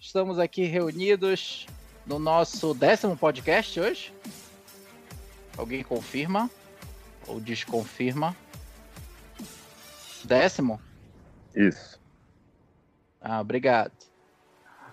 Estamos 0.00 0.38
aqui 0.38 0.64
reunidos 0.64 1.66
no 2.06 2.18
nosso 2.18 2.72
décimo 2.72 3.14
podcast 3.14 3.78
hoje. 3.78 4.14
Alguém 5.58 5.84
confirma 5.84 6.50
ou 7.26 7.38
desconfirma? 7.38 8.34
Décimo? 10.24 10.80
Isso. 11.54 12.00
Ah, 13.20 13.42
obrigado. 13.42 13.92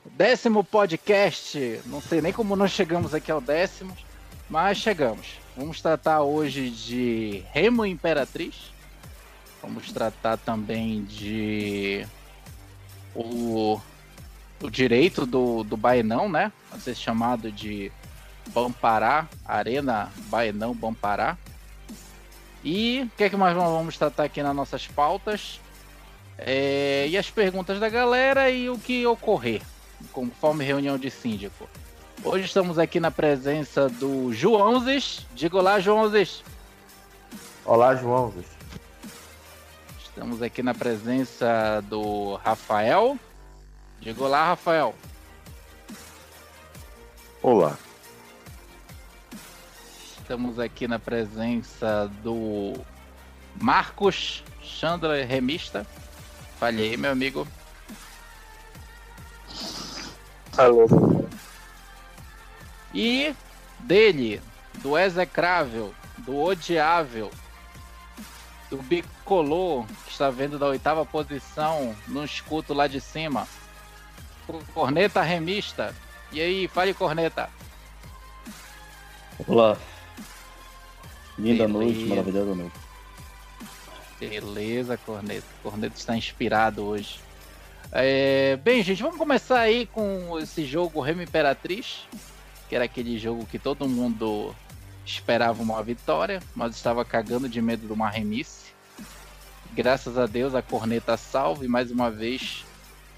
Décimo 0.03 0.61
podcast. 0.61 1.81
Não 1.85 2.01
sei 2.01 2.21
nem 2.21 2.33
como 2.33 2.57
nós 2.57 2.71
chegamos 2.71 3.13
aqui 3.13 3.31
ao 3.31 3.39
décimo, 3.39 3.95
mas 4.49 4.77
chegamos. 4.77 5.39
Vamos 5.55 5.81
tratar 5.81 6.21
hoje 6.23 6.69
de 6.69 7.45
Remo 7.53 7.85
Imperatriz. 7.85 8.73
Vamos 9.61 9.89
tratar 9.89 10.35
também 10.37 11.05
de 11.05 12.05
o, 13.15 13.79
o 14.61 14.69
direito 14.69 15.25
do, 15.25 15.63
do 15.63 15.77
Baenão, 15.77 16.29
né? 16.29 16.51
A 16.71 16.77
ser 16.77 16.95
chamado 16.95 17.51
de 17.51 17.91
Bampará, 18.47 19.27
Arena 19.45 20.11
Baenão 20.29 20.73
Bampará. 20.73 21.37
E 22.63 23.03
o 23.03 23.17
que 23.17 23.25
é 23.25 23.29
que 23.29 23.37
mais 23.37 23.55
vamos 23.55 23.97
tratar 23.97 24.23
aqui 24.23 24.41
nas 24.41 24.55
nossas 24.55 24.87
pautas? 24.87 25.59
É, 26.37 27.07
e 27.07 27.17
as 27.17 27.29
perguntas 27.29 27.79
da 27.79 27.89
galera 27.89 28.49
e 28.49 28.69
o 28.69 28.77
que 28.77 29.05
ocorrer, 29.05 29.61
conforme 30.11 30.63
reunião 30.63 30.97
de 30.97 31.09
síndico. 31.09 31.67
Hoje 32.23 32.45
estamos 32.45 32.77
aqui 32.77 32.99
na 32.99 33.11
presença 33.11 33.87
do 33.87 34.33
Joãozes. 34.33 35.25
Diga 35.33 35.57
olá, 35.57 35.79
Joãozes. 35.79 36.43
Olá, 37.63 37.95
Joãozes. 37.95 38.45
Estamos 40.03 40.41
aqui 40.41 40.63
na 40.63 40.73
presença 40.73 41.83
do 41.87 42.35
Rafael. 42.43 43.17
Diga 43.99 44.23
olá, 44.23 44.47
Rafael. 44.49 44.95
Olá. 47.41 47.77
Estamos 50.17 50.59
aqui 50.59 50.87
na 50.87 50.99
presença 50.99 52.11
do 52.21 52.73
Marcos 53.59 54.43
Chandler 54.61 55.27
Remista. 55.27 55.85
Falhei, 56.59 56.95
meu 56.95 57.11
amigo. 57.11 57.47
Alô. 60.57 60.87
E 62.93 63.35
dele, 63.79 64.41
do 64.75 64.97
execrável, 64.97 65.93
do 66.19 66.37
odiável, 66.37 67.31
do 68.69 68.77
bicolor, 68.77 69.85
que 70.05 70.11
está 70.11 70.29
vendo 70.29 70.59
da 70.59 70.67
oitava 70.67 71.05
posição 71.05 71.95
no 72.07 72.23
escuto 72.23 72.73
lá 72.73 72.87
de 72.87 72.99
cima. 72.99 73.47
Corneta 74.73 75.21
remista. 75.21 75.93
E 76.31 76.41
aí, 76.41 76.67
fale, 76.67 76.93
Corneta. 76.93 77.49
Olá. 79.47 79.77
Linda 81.37 81.67
Beleza. 81.67 81.67
noite, 81.67 82.05
maravilhosa 82.05 82.55
noite. 82.55 82.75
Beleza, 84.19 84.97
Corneta. 84.97 85.47
Corneta 85.61 85.95
está 85.95 86.17
inspirado 86.17 86.83
hoje. 86.83 87.19
É, 87.91 88.57
bem, 88.57 88.83
gente, 88.83 89.01
vamos 89.01 89.17
começar 89.17 89.59
aí 89.59 89.85
com 89.85 90.37
esse 90.39 90.65
jogo 90.65 90.99
Remo 90.99 91.21
Imperatriz 91.21 92.05
que 92.67 92.75
era 92.75 92.85
aquele 92.85 93.17
jogo 93.17 93.45
que 93.45 93.57
todo 93.57 93.87
mundo 93.87 94.53
esperava 95.05 95.61
uma 95.61 95.81
vitória, 95.81 96.41
mas 96.53 96.75
estava 96.75 97.05
cagando 97.05 97.47
de 97.47 97.61
medo 97.61 97.87
de 97.87 97.93
uma 97.93 98.09
remisse. 98.09 98.71
Graças 99.73 100.17
a 100.17 100.25
Deus 100.25 100.53
a 100.53 100.61
corneta 100.61 101.15
salve 101.15 101.67
mais 101.67 101.91
uma 101.91 102.11
vez 102.11 102.65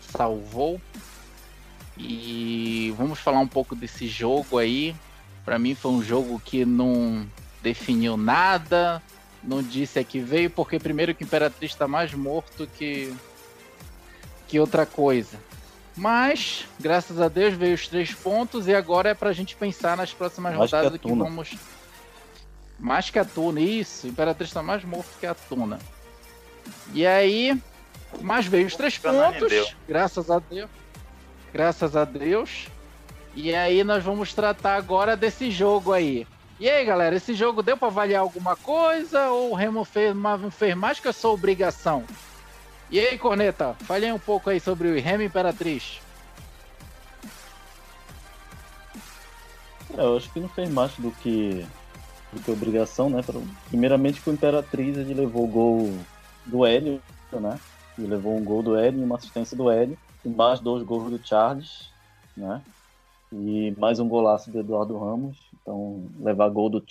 salvou. 0.02 0.80
E 2.00 2.94
vamos 2.98 3.20
falar 3.20 3.40
um 3.40 3.48
pouco 3.48 3.76
desse 3.76 4.08
jogo 4.08 4.58
aí. 4.58 4.96
Para 5.44 5.60
mim 5.60 5.76
foi 5.76 5.92
um 5.92 6.02
jogo 6.02 6.42
que 6.44 6.64
não 6.64 7.28
definiu 7.62 8.16
nada, 8.16 9.04
não 9.44 9.62
disse 9.62 10.00
a 10.00 10.04
que 10.04 10.20
veio, 10.20 10.50
porque 10.50 10.80
primeiro 10.80 11.14
que 11.14 11.24
o 11.24 11.26
Imperatriz 11.26 11.72
está 11.72 11.88
mais 11.88 12.14
morto 12.14 12.68
que 12.78 13.14
que 14.48 14.60
outra 14.60 14.86
coisa. 14.86 15.38
Mas, 15.96 16.66
graças 16.80 17.20
a 17.20 17.28
Deus, 17.28 17.54
veio 17.54 17.76
os 17.76 17.88
três 17.88 18.14
pontos 18.14 18.68
e 18.68 18.74
agora 18.74 19.10
é 19.10 19.14
pra 19.14 19.34
gente 19.34 19.56
pensar 19.56 19.98
nas 19.98 20.14
próximas 20.14 20.56
mais 20.56 20.72
rodadas 20.72 21.00
que, 21.00 21.08
que 21.08 21.14
vamos. 21.14 21.56
Mais 22.80 23.10
que 23.10 23.20
a 23.20 23.26
Tuna, 23.26 23.60
isso. 23.60 24.08
O 24.08 24.10
Imperatriz 24.10 24.52
tá 24.52 24.64
mais 24.64 24.84
morto 24.84 25.10
que 25.20 25.28
a 25.28 25.36
Tuna. 25.36 25.78
E 26.94 27.06
aí, 27.06 27.62
mas 28.22 28.46
veio 28.46 28.66
os 28.66 28.76
três 28.76 28.98
pontos, 28.98 29.76
graças 29.88 30.32
a 30.32 30.40
Deus. 30.40 30.70
Graças 31.54 31.96
a 31.96 32.06
Deus. 32.06 32.68
E 33.36 33.54
aí 33.54 33.84
nós 33.84 34.04
vamos 34.04 34.34
tratar 34.34 34.76
agora 34.76 35.16
desse 35.16 35.50
jogo 35.52 35.94
aí. 35.94 36.28
E 36.60 36.70
aí, 36.70 36.84
galera, 36.84 37.16
esse 37.16 37.34
jogo 37.34 37.64
deu 37.64 37.78
para 37.78 37.88
avaliar 37.88 38.22
alguma 38.22 38.56
coisa 38.56 39.30
ou 39.30 39.52
o 39.52 39.56
Remo 39.56 39.86
fez, 39.86 40.14
fez 40.52 40.76
mais 40.76 41.00
que 41.00 41.08
a 41.08 41.14
sua 41.14 41.32
obrigação? 41.32 42.04
E 42.92 43.00
aí, 43.00 43.18
Corneta, 43.18 43.76
falei 43.82 44.12
um 44.12 44.20
pouco 44.20 44.50
aí 44.50 44.60
sobre 44.60 44.90
o 44.90 45.02
Remo 45.02 45.24
Imperatriz. 45.24 46.02
É, 49.98 50.02
eu 50.02 50.18
acho 50.18 50.30
que 50.32 50.40
não 50.40 50.50
fez 50.50 50.70
mais 50.70 50.92
do 50.98 51.12
que, 51.12 51.66
do 52.34 52.42
que 52.42 52.52
obrigação, 52.52 53.10
né? 53.10 53.22
Primeiramente 53.70 54.20
que 54.20 54.30
o 54.30 54.34
Imperatriz 54.34 54.98
ele 54.98 55.14
levou 55.14 55.46
o 55.46 55.48
gol 55.48 55.98
do 56.46 56.66
Hélio, 56.66 57.02
né? 57.32 57.60
Ele 57.98 58.08
levou 58.08 58.36
um 58.36 58.44
gol 58.44 58.62
do 58.62 58.76
Hélio 58.76 59.02
e 59.02 59.04
uma 59.04 59.16
assistência 59.16 59.56
do 59.56 59.70
Hélio, 59.70 59.98
mais 60.28 60.60
dois 60.60 60.84
gols 60.84 61.10
do 61.10 61.26
Charles, 61.26 61.90
né? 62.36 62.62
E 63.32 63.74
mais 63.78 64.00
um 64.00 64.08
golaço 64.08 64.50
do 64.52 64.60
Eduardo 64.60 64.98
Ramos. 64.98 65.38
Então, 65.62 66.04
levar 66.20 66.50
gol 66.50 66.70
do 66.70 66.84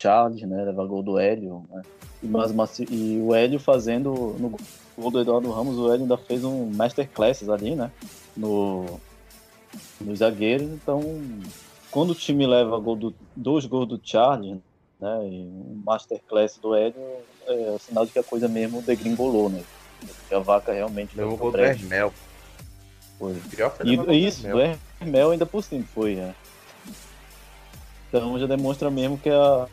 Charles, 0.00 0.42
né? 0.42 0.64
Levar 0.64 0.86
gol 0.86 1.02
do 1.02 1.18
Hélio, 1.18 1.64
né? 1.70 1.82
E, 2.22 2.26
mais 2.26 2.50
uma, 2.50 2.68
e 2.90 3.20
o 3.20 3.34
Hélio 3.34 3.58
fazendo 3.58 4.36
no 4.38 4.56
gol 4.96 5.10
do 5.10 5.20
Eduardo 5.20 5.50
Ramos, 5.50 5.78
o 5.78 5.90
Hélio 5.90 6.02
ainda 6.02 6.18
fez 6.18 6.44
um 6.44 6.66
masterclass 6.70 7.48
ali, 7.48 7.74
né? 7.74 7.90
No, 8.36 9.00
nos 10.00 10.18
zagueiros. 10.18 10.68
Então, 10.68 11.02
quando 11.90 12.10
o 12.10 12.14
time 12.14 12.46
leva 12.46 12.78
gol 12.78 12.96
do, 12.96 13.14
dois 13.34 13.64
gols 13.64 13.88
do 13.88 14.00
Charles, 14.02 14.58
né? 15.00 15.28
E 15.28 15.42
um 15.42 15.82
masterclass 15.84 16.58
do 16.58 16.74
Hélio, 16.74 17.00
é, 17.46 17.74
é 17.74 17.78
sinal 17.78 18.04
de 18.04 18.12
que 18.12 18.18
a 18.18 18.24
coisa 18.24 18.48
mesmo 18.48 18.82
degringolou, 18.82 19.48
né? 19.48 19.62
Que 20.28 20.34
a 20.34 20.40
vaca 20.40 20.72
realmente 20.72 21.16
levou 21.16 21.36
gol 21.36 21.52
do 21.52 21.58
Hermel. 21.58 22.12
Foi. 23.18 23.36
E, 23.84 24.26
isso, 24.26 24.46
do 24.46 24.60
Hermel 25.00 25.30
ainda 25.30 25.46
por 25.46 25.62
cima 25.62 25.84
foi, 25.94 26.16
né? 26.16 26.34
Então 28.08 28.38
já 28.38 28.46
demonstra 28.46 28.90
mesmo 28.90 29.18
que 29.18 29.30
a, 29.30 29.66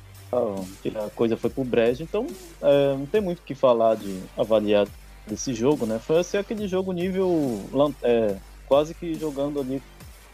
que 0.81 0.89
a 0.89 1.09
coisa 1.15 1.37
foi 1.37 1.49
pro 1.49 1.63
brejo, 1.63 2.03
então 2.03 2.27
é, 2.61 2.95
não 2.97 3.05
tem 3.05 3.21
muito 3.21 3.39
o 3.39 3.43
que 3.43 3.53
falar 3.53 3.95
de 3.95 4.21
avaliar 4.37 4.87
desse 5.27 5.53
jogo, 5.53 5.85
né? 5.85 5.99
Foi 5.99 6.19
assim, 6.19 6.37
aquele 6.37 6.67
jogo 6.67 6.91
nível 6.91 7.61
é, 8.01 8.35
quase 8.67 8.93
que 8.93 9.13
jogando 9.15 9.59
ali 9.59 9.81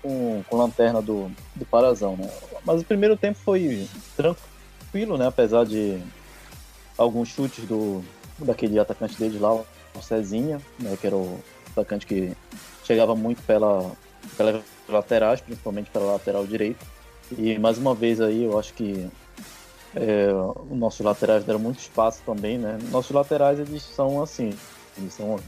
com, 0.01 0.43
com 0.47 0.57
lanterna 0.57 1.01
do, 1.01 1.31
do 1.55 1.65
Parazão, 1.65 2.15
né? 2.15 2.29
Mas 2.63 2.81
o 2.81 2.85
primeiro 2.85 3.17
tempo 3.17 3.37
foi 3.43 3.87
tranquilo, 4.15 5.17
né? 5.17 5.27
Apesar 5.27 5.65
de 5.65 6.01
alguns 6.97 7.29
chutes 7.29 7.65
do 7.65 8.03
daquele 8.37 8.79
atacante 8.79 9.17
dele 9.17 9.37
lá, 9.37 9.53
o 9.53 9.65
Cezinha, 10.01 10.61
né? 10.79 10.97
Que 10.99 11.07
era 11.07 11.15
o 11.15 11.39
atacante 11.71 12.05
que 12.05 12.31
chegava 12.89 13.15
muito 13.15 13.43
pela, 13.43 13.91
pelas 14.35 14.63
laterais, 14.87 15.39
principalmente 15.41 15.91
pela 15.91 16.13
lateral 16.13 16.47
direita. 16.47 16.83
E 17.37 17.59
mais 17.59 17.77
uma 17.77 17.93
vez 17.93 18.19
aí, 18.19 18.45
eu 18.45 18.57
acho 18.57 18.73
que 18.73 19.07
é, 19.95 20.29
os 20.67 20.75
nossos 20.75 21.01
laterais 21.01 21.43
deram 21.43 21.59
muito 21.59 21.77
espaço 21.77 22.23
também, 22.25 22.57
né? 22.57 22.79
Nossos 22.89 23.11
laterais, 23.11 23.59
eles 23.59 23.83
são 23.83 24.23
assim, 24.23 24.51
eles 24.97 25.13
são 25.13 25.39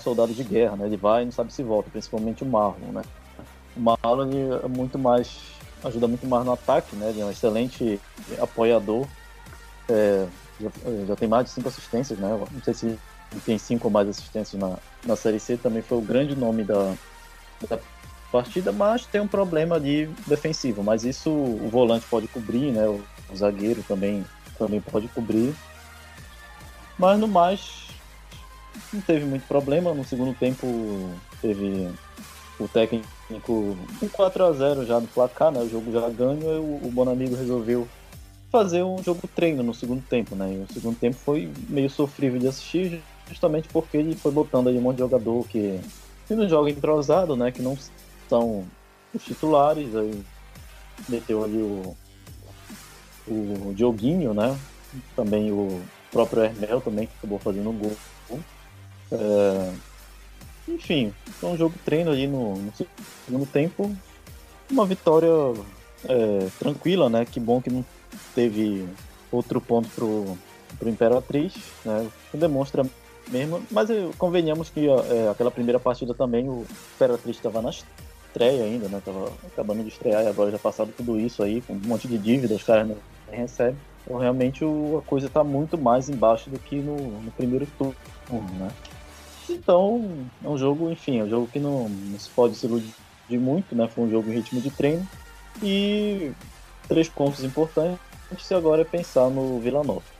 soldados 0.00 0.34
de 0.34 0.42
guerra, 0.42 0.74
né? 0.74 0.86
Ele 0.86 0.96
vai 0.96 1.22
e 1.22 1.26
não 1.26 1.32
sabe 1.32 1.52
se 1.52 1.62
volta, 1.62 1.90
principalmente 1.90 2.42
o 2.42 2.46
Marlon, 2.46 2.92
né? 2.92 3.02
O 3.76 3.80
Marlon 3.80 4.28
é 4.64 4.68
muito 4.68 4.98
mais, 4.98 5.38
ajuda 5.84 6.08
muito 6.08 6.26
mais 6.26 6.44
no 6.44 6.52
ataque, 6.52 6.96
né? 6.96 7.10
Ele 7.10 7.20
é 7.20 7.24
um 7.24 7.30
excelente 7.30 8.00
apoiador, 8.40 9.06
é, 9.88 10.26
já, 10.60 10.70
já, 11.06 11.14
tem 11.14 11.28
mais 11.28 11.44
de 11.44 11.52
cinco 11.52 11.68
assistências, 11.68 12.18
né? 12.18 12.28
Não 12.28 12.62
sei 12.64 12.74
se 12.74 12.98
tem 13.40 13.58
cinco 13.58 13.88
ou 13.88 13.92
mais 13.92 14.08
assistências 14.08 14.60
na, 14.60 14.76
na 15.04 15.16
Série 15.16 15.40
C, 15.40 15.56
também 15.56 15.82
foi 15.82 15.98
o 15.98 16.02
grande 16.02 16.34
nome 16.34 16.64
da, 16.64 16.94
da 17.68 17.78
partida, 18.30 18.72
mas 18.72 19.06
tem 19.06 19.20
um 19.20 19.28
problema 19.28 19.76
ali 19.76 20.06
defensivo, 20.26 20.82
mas 20.82 21.04
isso 21.04 21.30
o 21.30 21.68
volante 21.70 22.06
pode 22.08 22.28
cobrir, 22.28 22.72
né? 22.72 22.86
O, 22.86 23.02
o 23.30 23.36
zagueiro 23.36 23.82
também, 23.86 24.24
também 24.58 24.80
pode 24.80 25.08
cobrir. 25.08 25.54
Mas 26.98 27.18
no 27.18 27.28
mais, 27.28 27.86
não 28.92 29.00
teve 29.00 29.24
muito 29.24 29.46
problema. 29.46 29.94
No 29.94 30.04
segundo 30.04 30.34
tempo 30.34 31.10
teve 31.40 31.90
o 32.58 32.66
técnico 32.68 33.76
um 34.02 34.08
4 34.08 34.44
a 34.44 34.52
0 34.52 34.86
já 34.86 35.00
no 35.00 35.06
placar, 35.08 35.50
né? 35.50 35.60
O 35.60 35.68
jogo 35.68 35.92
já 35.92 36.08
ganho 36.08 36.40
e 36.40 36.58
o, 36.58 36.86
o 36.86 36.90
Bonamigo 36.90 37.36
resolveu 37.36 37.86
fazer 38.50 38.82
um 38.82 39.02
jogo 39.02 39.28
treino 39.34 39.62
no 39.62 39.74
segundo 39.74 40.02
tempo, 40.02 40.34
né? 40.34 40.52
E 40.52 40.70
o 40.70 40.72
segundo 40.72 40.98
tempo 40.98 41.16
foi 41.16 41.50
meio 41.68 41.90
sofrível 41.90 42.38
de 42.38 42.48
assistir, 42.48 43.02
justamente 43.28 43.68
porque 43.68 43.96
ele 43.96 44.14
foi 44.14 44.32
botando 44.32 44.68
aí 44.68 44.78
um 44.78 44.82
monte 44.82 44.96
de 44.96 45.02
jogador 45.02 45.46
que 45.48 45.80
e 46.28 46.34
não 46.34 46.48
joga 46.48 46.70
entrosado, 46.70 47.36
né? 47.36 47.50
Que 47.52 47.62
não 47.62 47.78
são 48.28 48.64
os 49.14 49.24
titulares. 49.24 49.94
Aí 49.94 50.24
meteu 51.08 51.44
ali 51.44 51.58
o, 51.58 51.96
o 53.28 53.72
Dioguinho, 53.74 54.34
né? 54.34 54.58
Também 55.14 55.52
o 55.52 55.80
próprio 56.10 56.44
Hermel 56.44 56.80
também, 56.80 57.06
que 57.06 57.12
acabou 57.18 57.38
fazendo 57.38 57.70
um 57.70 57.78
gol. 57.78 57.96
É... 59.12 59.72
Enfim, 60.68 61.14
foi 61.40 61.50
um 61.50 61.56
jogo 61.56 61.74
treino 61.84 62.10
ali 62.10 62.26
no, 62.26 62.56
no 62.56 62.72
segundo 63.24 63.46
tempo. 63.46 63.94
Uma 64.68 64.84
vitória 64.84 65.28
é, 66.08 66.48
tranquila, 66.58 67.08
né? 67.08 67.24
Que 67.24 67.38
bom 67.38 67.62
que 67.62 67.70
não 67.70 67.84
teve 68.34 68.84
outro 69.30 69.60
ponto 69.60 69.88
pro, 69.90 70.36
pro 70.76 70.88
Imperatriz, 70.88 71.54
né? 71.84 72.10
Que 72.32 72.36
demonstra 72.36 72.84
mesmo. 73.28 73.62
Mas 73.70 73.88
convenhamos 74.18 74.70
que 74.70 74.86
é, 74.88 75.28
aquela 75.30 75.50
primeira 75.50 75.78
partida 75.78 76.14
também 76.14 76.48
o 76.48 76.64
Imperatriz 76.94 77.36
estava 77.36 77.62
na 77.62 77.70
estreia 77.70 78.64
ainda, 78.64 78.88
né? 78.88 79.00
Tava 79.04 79.32
acabando 79.46 79.82
de 79.82 79.88
estrear 79.88 80.24
e 80.24 80.28
agora 80.28 80.50
já 80.50 80.58
passado 80.58 80.92
tudo 80.96 81.18
isso 81.18 81.42
aí, 81.42 81.60
com 81.62 81.74
um 81.74 81.80
monte 81.84 82.06
de 82.06 82.18
dívidas, 82.18 82.58
os 82.58 82.64
caras 82.64 82.88
não 82.88 82.96
recebem. 83.30 83.76
Então 84.04 84.18
realmente 84.18 84.64
o, 84.64 85.02
a 85.04 85.08
coisa 85.08 85.26
está 85.26 85.42
muito 85.42 85.76
mais 85.76 86.08
embaixo 86.08 86.48
do 86.50 86.58
que 86.58 86.76
no, 86.76 86.96
no 86.96 87.30
primeiro 87.32 87.66
turno, 87.78 87.94
né? 88.58 88.70
Então, 89.48 90.26
é 90.44 90.48
um 90.48 90.58
jogo, 90.58 90.90
enfim, 90.90 91.20
é 91.20 91.24
um 91.24 91.30
jogo 91.30 91.46
que 91.46 91.58
não, 91.58 91.88
não 91.88 92.18
se 92.18 92.28
pode 92.30 92.56
se 92.56 92.66
iludir 92.66 92.94
muito, 93.30 93.74
né? 93.74 93.88
Foi 93.88 94.04
um 94.04 94.10
jogo 94.10 94.30
em 94.30 94.34
ritmo 94.34 94.60
de 94.60 94.70
treino. 94.70 95.06
E 95.62 96.32
três 96.88 97.08
pontos 97.08 97.44
importantes 97.44 97.98
agora 98.50 98.82
é 98.82 98.84
pensar 98.84 99.30
no 99.30 99.60
Vila 99.60 99.82
Nova. 99.84 100.15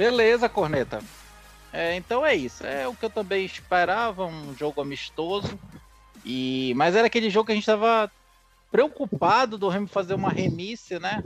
Beleza, 0.00 0.48
Corneta. 0.48 1.02
É, 1.70 1.94
então 1.94 2.24
é 2.24 2.34
isso. 2.34 2.64
É 2.64 2.88
o 2.88 2.94
que 2.94 3.04
eu 3.04 3.10
também 3.10 3.44
esperava, 3.44 4.24
um 4.24 4.56
jogo 4.56 4.80
amistoso. 4.80 5.60
E 6.24 6.72
mas 6.74 6.96
era 6.96 7.06
aquele 7.06 7.28
jogo 7.28 7.44
que 7.44 7.52
a 7.52 7.54
gente 7.54 7.64
estava 7.64 8.10
preocupado 8.72 9.58
do 9.58 9.68
Remo 9.68 9.86
fazer 9.86 10.14
uma 10.14 10.30
remisse, 10.30 10.98
né? 10.98 11.22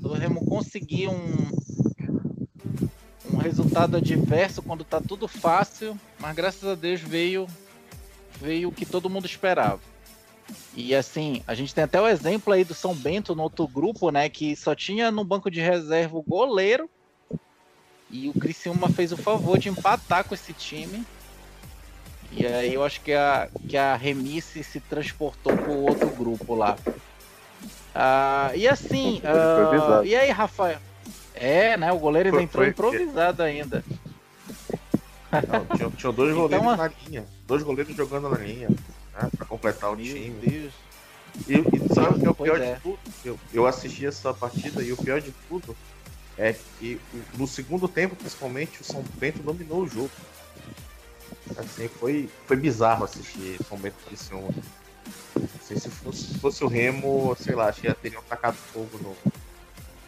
Do 0.00 0.12
Remo 0.12 0.46
conseguir 0.46 1.08
um, 1.08 1.50
um 3.32 3.38
resultado 3.38 3.96
adverso 3.96 4.62
quando 4.62 4.84
tá 4.84 5.00
tudo 5.00 5.26
fácil, 5.26 5.98
mas 6.20 6.36
graças 6.36 6.62
a 6.62 6.76
Deus 6.76 7.00
veio 7.00 7.48
veio 8.40 8.68
o 8.68 8.72
que 8.72 8.86
todo 8.86 9.10
mundo 9.10 9.26
esperava. 9.26 9.80
E 10.76 10.94
assim, 10.94 11.42
a 11.44 11.56
gente 11.56 11.74
tem 11.74 11.82
até 11.82 12.00
o 12.00 12.06
exemplo 12.06 12.52
aí 12.52 12.62
do 12.62 12.72
São 12.72 12.94
Bento 12.94 13.34
no 13.34 13.42
outro 13.42 13.66
grupo, 13.66 14.12
né, 14.12 14.28
que 14.28 14.54
só 14.54 14.76
tinha 14.76 15.10
no 15.10 15.24
banco 15.24 15.50
de 15.50 15.60
reserva 15.60 16.16
o 16.16 16.22
goleiro. 16.22 16.88
E 18.12 18.28
o 18.28 18.34
Criciúma 18.34 18.90
fez 18.90 19.10
o 19.10 19.16
favor 19.16 19.58
de 19.58 19.70
empatar 19.70 20.22
com 20.22 20.34
esse 20.34 20.52
time. 20.52 21.02
E 22.30 22.46
aí 22.46 22.74
eu 22.74 22.84
acho 22.84 23.00
que 23.00 23.12
a, 23.12 23.48
que 23.66 23.76
a 23.76 23.96
Remice 23.96 24.62
se 24.62 24.80
transportou 24.80 25.56
para 25.56 25.70
o 25.70 25.84
outro 25.84 26.10
grupo 26.10 26.54
lá. 26.54 26.76
Ah, 27.94 28.52
e 28.54 28.68
assim, 28.68 29.22
ah, 29.24 30.02
e 30.04 30.14
aí, 30.14 30.30
Rafael? 30.30 30.78
É, 31.34 31.76
né? 31.78 31.90
O 31.90 31.98
goleiro 31.98 32.28
ainda 32.28 32.42
entrou 32.42 32.66
improvisado 32.66 33.42
ainda. 33.42 33.82
Não, 35.32 35.76
tinha, 35.76 35.90
tinha 35.90 36.12
dois 36.12 36.32
então, 36.36 36.42
goleiros 36.42 36.76
na 36.76 36.90
linha. 37.06 37.26
Dois 37.46 37.62
goleiros 37.62 37.96
jogando 37.96 38.28
na 38.28 38.38
linha. 38.38 38.68
Né, 38.68 39.30
pra 39.36 39.46
completar 39.46 39.90
o 39.90 39.96
time. 39.96 40.30
Deus. 40.30 40.72
E, 41.48 41.54
e 41.54 41.94
sabe 41.94 42.16
o 42.16 42.20
que 42.20 42.26
é 42.26 42.30
o 42.30 42.34
pior 42.34 42.60
é. 42.60 42.74
de 42.74 42.80
tudo? 42.80 42.98
Eu, 43.24 43.38
eu 43.54 43.66
assisti 43.66 44.06
essa 44.06 44.34
partida 44.34 44.82
e 44.82 44.92
o 44.92 44.96
pior 44.98 45.20
de 45.20 45.32
tudo 45.48 45.74
é 46.38 46.54
que 46.78 47.00
no 47.36 47.46
segundo 47.46 47.88
tempo, 47.88 48.16
principalmente, 48.16 48.80
o 48.80 48.84
São 48.84 49.02
Bento 49.16 49.42
dominou 49.42 49.82
o 49.82 49.88
jogo. 49.88 50.10
Assim, 51.56 51.88
foi, 51.88 52.30
foi 52.46 52.56
bizarro 52.56 53.04
assistir 53.04 53.58
São 53.68 53.78
Bento 53.78 53.96
Criciúma. 54.06 54.48
Assim, 55.60 55.78
se 55.78 55.88
fosse, 55.90 56.38
fosse 56.38 56.64
o 56.64 56.68
Remo, 56.68 57.36
sei 57.38 57.54
lá, 57.54 57.68
acho 57.68 57.80
que 57.80 57.88
já 57.88 57.94
teriam 57.94 58.22
tacado 58.22 58.56
fogo 58.56 58.98
no, 58.98 59.16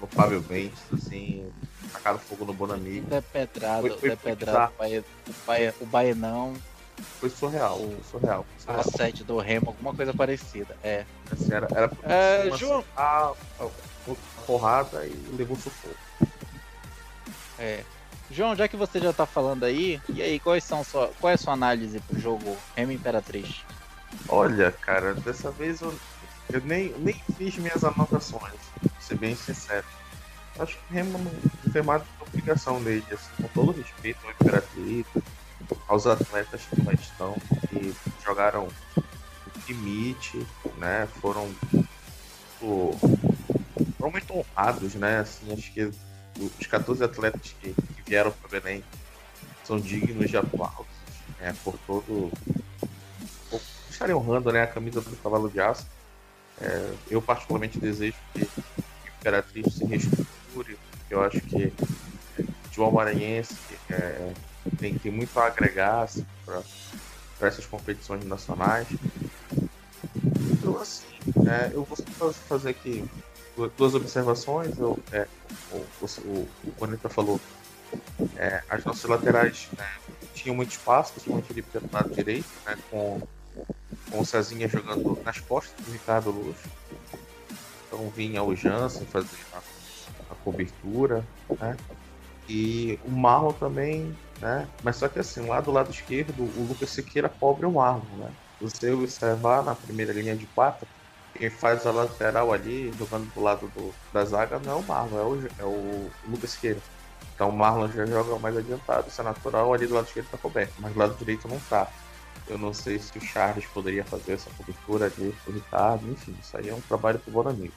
no 0.00 0.06
Fábio 0.06 0.40
Bentes, 0.40 0.80
assim, 0.92 1.46
tacado 1.92 2.18
fogo 2.18 2.44
no 2.44 2.52
Bonami. 2.52 3.00
Depedrado, 3.00 3.88
foi, 3.88 4.16
foi, 4.16 4.16
foi 4.16 4.98
o, 4.98 5.34
Baia, 5.46 5.74
o 5.80 5.86
Baianão. 5.86 6.54
Foi 7.18 7.28
surreal, 7.28 7.78
foi 7.78 8.20
surreal. 8.20 8.46
Foi 8.56 8.64
surreal. 8.64 8.80
A 8.80 8.84
sede 8.84 9.24
do 9.24 9.38
Remo, 9.38 9.68
alguma 9.68 9.94
coisa 9.94 10.14
parecida, 10.14 10.76
é. 10.82 11.04
Assim, 11.30 11.52
era, 11.52 11.68
era 11.70 11.90
é, 12.04 12.50
João... 12.56 12.84
a, 12.96 13.32
a, 13.58 13.64
a 13.64 13.68
porrada 14.46 15.06
e 15.06 15.14
levou 15.36 15.56
sufoco. 15.56 15.94
É. 17.58 17.84
João, 18.30 18.56
já 18.56 18.66
que 18.66 18.76
você 18.76 18.98
já 18.98 19.12
tá 19.12 19.26
falando 19.26 19.64
aí, 19.64 20.00
e 20.08 20.22
aí, 20.22 20.40
quais 20.40 20.64
são 20.64 20.82
sua, 20.82 21.08
qual 21.20 21.30
é 21.30 21.34
a 21.34 21.38
sua 21.38 21.52
análise 21.52 22.00
pro 22.00 22.18
jogo 22.18 22.56
Remo 22.74 22.92
Imperatriz? 22.92 23.62
Olha, 24.28 24.72
cara, 24.72 25.14
dessa 25.14 25.50
vez 25.50 25.80
eu, 25.82 25.94
eu 26.50 26.60
nem, 26.62 26.94
nem 26.98 27.14
fiz 27.36 27.56
minhas 27.56 27.84
anotações, 27.84 28.54
pra 28.80 29.00
ser 29.00 29.18
bem 29.18 29.36
sincero. 29.36 29.86
Acho 30.58 30.76
que 30.76 30.92
o 30.92 30.94
Remo 30.94 31.18
não 31.18 31.72
tem 31.72 31.82
mais 31.82 32.02
obrigação 32.20 32.82
dele, 32.82 33.04
assim, 33.12 33.42
com 33.42 33.48
todo 33.48 33.72
respeito 33.72 34.18
ao 34.24 34.30
Imperatriz, 34.32 35.06
aos 35.86 36.06
atletas 36.06 36.62
que 36.62 36.82
lá 36.82 36.92
estão, 36.92 37.34
que 37.68 37.94
jogaram 38.24 38.68
limite, 39.68 40.46
né? 40.78 41.08
Foram, 41.20 41.54
foram 42.58 42.98
muito 44.10 44.34
honrados, 44.34 44.94
né? 44.94 45.18
Assim, 45.18 45.52
acho 45.52 45.72
que 45.72 45.90
os 46.38 46.66
14 46.66 47.04
atletas 47.04 47.54
que, 47.60 47.72
que 47.72 48.02
vieram 48.06 48.30
para 48.30 48.60
Belém 48.60 48.82
são 49.64 49.78
dignos 49.78 50.30
de 50.30 50.36
aplausos 50.36 50.86
né, 51.40 51.54
por 51.62 51.78
todo. 51.86 52.32
Por 53.50 53.60
estarem 53.90 54.14
honrando 54.14 54.50
né, 54.52 54.62
a 54.62 54.66
camisa 54.66 55.00
do 55.00 55.16
cavalo 55.16 55.48
de 55.48 55.60
aço. 55.60 55.86
É, 56.60 56.94
eu, 57.10 57.20
particularmente, 57.20 57.78
desejo 57.78 58.16
que, 58.32 58.42
o 58.42 58.48
Imperatriz 59.20 59.74
se 59.74 59.84
reestruture. 59.84 60.78
Eu 61.10 61.22
acho 61.22 61.40
que 61.40 61.72
o 62.38 62.46
futebol 62.64 62.92
maranhense 62.92 63.56
é, 63.90 64.32
tem, 64.78 64.96
tem 64.98 65.12
muito 65.12 65.38
a 65.38 65.46
agregar 65.46 66.02
assim, 66.02 66.24
para 66.44 67.48
essas 67.48 67.66
competições 67.66 68.24
nacionais. 68.24 68.86
Então, 70.52 70.78
assim, 70.78 71.06
é, 71.48 71.70
eu 71.74 71.84
vou 71.84 72.32
fazer 72.32 72.70
aqui 72.70 73.04
duas 73.76 73.94
observações. 73.94 74.78
Eu, 74.78 74.98
é, 75.12 75.26
o, 75.72 75.76
o, 75.76 76.48
o 76.64 76.72
Bonita 76.78 77.08
falou, 77.08 77.40
é, 78.36 78.62
as 78.68 78.84
nossas 78.84 79.04
laterais 79.04 79.68
né, 79.76 79.88
tinham 80.34 80.56
muito 80.56 80.72
espaço, 80.72 81.12
principalmente 81.12 81.52
ali 81.52 81.62
pelo 81.62 81.88
lado 81.92 82.14
direito, 82.14 82.48
né, 82.66 82.76
com, 82.90 83.22
com 84.10 84.20
o 84.20 84.26
Cezinha 84.26 84.68
jogando 84.68 85.18
nas 85.24 85.40
costas 85.40 85.84
do 85.84 85.92
Ricardo 85.92 86.30
Luz. 86.30 86.56
Então 87.86 88.08
vinha 88.10 88.42
o 88.42 88.54
Jansen 88.56 89.06
fazer 89.06 89.38
a, 89.52 89.58
a 90.30 90.34
cobertura, 90.42 91.24
né? 91.60 91.76
E 92.48 92.98
o 93.04 93.10
Marlon 93.10 93.52
também, 93.52 94.14
né? 94.40 94.68
Mas 94.82 94.96
só 94.96 95.08
que 95.08 95.18
assim, 95.18 95.46
lá 95.46 95.60
do 95.60 95.70
lado 95.70 95.90
esquerdo, 95.90 96.42
o 96.42 96.66
Lucas 96.68 96.90
Siqueira 96.90 97.28
cobre 97.28 97.64
o 97.64 97.72
Marlon, 97.72 98.02
né? 98.18 98.30
Você 98.60 98.90
observar 98.90 99.64
na 99.64 99.74
primeira 99.74 100.12
linha 100.12 100.36
de 100.36 100.46
quatro, 100.46 100.86
quem 101.34 101.50
faz 101.50 101.86
a 101.86 101.90
lateral 101.90 102.52
ali, 102.52 102.92
jogando 102.98 103.32
do 103.34 103.40
lado 103.40 103.68
do, 103.68 103.92
da 104.12 104.24
zaga, 104.24 104.58
não 104.60 104.72
é 104.72 104.76
o 104.76 104.82
Marlon, 104.82 105.18
é 105.18 105.22
o, 105.22 105.48
é 105.58 105.64
o 105.64 106.10
Lucas 106.28 106.50
Siqueira. 106.50 106.80
Então 107.34 107.48
o 107.48 107.52
Marlon 107.52 107.88
já 107.88 108.06
joga 108.06 108.38
mais 108.38 108.56
adiantado. 108.56 109.08
Isso 109.08 109.20
é 109.20 109.24
natural, 109.24 109.72
ali 109.72 109.86
do 109.86 109.94
lado 109.94 110.06
esquerdo 110.06 110.28
tá 110.30 110.38
coberto, 110.38 110.74
mas 110.78 110.92
do 110.92 110.98
lado 110.98 111.16
direito 111.16 111.48
não 111.48 111.58
tá. 111.60 111.90
Eu 112.46 112.58
não 112.58 112.72
sei 112.72 112.98
se 112.98 113.16
o 113.16 113.20
Charles 113.20 113.66
poderia 113.66 114.04
fazer 114.04 114.32
essa 114.32 114.50
cobertura 114.50 115.06
ali 115.06 115.34
pro 115.44 115.54
Ricardo, 115.54 116.10
enfim, 116.10 116.36
isso 116.40 116.56
aí 116.56 116.68
é 116.68 116.74
um 116.74 116.80
trabalho 116.82 117.18
pro 117.18 117.32
Bonamigo. 117.32 117.72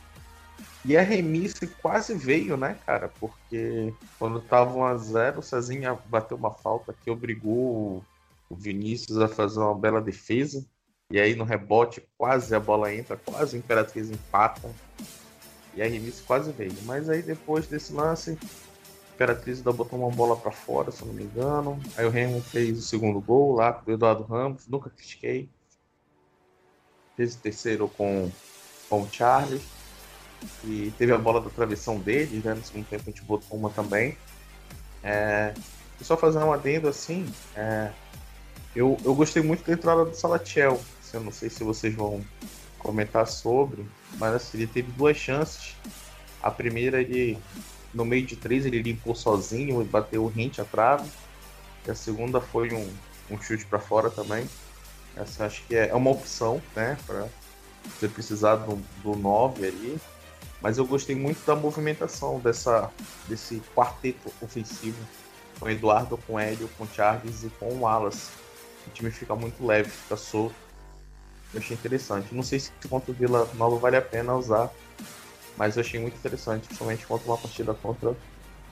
E 0.86 0.96
a 0.96 1.02
remisse 1.02 1.68
quase 1.82 2.14
veio, 2.14 2.56
né, 2.56 2.78
cara? 2.86 3.12
Porque 3.20 3.94
quando 4.18 4.40
tava 4.42 4.74
1x0, 4.74 5.38
o 5.38 5.42
Cezinha 5.42 5.98
bateu 6.06 6.38
uma 6.38 6.54
falta 6.54 6.94
que 6.94 7.10
obrigou 7.10 8.04
o 8.50 8.56
Vinícius 8.56 9.18
a 9.20 9.28
fazer 9.28 9.60
uma 9.60 9.76
bela 9.76 10.02
defesa. 10.02 10.66
E 11.10 11.20
aí 11.20 11.36
no 11.36 11.46
rebote, 11.46 12.06
quase 12.18 12.54
a 12.54 12.60
bola 12.60 12.94
entra, 12.94 13.16
quase 13.16 13.56
a 13.56 13.60
Imperatriz 13.60 14.10
empata. 14.10 14.70
E 15.74 15.82
a 15.82 15.88
remisse 15.88 16.22
quase 16.24 16.52
veio. 16.52 16.76
Mas 16.84 17.10
aí 17.10 17.22
depois 17.22 17.66
desse 17.68 17.94
lance, 17.94 18.32
a 18.32 19.14
Imperatriz 19.16 19.60
ainda 19.60 19.72
botou 19.72 20.00
uma 20.00 20.12
bola 20.12 20.36
para 20.36 20.52
fora, 20.52 20.92
se 20.92 21.02
eu 21.02 21.08
não 21.08 21.14
me 21.14 21.24
engano. 21.24 21.80
Aí 21.96 22.06
o 22.06 22.10
Remo 22.10 22.42
fez 22.42 22.78
o 22.78 22.82
segundo 22.82 23.22
gol 23.22 23.56
lá 23.56 23.72
com 23.72 23.90
o 23.90 23.94
Eduardo 23.94 24.24
Ramos, 24.24 24.68
nunca 24.68 24.90
critiquei. 24.90 25.50
Fez 27.16 27.36
o 27.36 27.40
terceiro 27.40 27.88
com, 27.88 28.30
com 28.90 29.02
o 29.02 29.10
Charles. 29.10 29.62
E 30.64 30.94
teve 30.98 31.14
a 31.14 31.18
bola 31.18 31.42
da 31.42 31.50
travessão 31.50 31.98
deles, 31.98 32.44
né? 32.44 32.54
No 32.54 32.64
segundo 32.64 32.86
tempo 32.86 33.04
a 33.08 33.12
gente 33.12 33.24
botou 33.24 33.58
uma 33.58 33.70
também. 33.70 34.18
É, 35.02 35.54
e 36.00 36.04
só 36.04 36.18
fazer 36.18 36.40
um 36.40 36.52
adendo 36.52 36.88
assim, 36.88 37.26
é, 37.56 37.92
eu, 38.76 38.98
eu 39.04 39.16
gostei 39.16 39.42
muito 39.42 39.66
da 39.66 39.74
entrada 39.74 40.06
do 40.06 40.16
Salatiel. 40.16 40.80
Eu 41.18 41.24
não 41.24 41.32
sei 41.32 41.50
se 41.50 41.64
vocês 41.64 41.96
vão 41.96 42.24
comentar 42.78 43.26
sobre, 43.28 43.84
mas 44.20 44.36
assim, 44.36 44.60
ele 44.60 44.68
teve 44.68 44.92
duas 44.92 45.18
chances. 45.18 45.76
A 46.42 46.52
primeira 46.52 47.02
ele 47.02 47.38
no 47.92 48.06
meio 48.06 48.24
de 48.24 48.36
três 48.36 48.66
ele 48.66 48.82
limpou 48.82 49.16
sozinho 49.16 49.82
e 49.82 49.86
bateu 49.86 50.24
o 50.24 50.28
rente 50.28 50.62
à 50.62 50.66
trave. 50.66 51.10
E 51.88 51.92
a 51.92 51.96
segunda 51.96 52.40
foi 52.40 52.72
um, 52.72 52.88
um 53.32 53.42
chute 53.42 53.66
para 53.66 53.80
fora 53.80 54.12
também. 54.12 54.48
Essa 55.16 55.46
acho 55.46 55.64
que 55.64 55.76
é, 55.76 55.90
é 55.90 55.96
uma 55.96 56.12
opção, 56.12 56.62
né? 56.76 56.96
Para 57.08 57.28
você 57.84 58.08
precisar 58.08 58.58
do, 58.58 58.76
do 59.02 59.16
9 59.16 59.66
ali. 59.66 59.98
Mas 60.62 60.78
eu 60.78 60.86
gostei 60.86 61.16
muito 61.16 61.44
da 61.46 61.56
movimentação 61.56 62.40
dessa, 62.40 62.92
desse 63.28 63.60
quarteto 63.76 64.32
ofensivo. 64.40 64.98
Com 65.60 65.68
Eduardo, 65.68 66.18
com 66.28 66.40
Hélio, 66.40 66.70
com 66.78 66.86
Charles 66.86 67.44
e 67.44 67.50
com 67.50 67.80
Wallace. 67.80 68.30
O 68.86 68.92
time 68.92 69.10
fica 69.10 69.36
muito 69.36 69.66
leve, 69.66 69.90
fica 69.90 70.16
solto. 70.16 70.67
Eu 71.54 71.60
achei 71.60 71.76
interessante. 71.76 72.34
Não 72.34 72.44
sei 72.44 72.60
se 72.60 72.72
contra 72.90 73.12
o 73.12 73.14
Vila 73.14 73.50
Nova 73.56 73.78
vale 73.78 73.98
a 73.98 74.02
pena 74.02 74.36
usar, 74.36 74.70
mas 75.56 75.76
eu 75.76 75.82
achei 75.82 76.00
muito 76.00 76.18
interessante, 76.18 76.66
principalmente 76.66 77.06
contra 77.06 77.28
uma 77.28 77.38
partida 77.38 77.74
contra 77.74 78.10
o 78.10 78.18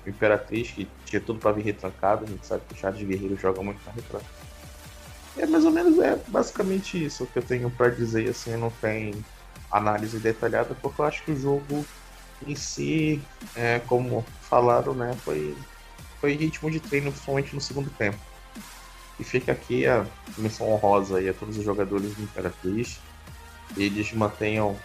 Imperatriz, 0.06 0.72
que 0.72 0.90
tinha 1.06 1.22
tudo 1.22 1.40
para 1.40 1.52
vir 1.52 1.64
retrancado. 1.64 2.26
A 2.26 2.28
gente 2.28 2.46
sabe 2.46 2.64
que 2.68 2.74
o 2.74 2.78
Charles 2.78 3.02
Guerreiro 3.02 3.36
joga 3.38 3.62
muito 3.64 3.84
na 3.86 3.92
retranca. 3.92 4.26
É 5.38 5.46
mais 5.46 5.66
ou 5.66 5.72
menos 5.72 6.00
é 6.00 6.16
basicamente 6.28 7.04
isso 7.04 7.26
que 7.26 7.40
eu 7.40 7.44
tenho 7.44 7.70
para 7.70 7.90
dizer. 7.90 8.30
Assim, 8.30 8.56
não 8.56 8.70
tem 8.70 9.14
análise 9.72 10.20
detalhada, 10.20 10.76
porque 10.82 11.02
eu 11.02 11.06
acho 11.06 11.24
que 11.24 11.32
o 11.32 11.40
jogo 11.40 11.86
em 12.46 12.56
si, 12.56 13.22
é, 13.56 13.80
como 13.80 14.24
falaram, 14.42 14.94
né, 14.94 15.14
foi, 15.24 15.56
foi 16.20 16.34
ritmo 16.34 16.70
de 16.70 16.80
treino, 16.80 17.12
principalmente 17.12 17.56
no 17.56 17.62
segundo 17.62 17.90
tempo. 17.90 18.20
E 19.20 19.24
fica 19.24 19.52
aqui 19.52 19.86
a 19.86 20.06
missão 20.38 20.72
honrosa 20.72 21.18
aí 21.18 21.30
a 21.30 21.34
todos 21.34 21.58
os 21.58 21.64
jogadores 21.64 22.14
do 22.16 22.24
Imperatriz. 22.24 23.00
Eles 23.78 24.12
mantenham 24.12 24.76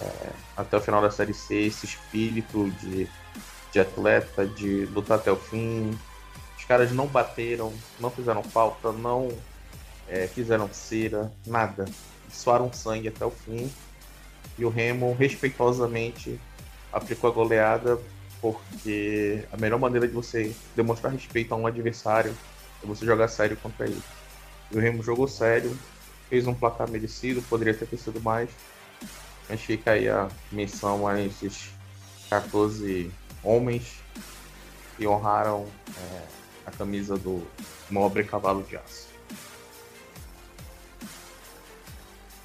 é, 0.00 0.30
até 0.56 0.76
o 0.76 0.80
final 0.80 1.02
da 1.02 1.10
Série 1.10 1.34
C 1.34 1.54
esse 1.54 1.86
espírito 1.86 2.70
de, 2.80 3.08
de 3.72 3.80
atleta, 3.80 4.46
de 4.46 4.86
lutar 4.86 5.18
até 5.18 5.30
o 5.30 5.36
fim. 5.36 5.98
Os 6.56 6.64
caras 6.64 6.92
não 6.92 7.06
bateram, 7.06 7.72
não 7.98 8.10
fizeram 8.10 8.42
falta, 8.42 8.92
não 8.92 9.28
é, 10.08 10.26
fizeram 10.26 10.68
cera, 10.72 11.32
nada. 11.46 11.86
Suaram 12.30 12.72
sangue 12.72 13.08
até 13.08 13.24
o 13.24 13.30
fim. 13.30 13.70
E 14.58 14.64
o 14.64 14.68
Remo, 14.68 15.14
respeitosamente, 15.14 16.40
aplicou 16.92 17.30
a 17.30 17.32
goleada, 17.32 17.98
porque 18.40 19.44
a 19.52 19.56
melhor 19.56 19.78
maneira 19.78 20.06
de 20.06 20.14
você 20.14 20.54
demonstrar 20.74 21.12
respeito 21.12 21.52
a 21.52 21.56
um 21.56 21.66
adversário 21.66 22.34
é 22.82 22.86
você 22.86 23.04
jogar 23.04 23.28
sério 23.28 23.56
contra 23.56 23.86
ele. 23.86 24.02
E 24.70 24.76
o 24.76 24.80
Remo 24.80 25.02
jogou 25.02 25.28
sério, 25.28 25.76
fez 26.28 26.46
um 26.46 26.54
placar 26.54 26.88
merecido, 26.90 27.42
poderia 27.42 27.74
ter 27.74 27.96
sido 27.96 28.20
mais. 28.20 28.50
Mas 29.48 29.60
fica 29.60 29.92
aí 29.92 30.08
a 30.08 30.28
menção 30.50 31.06
a 31.06 31.20
esses 31.20 31.70
14 32.28 33.10
homens 33.42 34.02
que 34.96 35.06
honraram 35.06 35.66
é, 35.96 36.22
a 36.66 36.70
camisa 36.70 37.16
do 37.16 37.46
nobre 37.88 38.24
cavalo 38.24 38.62
de 38.64 38.76
aço. 38.76 39.06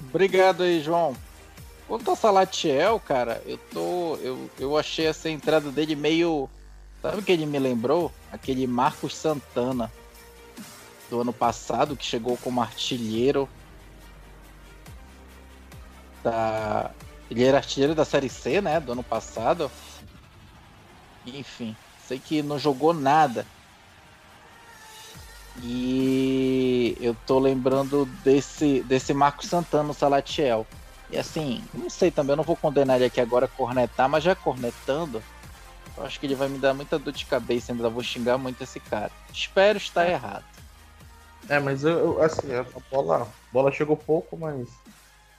Obrigado 0.00 0.62
aí, 0.62 0.80
João. 0.80 1.16
Quanto 1.88 2.10
ao 2.10 2.16
Salatiel, 2.16 3.00
cara, 3.00 3.42
eu 3.46 3.58
tô. 3.72 4.16
Eu, 4.16 4.50
eu 4.58 4.78
achei 4.78 5.06
essa 5.06 5.28
entrada 5.28 5.70
dele 5.70 5.96
meio. 5.96 6.48
Sabe 7.00 7.18
o 7.18 7.22
que 7.22 7.32
ele 7.32 7.46
me 7.46 7.58
lembrou? 7.58 8.12
Aquele 8.30 8.66
Marcos 8.66 9.16
Santana 9.16 9.90
do 11.12 11.20
ano 11.20 11.32
passado, 11.32 11.94
que 11.94 12.06
chegou 12.06 12.38
como 12.38 12.62
artilheiro 12.62 13.46
da. 16.24 16.90
Ele 17.30 17.44
era 17.44 17.58
artilheiro 17.58 17.94
da 17.94 18.04
Série 18.04 18.30
C, 18.30 18.62
né? 18.62 18.80
Do 18.80 18.92
ano 18.92 19.02
passado. 19.02 19.70
Enfim, 21.26 21.76
sei 22.08 22.18
que 22.18 22.42
não 22.42 22.58
jogou 22.58 22.94
nada. 22.94 23.46
E 25.62 26.96
eu 26.98 27.14
tô 27.26 27.38
lembrando 27.38 28.06
desse, 28.24 28.82
desse 28.84 29.12
Marco 29.12 29.46
Santana 29.46 29.84
no 29.84 29.94
Salatiel. 29.94 30.66
E 31.10 31.18
assim, 31.18 31.62
não 31.74 31.90
sei 31.90 32.10
também, 32.10 32.32
eu 32.32 32.38
não 32.38 32.44
vou 32.44 32.56
condenar 32.56 32.96
ele 32.96 33.04
aqui 33.04 33.20
agora 33.20 33.46
cornetar, 33.46 34.08
mas 34.08 34.24
já 34.24 34.34
cornetando, 34.34 35.22
eu 35.94 36.06
acho 36.06 36.18
que 36.18 36.24
ele 36.24 36.34
vai 36.34 36.48
me 36.48 36.56
dar 36.56 36.72
muita 36.72 36.98
dor 36.98 37.12
de 37.12 37.26
cabeça, 37.26 37.70
ainda 37.70 37.90
vou 37.90 38.02
xingar 38.02 38.38
muito 38.38 38.62
esse 38.62 38.80
cara. 38.80 39.12
Espero 39.30 39.76
estar 39.76 40.08
errado. 40.08 40.51
É, 41.48 41.58
mas 41.58 41.84
eu, 41.84 42.22
assim, 42.22 42.52
a 42.54 42.64
bola, 42.90 43.22
a 43.22 43.52
bola 43.52 43.72
chegou 43.72 43.96
pouco, 43.96 44.36
mas 44.36 44.68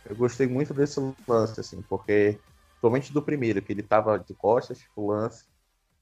eu 0.06 0.16
gostei 0.16 0.48
muito 0.48 0.74
desse 0.74 1.00
lance, 1.28 1.60
assim, 1.60 1.82
porque, 1.84 2.38
somente 2.82 3.14
do 3.14 3.22
primeiro, 3.22 3.62
que 3.62 3.72
ele 3.72 3.84
tava 3.84 4.20
de 4.20 4.34
costas 4.34 4.80
pro 4.94 5.08
lance, 5.08 5.46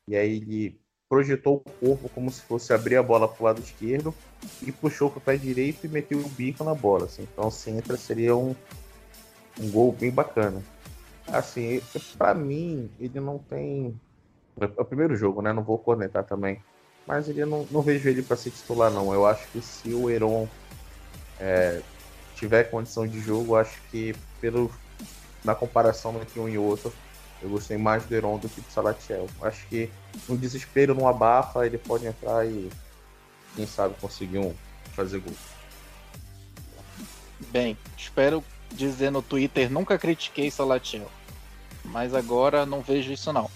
e 0.08 0.16
aí 0.16 0.38
ele 0.38 0.82
projetou 1.08 1.58
o 1.58 1.72
corpo 1.86 2.10
como 2.10 2.32
se 2.32 2.42
fosse 2.42 2.74
abrir 2.74 2.96
a 2.96 3.04
bola 3.04 3.28
pro 3.28 3.44
lado 3.44 3.60
esquerdo 3.60 4.14
e 4.62 4.72
puxou 4.72 5.10
pro 5.10 5.20
pé 5.20 5.36
direito 5.36 5.86
e 5.86 5.90
meteu 5.90 6.20
o 6.20 6.30
bico 6.30 6.64
na 6.64 6.74
bola. 6.74 7.06
Assim. 7.06 7.24
Então, 7.24 7.52
se 7.52 7.70
entra, 7.70 7.98
seria 7.98 8.36
um, 8.36 8.56
um 9.60 9.70
gol 9.70 9.92
bem 9.92 10.10
bacana. 10.10 10.64
Assim, 11.28 11.82
para 12.18 12.34
mim, 12.34 12.90
ele 13.00 13.20
não 13.20 13.38
tem. 13.38 14.00
É 14.60 14.66
o 14.82 14.86
primeiro 14.86 15.16
jogo, 15.16 15.42
né? 15.42 15.52
Não 15.52 15.64
vou 15.64 15.78
cornetar 15.78 16.24
também. 16.24 16.62
Mas 17.08 17.28
ele 17.28 17.44
não, 17.46 17.68
não 17.72 17.82
vejo 17.82 18.08
ele 18.08 18.22
para 18.22 18.38
ser 18.38 18.52
titular, 18.52 18.92
não. 18.92 19.14
Eu 19.14 19.26
acho 19.26 19.48
que 19.48 19.62
se 19.62 19.94
o 19.94 20.10
Heron 20.10 20.48
é, 21.40 21.82
tiver 22.36 22.66
condição 22.66 23.08
de 23.08 23.20
jogo, 23.20 23.56
acho 23.56 23.78
que 23.90 24.16
pelo 24.40 24.72
na 25.44 25.56
comparação 25.56 26.16
entre 26.22 26.40
um 26.40 26.48
e 26.48 26.58
outro, 26.58 26.94
eu 27.42 27.50
gostei 27.50 27.78
mais 27.78 28.06
do 28.06 28.16
Heron 28.16 28.38
do 28.38 28.48
que 28.48 28.62
do 28.62 28.72
Salatiel. 28.72 29.28
Acho 29.42 29.66
que 29.68 29.90
no 30.30 30.38
desespero, 30.38 30.94
no 30.94 31.08
abafa, 31.08 31.66
ele 31.66 31.78
pode 31.78 32.06
entrar 32.06 32.46
e 32.46 32.70
quem 33.56 33.66
sabe 33.66 33.96
conseguir 34.00 34.38
um 34.38 34.54
fazer 34.94 35.20
gol. 35.20 35.34
Bem, 37.50 37.78
espero 37.98 38.44
dizer 38.72 39.12
no 39.12 39.22
Twitter, 39.22 39.72
nunca 39.72 39.98
critiquei 39.98 40.52
Salatiel. 40.52 41.10
Mas 41.84 42.14
agora 42.14 42.66
não 42.66 42.82
vejo 42.82 43.12
isso 43.12 43.34
não. 43.34 43.50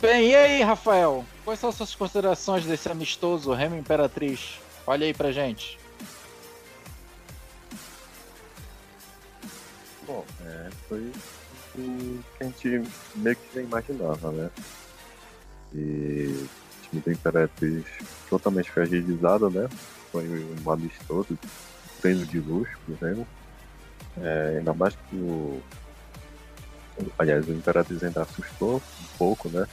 Bem, 0.00 0.30
e 0.30 0.36
aí, 0.36 0.62
Rafael? 0.62 1.24
Quais 1.50 1.58
são 1.58 1.70
as 1.70 1.74
suas 1.74 1.96
considerações 1.96 2.64
desse 2.64 2.88
amistoso 2.88 3.52
Remo 3.52 3.74
Imperatriz? 3.74 4.60
Olha 4.86 5.04
aí 5.04 5.12
pra 5.12 5.32
gente. 5.32 5.80
Bom, 10.06 10.24
é, 10.46 10.70
foi 10.88 11.00
o 11.00 11.12
que 11.74 12.20
a 12.38 12.44
gente 12.44 12.88
meio 13.16 13.34
que 13.34 13.52
já 13.52 13.62
imaginava, 13.62 14.30
né? 14.30 14.48
E 15.74 16.36
o 16.40 16.88
time 16.88 17.02
do 17.02 17.10
Imperatriz 17.10 17.84
totalmente 18.28 18.70
fragilizado, 18.70 19.50
né? 19.50 19.68
Foi 20.12 20.24
um 20.64 20.70
amistoso, 20.70 21.36
treino 22.00 22.24
de 22.26 22.38
luxo, 22.38 22.78
por 22.86 22.94
exemplo. 22.94 23.26
É, 24.22 24.54
ainda 24.58 24.72
mais 24.72 24.94
que 24.94 25.16
o. 25.16 25.60
Aliás, 27.18 27.48
o 27.48 27.52
Imperatriz 27.52 28.04
ainda 28.04 28.22
assustou 28.22 28.76
um 28.76 29.18
pouco, 29.18 29.48
né? 29.48 29.66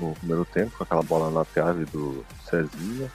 No 0.00 0.14
primeiro 0.14 0.44
tempo, 0.46 0.76
com 0.76 0.84
aquela 0.84 1.02
bola 1.02 1.30
na 1.30 1.44
trave 1.44 1.84
do 1.86 2.24
Cezinha. 2.48 3.10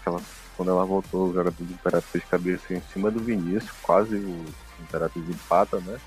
Aquela, 0.00 0.20
quando 0.56 0.70
ela 0.70 0.84
voltou, 0.84 1.28
o 1.28 1.34
jogador 1.34 1.50
do 1.50 1.72
Imperatriz 1.72 2.24
cabeça 2.24 2.72
em 2.72 2.80
cima 2.92 3.10
do 3.10 3.20
Vinícius, 3.20 3.72
quase 3.82 4.16
o 4.16 4.44
Imperatriz 4.80 5.28
empata, 5.28 5.80
né? 5.80 5.98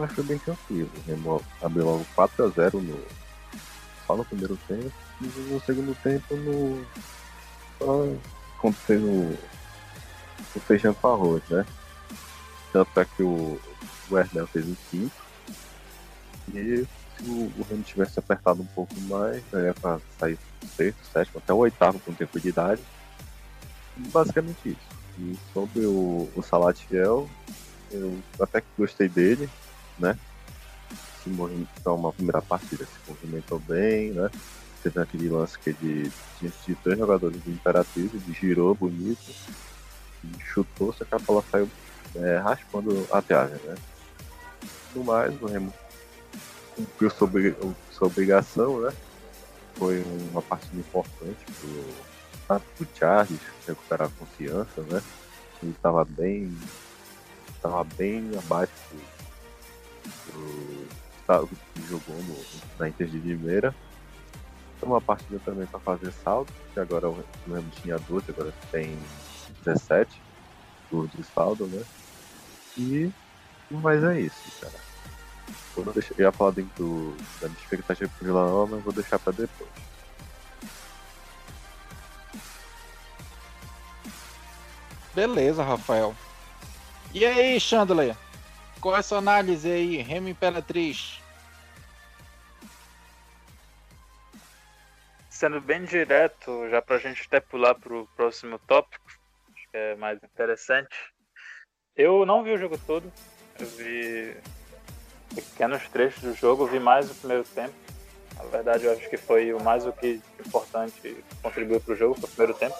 mas 0.00 0.12
foi 0.12 0.24
bem 0.24 0.38
tranquilo. 0.38 0.90
Remo 1.06 1.42
abriu 1.60 1.84
logo 1.84 2.06
4x0 2.16 2.74
no, 2.74 2.98
só 4.06 4.16
no 4.16 4.24
primeiro 4.24 4.56
tempo 4.66 4.92
e 5.20 5.24
no 5.24 5.60
segundo 5.60 5.94
tempo 6.02 6.34
no. 6.36 6.84
Só 7.78 8.06
acontecendo 8.58 9.38
o 10.54 10.60
feijão 10.60 10.94
com 10.94 11.08
arroz, 11.08 11.42
né? 11.48 11.64
Tanto 12.72 13.00
é 13.00 13.04
que 13.04 13.22
o, 13.22 13.60
o 14.10 14.46
fez 14.46 14.66
o 14.66 14.76
quinto. 14.90 15.12
E 16.52 16.86
o, 17.26 17.52
o 17.58 17.66
Remo 17.68 17.82
tivesse 17.82 18.18
apertado 18.18 18.62
um 18.62 18.66
pouco 18.66 18.94
mais, 19.02 19.42
daria 19.50 19.74
pra 19.74 19.98
sair 20.18 20.38
sexto, 20.76 20.98
sétimo, 21.12 21.38
até 21.38 21.52
o 21.52 21.58
oitavo 21.58 21.98
com 22.00 22.12
tranquilidade. 22.12 22.80
Basicamente 23.96 24.70
isso. 24.70 25.00
E 25.18 25.36
sobre 25.52 25.86
o, 25.86 26.30
o 26.34 26.42
Salatiel, 26.42 27.28
eu 27.90 28.18
até 28.40 28.60
que 28.60 28.66
gostei 28.78 29.08
dele 29.08 29.48
né? 30.00 30.18
Se 31.22 31.28
movimentou 31.28 31.96
uma 31.96 32.12
primeira 32.12 32.40
partida, 32.40 32.84
se 32.84 33.10
movimentou 33.10 33.58
bem, 33.60 34.12
né? 34.12 34.30
Teve 34.82 35.00
aquele 35.00 35.28
lance 35.28 35.58
que 35.58 35.70
ele 35.70 36.10
tinha 36.38 36.50
de 36.66 36.74
três 36.76 36.98
jogadores 36.98 37.44
de 37.44 37.50
Imperatriz, 37.50 38.10
ele 38.14 38.32
girou 38.32 38.74
bonito, 38.74 39.32
chutou, 40.38 40.92
só 40.94 41.04
que 41.04 41.14
a 41.14 41.18
bola 41.18 41.44
saiu 41.50 41.68
é, 42.16 42.38
raspando 42.38 43.06
a 43.12 43.20
trave, 43.20 43.60
né? 43.64 43.76
No 44.94 45.04
mais, 45.04 45.40
o 45.40 45.46
Remo 45.46 45.72
cumpriu 46.84 47.10
sua, 47.10 47.30
sua 47.90 48.06
obrigação, 48.06 48.80
né? 48.80 48.92
Foi 49.74 50.02
uma 50.30 50.42
partida 50.42 50.78
importante 50.78 51.38
pro, 52.48 52.60
pro 52.76 52.88
Charles 52.98 53.40
recuperar 53.66 54.08
a 54.08 54.18
confiança, 54.18 54.82
né? 54.82 55.02
Ele 55.62 55.72
estava 55.72 56.04
bem, 56.04 56.56
estava 57.54 57.84
bem 57.84 58.30
abaixo 58.36 58.72
do, 60.26 60.88
tá, 61.26 61.40
que 61.74 61.82
jogou 61.88 62.16
no, 62.16 62.36
na 62.78 62.88
Inter 62.88 63.06
de 63.06 63.18
Limeira. 63.18 63.74
Uma 64.82 65.00
partida 65.00 65.38
também 65.44 65.66
para 65.66 65.78
fazer 65.78 66.10
saldo, 66.10 66.50
que 66.72 66.80
agora 66.80 67.06
o 67.06 67.22
Remo 67.46 67.70
tinha 67.82 67.98
12, 67.98 68.30
agora 68.30 68.52
tem 68.72 68.98
17 69.62 70.22
gols 70.90 71.10
de 71.12 71.22
saldo, 71.22 71.66
né? 71.66 71.84
E 72.78 73.12
mas 73.70 74.02
é 74.02 74.20
isso, 74.20 74.50
cara. 74.60 74.89
Vou 75.74 75.92
deixar, 75.92 76.14
eu 76.18 76.24
ia 76.24 76.32
falar 76.32 76.52
dentro 76.52 77.16
da 77.40 77.48
minha 77.48 77.60
expectativa 77.60 78.10
pro 78.16 78.26
Vila 78.26 78.46
Nova, 78.46 78.76
mas 78.76 78.84
vou 78.84 78.92
deixar 78.92 79.18
para 79.18 79.32
depois. 79.32 79.70
Beleza, 85.14 85.62
Rafael. 85.62 86.14
E 87.12 87.26
aí, 87.26 87.58
Chandler? 87.58 88.16
Qual 88.80 88.94
é 88.94 89.00
a 89.00 89.02
sua 89.02 89.18
análise 89.18 89.70
aí, 89.70 89.96
Remo 89.96 90.28
Imperatriz? 90.28 91.20
Sendo 95.28 95.60
bem 95.60 95.84
direto, 95.84 96.68
já 96.70 96.80
para 96.80 96.96
a 96.96 96.98
gente 96.98 97.22
até 97.26 97.40
pular 97.40 97.74
para 97.74 97.94
o 97.94 98.06
próximo 98.16 98.58
tópico, 98.60 99.04
acho 99.54 99.70
que 99.70 99.76
é 99.76 99.96
mais 99.96 100.22
interessante. 100.22 100.94
Eu 101.96 102.24
não 102.24 102.44
vi 102.44 102.52
o 102.52 102.58
jogo 102.58 102.78
todo, 102.78 103.10
eu 103.58 103.66
vi 103.66 104.36
pequenos 105.34 105.86
trechos 105.88 106.22
do 106.22 106.34
jogo, 106.34 106.66
vi 106.66 106.80
mais 106.80 107.10
o 107.10 107.14
primeiro 107.14 107.44
tempo. 107.44 107.74
Na 108.36 108.44
verdade, 108.44 108.84
eu 108.84 108.92
acho 108.92 109.08
que 109.08 109.16
foi 109.16 109.52
o 109.52 109.62
mais 109.62 109.86
o 109.86 109.92
que 109.92 110.20
importante 110.38 111.24
contribuiu 111.42 111.80
para 111.80 111.92
o 111.92 111.96
jogo, 111.96 112.14
foi 112.14 112.24
o 112.24 112.32
primeiro 112.32 112.54
tempo. 112.54 112.76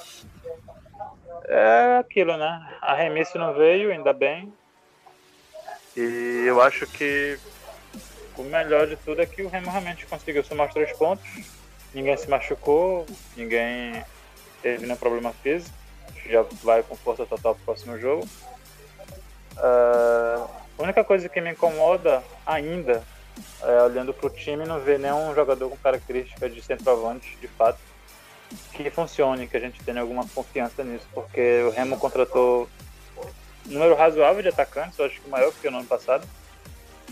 É 1.47 1.99
aquilo, 1.99 2.37
né? 2.37 2.79
A 2.81 2.95
remissa 2.95 3.39
não 3.39 3.53
veio, 3.55 3.91
ainda 3.91 4.13
bem. 4.13 4.53
E 5.97 6.45
eu 6.47 6.61
acho 6.63 6.87
que 6.87 7.39
o 8.37 8.43
melhor 8.43 8.87
de 8.87 8.97
tudo 8.97 9.21
é 9.21 9.27
que 9.27 9.43
o 9.43 9.49
Remo 9.49 9.71
realmente 9.71 10.07
conseguiu 10.07 10.43
somar 10.45 10.69
os 10.69 10.73
três 10.73 10.93
pontos. 10.97 11.29
Ninguém 11.93 12.17
se 12.17 12.29
machucou, 12.31 13.07
ninguém 13.37 14.05
teve 14.63 14.87
nenhum 14.87 14.97
problema 14.97 15.33
físico. 15.43 15.75
Já 16.27 16.43
vai 16.63 16.83
com 16.83 16.97
força 16.97 17.27
total 17.27 17.55
pro 17.55 17.65
próximo 17.65 17.99
jogo. 17.99 18.27
Uh, 19.57 20.60
a 20.81 20.83
única 20.83 21.05
coisa 21.05 21.29
que 21.29 21.41
me 21.43 21.51
incomoda 21.51 22.23
ainda 22.47 23.03
é 23.63 23.83
olhando 23.83 24.15
pro 24.15 24.31
time 24.31 24.65
não 24.65 24.81
ver 24.81 24.99
nenhum 24.99 25.35
jogador 25.35 25.69
com 25.69 25.77
características 25.77 26.55
de 26.55 26.63
centroavante 26.63 27.37
de 27.39 27.47
fato 27.49 27.79
que 28.73 28.91
funcione, 28.91 29.47
que 29.47 29.57
a 29.59 29.61
gente 29.61 29.83
tenha 29.85 30.01
alguma 30.01 30.27
confiança 30.35 30.83
nisso, 30.83 31.07
porque 31.13 31.63
o 31.69 31.71
Remo 31.71 31.99
contratou 31.99 32.69
um 33.69 33.73
número 33.73 33.95
razoável 33.95 34.43
de 34.43 34.49
atacantes, 34.49 34.99
eu 34.99 35.05
acho 35.05 35.21
que 35.21 35.29
maior 35.29 35.53
que 35.53 35.69
o 35.69 35.71
ano 35.71 35.85
passado. 35.85 36.27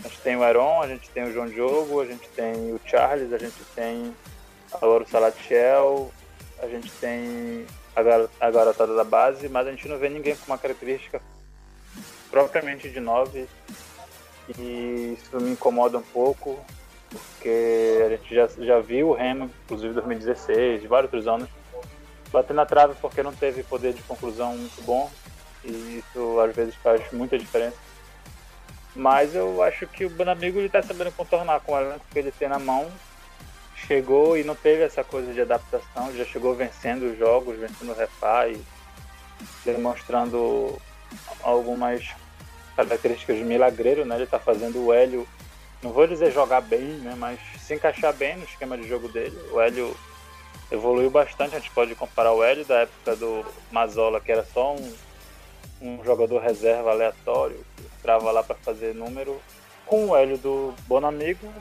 A 0.03 0.07
gente 0.07 0.19
tem 0.21 0.35
o 0.35 0.43
Aaron, 0.43 0.81
a 0.81 0.87
gente 0.87 1.09
tem 1.09 1.23
o 1.23 1.31
João 1.31 1.47
Diogo, 1.47 2.01
a 2.01 2.05
gente 2.05 2.27
tem 2.29 2.73
o 2.73 2.81
Charles, 2.85 3.31
a 3.31 3.37
gente 3.37 3.63
tem 3.75 4.15
agora 4.73 5.03
o 5.03 5.07
Salatiel, 5.07 6.11
a 6.57 6.67
gente 6.67 6.91
tem 6.93 7.65
a 7.95 8.49
garotada 8.51 8.95
da 8.95 9.03
base, 9.03 9.47
mas 9.47 9.67
a 9.67 9.71
gente 9.71 9.87
não 9.87 9.97
vê 9.97 10.09
ninguém 10.09 10.35
com 10.35 10.47
uma 10.47 10.57
característica 10.57 11.21
propriamente 12.29 12.89
de 12.89 12.99
9 12.99 13.47
e 14.57 15.17
isso 15.17 15.39
me 15.39 15.51
incomoda 15.51 15.97
um 15.97 16.03
pouco 16.03 16.59
porque 17.09 18.03
a 18.05 18.09
gente 18.09 18.35
já, 18.35 18.47
já 18.59 18.79
viu 18.79 19.09
o 19.09 19.13
Remo, 19.13 19.49
inclusive 19.65 19.91
em 19.91 19.95
2016, 19.95 20.81
de 20.81 20.87
vários 20.87 21.11
outros 21.11 21.27
anos, 21.27 21.49
bater 22.31 22.53
na 22.53 22.65
trave 22.65 22.93
porque 23.01 23.23
não 23.23 23.33
teve 23.33 23.63
poder 23.63 23.93
de 23.93 24.03
conclusão 24.03 24.55
muito 24.55 24.81
bom 24.83 25.09
e 25.63 25.99
isso 25.99 26.39
às 26.39 26.55
vezes 26.55 26.75
faz 26.75 27.11
muita 27.11 27.37
diferença. 27.37 27.77
Mas 28.95 29.35
eu 29.35 29.61
acho 29.63 29.87
que 29.87 30.05
o 30.05 30.09
Banamigo 30.09 30.59
está 30.59 30.81
sabendo 30.81 31.11
contornar 31.11 31.59
com 31.61 31.73
o 31.73 31.79
elenco 31.79 32.05
que 32.11 32.19
ele 32.19 32.31
tem 32.31 32.49
na 32.49 32.59
mão. 32.59 32.91
Chegou 33.75 34.37
e 34.37 34.43
não 34.43 34.55
teve 34.55 34.83
essa 34.83 35.03
coisa 35.03 35.33
de 35.33 35.41
adaptação, 35.41 36.13
já 36.15 36.25
chegou 36.25 36.53
vencendo 36.53 37.11
os 37.11 37.17
jogos, 37.17 37.57
vencendo 37.57 37.91
o 37.91 37.95
Refá 37.95 38.45
demonstrando 39.63 40.77
algumas 41.41 42.07
características 42.75 43.37
de 43.37 43.43
milagreiro, 43.43 44.05
né? 44.05 44.15
Ele 44.15 44.23
está 44.23 44.39
fazendo 44.39 44.85
o 44.85 44.93
Hélio 44.93 45.27
não 45.81 45.91
vou 45.91 46.05
dizer 46.05 46.31
jogar 46.31 46.61
bem, 46.61 46.81
né, 46.81 47.15
mas 47.17 47.39
se 47.59 47.73
encaixar 47.73 48.13
bem 48.13 48.35
no 48.37 48.43
esquema 48.43 48.77
de 48.77 48.87
jogo 48.87 49.07
dele. 49.07 49.37
O 49.51 49.61
Hélio 49.61 49.95
evoluiu 50.71 51.09
bastante, 51.09 51.55
a 51.55 51.59
gente 51.59 51.71
pode 51.71 51.95
comparar 51.95 52.33
o 52.33 52.43
Hélio 52.43 52.65
da 52.65 52.79
época 52.81 53.15
do 53.15 53.45
Mazola, 53.71 54.19
que 54.19 54.31
era 54.31 54.43
só 54.43 54.75
um, 54.75 54.93
um 55.81 56.03
jogador 56.03 56.41
reserva 56.41 56.91
aleatório, 56.91 57.65
que 57.77 57.83
entrava 57.97 58.29
lá 58.31 58.43
para 58.43 58.55
fazer 58.55 58.93
número, 58.93 59.41
com 59.85 60.07
o 60.07 60.15
Hélio 60.15 60.37
do 60.37 60.73
Bonamigo. 60.85 61.51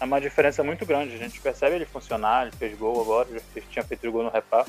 É 0.00 0.04
uma 0.04 0.20
diferença 0.20 0.62
muito 0.64 0.86
grande, 0.86 1.14
a 1.14 1.18
gente 1.18 1.40
percebe 1.40 1.76
ele 1.76 1.84
funcionar, 1.84 2.46
ele 2.46 2.56
fez 2.56 2.76
gol 2.78 3.00
agora, 3.00 3.28
já 3.32 3.62
tinha 3.70 3.84
feito 3.84 4.10
gol 4.10 4.22
no 4.22 4.30
repá. 4.30 4.64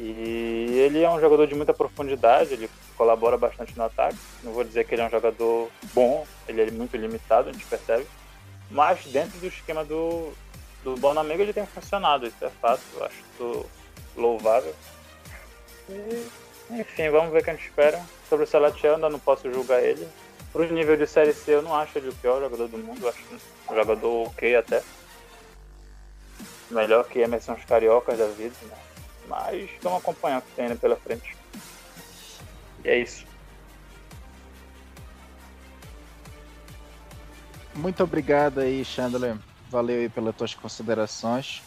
E 0.00 0.78
ele 0.78 1.02
é 1.02 1.10
um 1.10 1.20
jogador 1.20 1.46
de 1.46 1.54
muita 1.54 1.74
profundidade, 1.74 2.52
ele 2.52 2.70
colabora 2.96 3.36
bastante 3.36 3.76
no 3.76 3.84
ataque. 3.84 4.18
Não 4.44 4.52
vou 4.52 4.62
dizer 4.62 4.86
que 4.86 4.94
ele 4.94 5.02
é 5.02 5.06
um 5.06 5.10
jogador 5.10 5.68
bom, 5.92 6.26
ele 6.46 6.62
é 6.62 6.70
muito 6.70 6.96
limitado, 6.96 7.48
a 7.48 7.52
gente 7.52 7.64
percebe. 7.66 8.06
Mas 8.70 9.04
dentro 9.06 9.38
do 9.38 9.46
esquema 9.46 9.84
do, 9.84 10.32
do 10.84 10.94
Bonamigo 10.96 11.42
ele 11.42 11.52
tem 11.52 11.66
funcionado, 11.66 12.26
isso 12.26 12.44
é 12.44 12.50
fato, 12.60 12.82
eu 12.94 13.04
acho 13.04 13.66
louvável. 14.16 14.74
E, 15.88 16.26
enfim, 16.70 17.08
vamos 17.10 17.32
ver 17.32 17.40
o 17.40 17.44
que 17.44 17.50
a 17.50 17.54
gente 17.54 17.66
espera. 17.66 18.00
Sobre 18.28 18.44
o 18.44 18.48
Salatiel, 18.48 18.94
ainda 18.94 19.08
não 19.08 19.18
posso 19.18 19.50
julgar 19.52 19.82
ele. 19.82 20.06
Pro 20.52 20.64
nível 20.70 20.96
de 20.96 21.06
Série 21.06 21.32
C, 21.32 21.54
eu 21.54 21.62
não 21.62 21.74
acho 21.74 21.98
ele 21.98 22.10
o 22.10 22.14
pior 22.14 22.40
jogador 22.40 22.68
do 22.68 22.78
mundo, 22.78 23.02
eu 23.02 23.08
acho 23.08 23.22
um 23.70 23.74
jogador 23.74 24.28
ok 24.28 24.56
até. 24.56 24.82
Melhor 26.70 27.04
que 27.04 27.18
Emerson 27.18 27.54
os 27.54 27.64
Cariocas 27.64 28.18
da 28.18 28.26
vida, 28.26 28.54
né? 28.62 28.87
Mas 29.28 29.70
vamos 29.82 30.00
acompanhar 30.00 30.38
o 30.38 30.42
que 30.42 30.52
tem 30.52 30.76
pela 30.76 30.96
frente. 30.96 31.36
E 32.84 32.88
é 32.88 32.98
isso. 32.98 33.26
Muito 37.74 38.02
obrigado 38.02 38.58
aí, 38.60 38.84
Chandler. 38.84 39.36
Valeu 39.70 40.00
aí 40.00 40.08
pelas 40.08 40.34
tuas 40.34 40.54
considerações. 40.54 41.62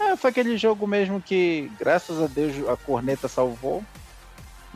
É, 0.00 0.16
foi 0.16 0.30
aquele 0.30 0.56
jogo 0.56 0.86
mesmo 0.86 1.20
que, 1.20 1.70
graças 1.78 2.20
a 2.20 2.26
Deus, 2.26 2.68
a 2.68 2.76
corneta 2.76 3.28
salvou. 3.28 3.84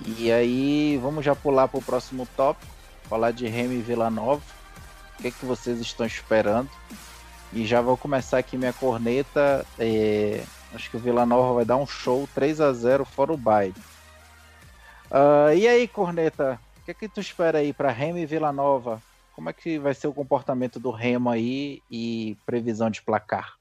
E 0.06 0.30
aí, 0.30 0.98
vamos 1.02 1.24
já 1.24 1.34
pular 1.34 1.66
para 1.68 1.78
o 1.78 1.82
próximo 1.82 2.28
tópico, 2.36 2.70
falar 3.08 3.32
de 3.32 3.48
Remy 3.48 3.80
Vila 3.80 4.10
Nova. 4.10 4.42
O 5.18 5.22
que, 5.22 5.28
é 5.28 5.30
que 5.30 5.44
vocês 5.44 5.80
estão 5.80 6.06
esperando? 6.06 6.70
E 7.52 7.64
já 7.64 7.80
vou 7.80 7.96
começar 7.96 8.38
aqui 8.38 8.56
minha 8.56 8.72
corneta. 8.72 9.66
É... 9.78 10.44
Acho 10.74 10.90
que 10.90 10.96
o 10.96 11.00
Vila 11.00 11.24
Nova 11.24 11.54
vai 11.54 11.64
dar 11.64 11.76
um 11.76 11.86
show 11.86 12.28
3 12.34 12.60
a 12.60 12.72
0 12.72 13.04
fora 13.04 13.32
o 13.32 13.36
baile. 13.36 13.74
Uh, 15.10 15.54
e 15.56 15.66
aí, 15.66 15.86
Corneta, 15.86 16.60
o 16.80 16.84
que, 16.84 16.90
é 16.90 16.94
que 16.94 17.08
tu 17.08 17.20
espera 17.20 17.58
aí 17.58 17.72
para 17.72 17.90
Remo 17.90 18.18
e 18.18 18.26
Vila 18.26 18.52
Nova? 18.52 19.00
Como 19.34 19.48
é 19.48 19.52
que 19.52 19.78
vai 19.78 19.94
ser 19.94 20.08
o 20.08 20.14
comportamento 20.14 20.80
do 20.80 20.90
Remo 20.90 21.30
aí 21.30 21.82
e 21.90 22.36
previsão 22.44 22.90
de 22.90 23.02
placar? 23.02 23.56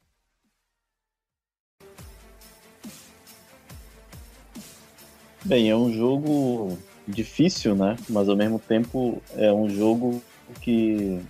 Bem, 5.43 5.69
é 5.69 5.75
um 5.75 5.93
jogo 5.93 6.77
difícil, 7.07 7.75
né? 7.75 7.95
Mas 8.09 8.27
ao 8.27 8.35
mesmo 8.35 8.57
tempo 8.57 9.21
é 9.35 9.53
um 9.53 9.69
jogo 9.69 10.19
que, 10.59 11.21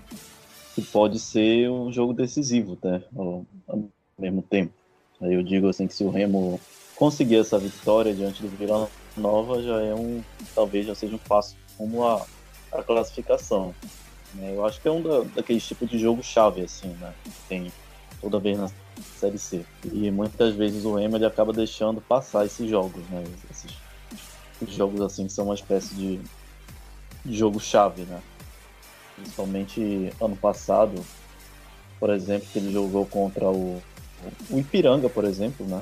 que 0.74 0.82
pode 0.82 1.20
ser 1.20 1.70
um 1.70 1.92
jogo 1.92 2.14
decisivo, 2.14 2.78
né? 2.82 3.04
Ao, 3.14 3.46
ao 3.68 3.90
mesmo 4.18 4.42
tempo. 4.42 4.74
Eu 5.22 5.42
digo 5.44 5.70
assim 5.70 5.88
que 5.88 5.94
se 5.94 6.04
o 6.04 6.10
Remo 6.10 6.60
conseguir 6.96 7.38
essa 7.38 7.58
vitória 7.58 8.14
diante 8.14 8.42
do 8.42 8.50
Vila 8.50 8.90
Nova 9.16 9.62
já 9.62 9.82
é 9.82 9.94
um, 9.94 10.22
talvez 10.54 10.86
já 10.86 10.96
seja 10.96 11.16
um 11.16 11.20
passo 11.20 11.56
a, 12.04 12.80
a 12.80 12.84
classificação. 12.84 13.74
Né? 14.34 14.54
Eu 14.56 14.66
acho 14.66 14.82
que 14.82 14.88
é 14.88 14.92
um 14.92 15.02
da, 15.02 15.22
daqueles 15.36 15.66
tipos 15.66 15.90
de 15.90 15.98
jogo 15.98 16.22
chave 16.24 16.62
assim, 16.62 16.90
né? 17.00 17.14
Tem 17.48 17.72
toda 18.22 18.40
vez 18.40 18.58
na 18.58 18.70
Série 19.18 19.38
C. 19.38 19.66
E 19.92 20.12
muitas 20.12 20.56
vezes 20.56 20.86
o 20.86 20.96
Remo 20.96 21.18
ele 21.18 21.26
acaba 21.26 21.54
deixando 21.54 22.02
passar 22.02 22.46
esses 22.46 22.70
jogos, 22.70 23.04
né? 23.10 23.24
Esses, 23.50 23.72
jogos 24.76 25.02
assim 25.02 25.28
são 25.30 25.46
uma 25.46 25.54
espécie 25.54 25.94
de, 25.96 26.20
de 27.24 27.38
jogo 27.38 27.60
chave, 27.60 28.04
né? 28.04 28.22
Principalmente 29.16 30.12
ano 30.20 30.36
passado, 30.36 31.06
por 32.00 32.10
exemplo, 32.10 32.48
que 32.52 32.60
ele 32.60 32.72
jogou 32.72 33.06
contra 33.06 33.50
o 33.50 33.82
o 34.50 34.60
Ipiranga, 34.60 35.10
por 35.10 35.26
exemplo, 35.26 35.66
né? 35.66 35.82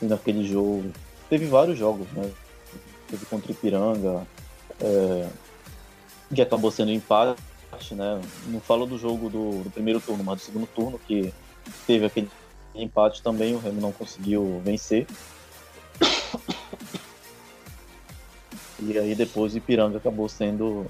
Naquele 0.00 0.46
jogo. 0.46 0.90
Teve 1.28 1.46
vários 1.46 1.78
jogos, 1.78 2.06
né? 2.12 2.30
Teve 3.08 3.26
contra 3.26 3.48
o 3.48 3.52
Ipiranga, 3.52 4.26
é, 4.80 5.28
que 6.34 6.42
acabou 6.42 6.70
sendo 6.70 6.92
empate, 6.92 7.94
né? 7.94 8.20
Não 8.46 8.60
falo 8.60 8.86
do 8.86 8.98
jogo 8.98 9.28
do, 9.28 9.62
do, 9.62 9.70
primeiro 9.70 10.00
turno, 10.00 10.24
mas 10.24 10.38
do 10.38 10.44
segundo 10.44 10.66
turno, 10.66 10.98
que 10.98 11.32
teve 11.86 12.06
aquele 12.06 12.30
empate 12.74 13.22
também, 13.22 13.54
o 13.54 13.58
Remo 13.58 13.80
não 13.80 13.92
conseguiu 13.92 14.60
vencer. 14.64 15.06
E 18.82 18.98
aí 18.98 19.14
depois 19.14 19.52
o 19.52 19.58
Ipiranga 19.58 19.98
acabou 19.98 20.28
sendo 20.28 20.86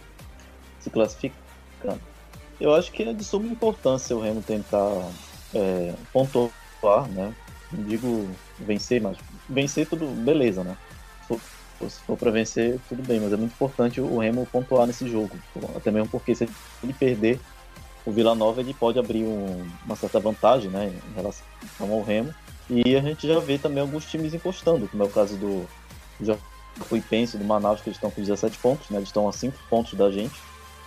se 0.78 0.88
classificando. 0.90 2.00
Eu 2.60 2.74
acho 2.74 2.92
que 2.92 3.02
é 3.02 3.12
de 3.12 3.24
suma 3.24 3.48
importância 3.48 4.16
o 4.16 4.20
Remo 4.20 4.42
tentar 4.42 5.10
é, 5.54 5.94
pontuar, 6.12 6.50
né? 7.08 7.32
Não 7.72 7.84
digo 7.84 8.28
vencer, 8.58 9.00
mas 9.00 9.16
vencer 9.48 9.86
tudo, 9.88 10.06
beleza, 10.06 10.64
né? 10.64 10.76
Se 11.88 12.00
for 12.02 12.16
para 12.16 12.30
vencer, 12.30 12.78
tudo 12.88 13.02
bem, 13.02 13.18
mas 13.20 13.32
é 13.32 13.36
muito 13.36 13.52
importante 13.52 14.00
o 14.00 14.18
Remo 14.18 14.46
pontuar 14.46 14.86
nesse 14.86 15.08
jogo. 15.08 15.30
Até 15.74 15.90
mesmo 15.90 16.08
porque 16.08 16.34
se 16.34 16.46
ele 16.82 16.92
perder, 16.92 17.40
o 18.04 18.12
Vila 18.12 18.34
Nova 18.34 18.60
ele 18.60 18.74
pode 18.74 18.98
abrir 18.98 19.24
um, 19.24 19.66
uma 19.86 19.96
certa 19.96 20.20
vantagem 20.20 20.70
né, 20.70 20.92
em 21.10 21.14
relação 21.14 21.46
ao 21.78 22.02
Remo. 22.02 22.34
E 22.68 22.94
a 22.94 23.00
gente 23.00 23.26
já 23.26 23.38
vê 23.40 23.58
também 23.58 23.80
alguns 23.80 24.04
times 24.04 24.34
encostando, 24.34 24.86
como 24.88 25.02
é 25.02 25.06
o 25.06 25.10
caso 25.10 25.36
do 25.36 25.66
Jacuipense 26.20 27.38
do 27.38 27.44
Manaus, 27.44 27.80
que 27.80 27.88
eles 27.88 27.96
estão 27.96 28.10
com 28.10 28.20
17 28.20 28.58
pontos, 28.58 28.90
né, 28.90 28.98
eles 28.98 29.08
estão 29.08 29.28
a 29.28 29.32
5 29.32 29.56
pontos 29.68 29.94
da 29.94 30.10
gente. 30.10 30.38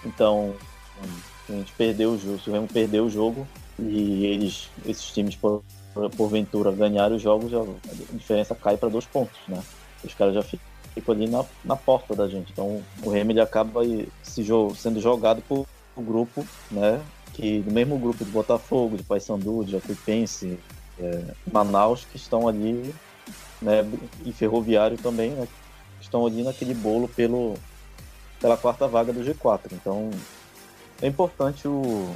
Então, 0.06 0.56
a 1.50 1.54
gente 1.54 1.74
perdeu 1.74 2.12
o 2.12 2.20
jogo, 2.20 2.40
se 2.40 2.50
o 2.50 2.54
Remo 2.54 2.68
perdeu 2.68 3.06
o 3.06 3.10
jogo 3.10 3.48
e 3.80 4.26
eles, 4.26 4.70
esses 4.86 5.08
times 5.08 5.36
porventura 6.16 6.72
ganharem 6.72 7.18
os 7.18 7.22
jogos, 7.22 7.54
a 7.54 7.66
diferença 8.16 8.56
cai 8.56 8.78
para 8.78 8.90
dois 8.90 9.06
pontos, 9.06 9.40
né? 9.48 9.62
Os 10.04 10.14
caras 10.14 10.34
já 10.34 10.44
ficam 10.44 11.14
ali 11.14 11.28
na, 11.30 11.46
na 11.64 11.76
porta 11.76 12.16
da 12.16 12.28
gente. 12.28 12.52
Então 12.52 12.84
o 13.04 13.10
Remo 13.10 13.32
ele 13.32 13.42
acaba 13.42 13.82
se, 14.22 14.46
sendo 14.76 15.00
jogado 15.00 15.42
por 15.42 15.66
um 15.96 16.04
grupo, 16.04 16.46
né? 16.70 17.02
Que 17.34 17.60
no 17.60 17.72
mesmo 17.72 17.98
grupo 17.98 18.24
de 18.24 18.32
Botafogo, 18.32 18.98
de 18.98 19.04
Paysandu, 19.04 19.64
de 19.64 19.72
Jacuipense, 19.72 20.60
é, 21.00 21.24
Manaus, 21.52 22.06
que 22.06 22.18
estão 22.18 22.48
ali, 22.48 22.94
né? 23.62 23.86
E 24.26 24.32
Ferroviário 24.32 24.98
também, 24.98 25.32
né? 25.32 25.48
Estão 26.02 26.26
ali 26.26 26.44
naquele 26.44 26.74
bolo 26.74 27.08
pelo, 27.08 27.56
pela 28.40 28.58
quarta 28.58 28.88
vaga 28.88 29.14
do 29.14 29.22
G4. 29.22 29.72
Então 29.72 30.12
é 31.02 31.08
importante 31.08 31.68
o. 31.68 32.14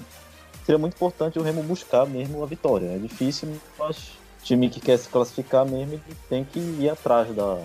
Seria 0.67 0.77
muito 0.77 0.95
importante 0.95 1.39
o 1.39 1.41
Remo 1.41 1.63
buscar 1.63 2.05
mesmo 2.05 2.43
a 2.43 2.45
vitória. 2.45 2.87
É 2.87 2.97
difícil, 2.97 3.47
mas 3.79 4.09
o 4.41 4.43
time 4.43 4.69
que 4.69 4.81
quer 4.81 4.97
se 4.97 5.07
classificar 5.07 5.65
mesmo 5.65 5.97
tem 6.27 6.43
que 6.43 6.59
ir 6.59 6.89
atrás 6.89 7.33
da. 7.33 7.57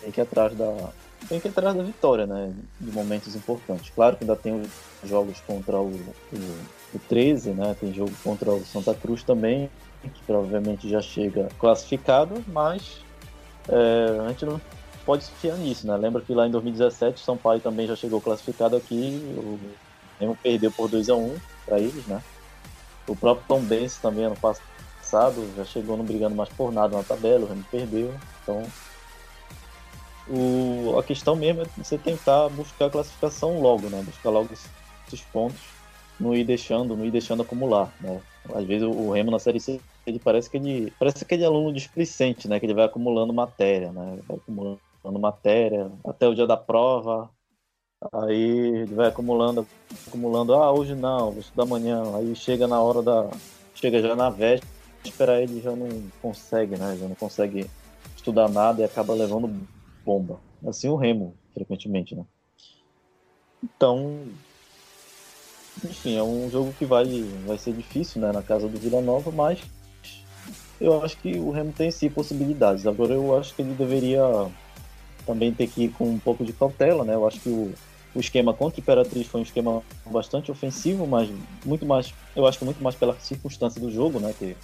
Tem 0.00 0.10
que 0.10 0.18
ir 0.18 0.22
atrás 0.22 0.56
da. 0.56 0.88
Tem 1.28 1.38
que 1.38 1.48
ir 1.48 1.50
atrás 1.50 1.76
da 1.76 1.82
vitória, 1.82 2.26
né? 2.26 2.50
De 2.80 2.90
momentos 2.90 3.36
importantes. 3.36 3.92
Claro 3.94 4.16
que 4.16 4.24
ainda 4.24 4.34
tem 4.34 4.58
os 4.58 4.70
jogos 5.06 5.38
contra 5.46 5.76
o, 5.76 5.90
o, 5.90 6.94
o 6.94 6.98
13, 7.10 7.50
né? 7.50 7.76
Tem 7.78 7.92
jogo 7.92 8.12
contra 8.24 8.50
o 8.50 8.64
Santa 8.64 8.94
Cruz 8.94 9.22
também, 9.22 9.68
que 10.02 10.22
provavelmente 10.22 10.88
já 10.88 11.02
chega 11.02 11.50
classificado, 11.58 12.42
mas 12.46 13.02
é, 13.68 14.18
a 14.18 14.28
gente 14.30 14.46
não 14.46 14.58
pode 15.04 15.24
se 15.24 15.30
fiar 15.32 15.58
nisso, 15.58 15.86
né? 15.86 15.94
Lembra 15.98 16.22
que 16.22 16.32
lá 16.32 16.46
em 16.46 16.50
2017 16.50 17.20
São 17.20 17.36
Paulo 17.36 17.60
também 17.60 17.86
já 17.86 17.96
chegou 17.96 18.18
classificado 18.18 18.76
aqui, 18.76 19.20
o 19.36 19.60
Remo 20.18 20.38
perdeu 20.42 20.70
por 20.70 20.88
2 20.88 21.10
a 21.10 21.14
1 21.16 21.51
para 21.64 21.78
eles, 21.78 22.06
né? 22.06 22.22
O 23.06 23.16
próprio 23.16 23.46
Tom 23.48 23.60
Benz 23.60 23.96
também 23.96 24.24
ano 24.24 24.36
passado 24.36 25.50
já 25.56 25.64
chegou 25.64 25.96
não 25.96 26.04
brigando 26.04 26.34
mais 26.34 26.48
por 26.50 26.72
nada 26.72 26.96
na 26.96 27.02
tabela, 27.02 27.44
o 27.44 27.48
Remo 27.48 27.64
perdeu. 27.70 28.14
Então, 28.42 28.62
o, 30.28 30.98
a 30.98 31.02
questão 31.02 31.34
mesmo 31.34 31.62
é 31.62 31.66
você 31.76 31.98
tentar 31.98 32.48
buscar 32.50 32.86
a 32.86 32.90
classificação 32.90 33.60
logo, 33.60 33.88
né? 33.88 34.02
Buscar 34.02 34.30
logo 34.30 34.50
esses 35.06 35.20
pontos, 35.32 35.60
não 36.18 36.34
ir 36.34 36.44
deixando, 36.44 36.96
não 36.96 37.04
ir 37.04 37.10
deixando 37.10 37.42
acumular, 37.42 37.92
né? 38.00 38.20
Às 38.54 38.64
vezes 38.64 38.86
o, 38.86 39.10
Remo 39.10 39.30
na 39.30 39.38
série 39.38 39.60
C 39.60 39.80
ele 40.06 40.18
parece 40.18 40.50
que 40.50 40.56
ele 40.56 40.92
parece 40.98 41.22
aquele 41.22 41.44
aluno 41.44 41.72
displicente, 41.72 42.48
né? 42.48 42.58
Que 42.58 42.66
ele 42.66 42.74
vai 42.74 42.84
acumulando 42.84 43.32
matéria, 43.32 43.92
né? 43.92 44.18
Vai 44.28 44.36
acumulando 44.36 44.80
matéria 45.20 45.90
até 46.04 46.28
o 46.28 46.34
dia 46.34 46.46
da 46.46 46.56
prova, 46.56 47.28
Aí 48.12 48.82
ele 48.82 48.94
vai 48.94 49.08
acumulando, 49.08 49.66
acumulando, 50.06 50.54
ah, 50.54 50.72
hoje 50.72 50.94
não, 50.94 51.30
vou 51.30 51.40
estudar 51.40 51.62
amanhã. 51.62 52.02
Aí 52.16 52.34
chega 52.34 52.66
na 52.66 52.80
hora 52.80 53.02
da. 53.02 53.30
Chega 53.74 54.00
já 54.00 54.16
na 54.16 54.30
véspera, 54.30 55.40
ele 55.40 55.60
já 55.60 55.70
não 55.72 55.88
consegue, 56.20 56.76
né? 56.76 56.96
Já 56.98 57.06
não 57.06 57.14
consegue 57.14 57.68
estudar 58.16 58.48
nada 58.48 58.80
e 58.82 58.84
acaba 58.84 59.14
levando 59.14 59.66
bomba. 60.04 60.40
Assim 60.66 60.88
o 60.88 60.96
Remo, 60.96 61.34
frequentemente, 61.54 62.14
né? 62.14 62.24
Então. 63.62 64.24
Enfim, 65.84 66.16
é 66.16 66.22
um 66.22 66.50
jogo 66.50 66.72
que 66.78 66.84
vai, 66.84 67.04
vai 67.46 67.56
ser 67.56 67.72
difícil, 67.72 68.20
né? 68.20 68.32
Na 68.32 68.42
casa 68.42 68.68
do 68.68 68.78
Vila 68.78 69.00
Nova, 69.00 69.30
mas 69.30 69.60
eu 70.80 71.02
acho 71.02 71.16
que 71.18 71.38
o 71.38 71.50
Remo 71.50 71.72
tem 71.72 71.90
sim 71.90 72.10
possibilidades. 72.10 72.86
Agora 72.86 73.14
eu 73.14 73.36
acho 73.38 73.54
que 73.54 73.62
ele 73.62 73.74
deveria 73.74 74.22
também 75.24 75.52
ter 75.52 75.68
que 75.68 75.84
ir 75.84 75.88
com 75.90 76.04
um 76.04 76.18
pouco 76.18 76.44
de 76.44 76.52
cautela, 76.52 77.04
né? 77.04 77.14
Eu 77.14 77.26
acho 77.26 77.40
que 77.40 77.48
o, 77.48 77.72
o 78.14 78.20
esquema 78.20 78.52
contra 78.52 78.78
o 78.78 78.82
Imperatriz 78.82 79.26
foi 79.26 79.40
um 79.40 79.44
esquema 79.44 79.82
bastante 80.06 80.50
ofensivo, 80.50 81.06
mas 81.06 81.30
muito 81.64 81.86
mais, 81.86 82.12
eu 82.36 82.46
acho 82.46 82.58
que 82.58 82.64
muito 82.64 82.82
mais 82.82 82.94
pela 82.94 83.18
circunstância 83.18 83.80
do 83.80 83.90
jogo, 83.90 84.20
né? 84.20 84.34
Que 84.38 84.56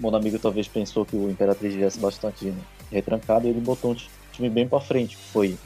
o 0.00 0.14
amigo 0.14 0.38
talvez 0.38 0.68
pensou 0.68 1.06
que 1.06 1.16
o 1.16 1.30
Imperatriz 1.30 1.74
viesse 1.74 1.98
bastante 1.98 2.52
retrancado 2.90 3.46
e 3.46 3.50
ele 3.50 3.60
botou 3.60 3.92
um 3.92 3.96
time 4.32 4.50
bem 4.50 4.68
para 4.68 4.80
frente. 4.80 5.16
Foi 5.16 5.56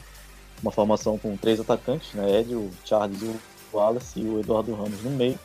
uma 0.61 0.71
formação 0.71 1.17
com 1.17 1.35
três 1.35 1.59
atacantes, 1.59 2.13
né? 2.13 2.39
Ed, 2.39 2.55
o 2.55 2.69
Charles, 2.85 3.21
o 3.21 3.35
Wallace 3.73 4.19
e 4.19 4.23
o 4.23 4.39
Eduardo 4.39 4.73
Ramos 4.73 5.03
no 5.03 5.11
meio. 5.11 5.37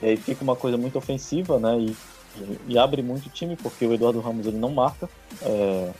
E 0.00 0.06
aí 0.06 0.16
fica 0.16 0.44
uma 0.44 0.54
coisa 0.54 0.76
muito 0.76 0.98
ofensiva, 0.98 1.58
né? 1.58 1.76
E, 1.78 1.96
e, 2.36 2.58
e 2.68 2.78
abre 2.78 3.02
muito 3.02 3.26
o 3.26 3.30
time, 3.30 3.56
porque 3.56 3.84
o 3.86 3.94
Eduardo 3.94 4.20
Ramos 4.20 4.46
ele 4.46 4.58
não 4.58 4.70
marca. 4.70 5.08
É... 5.42 5.90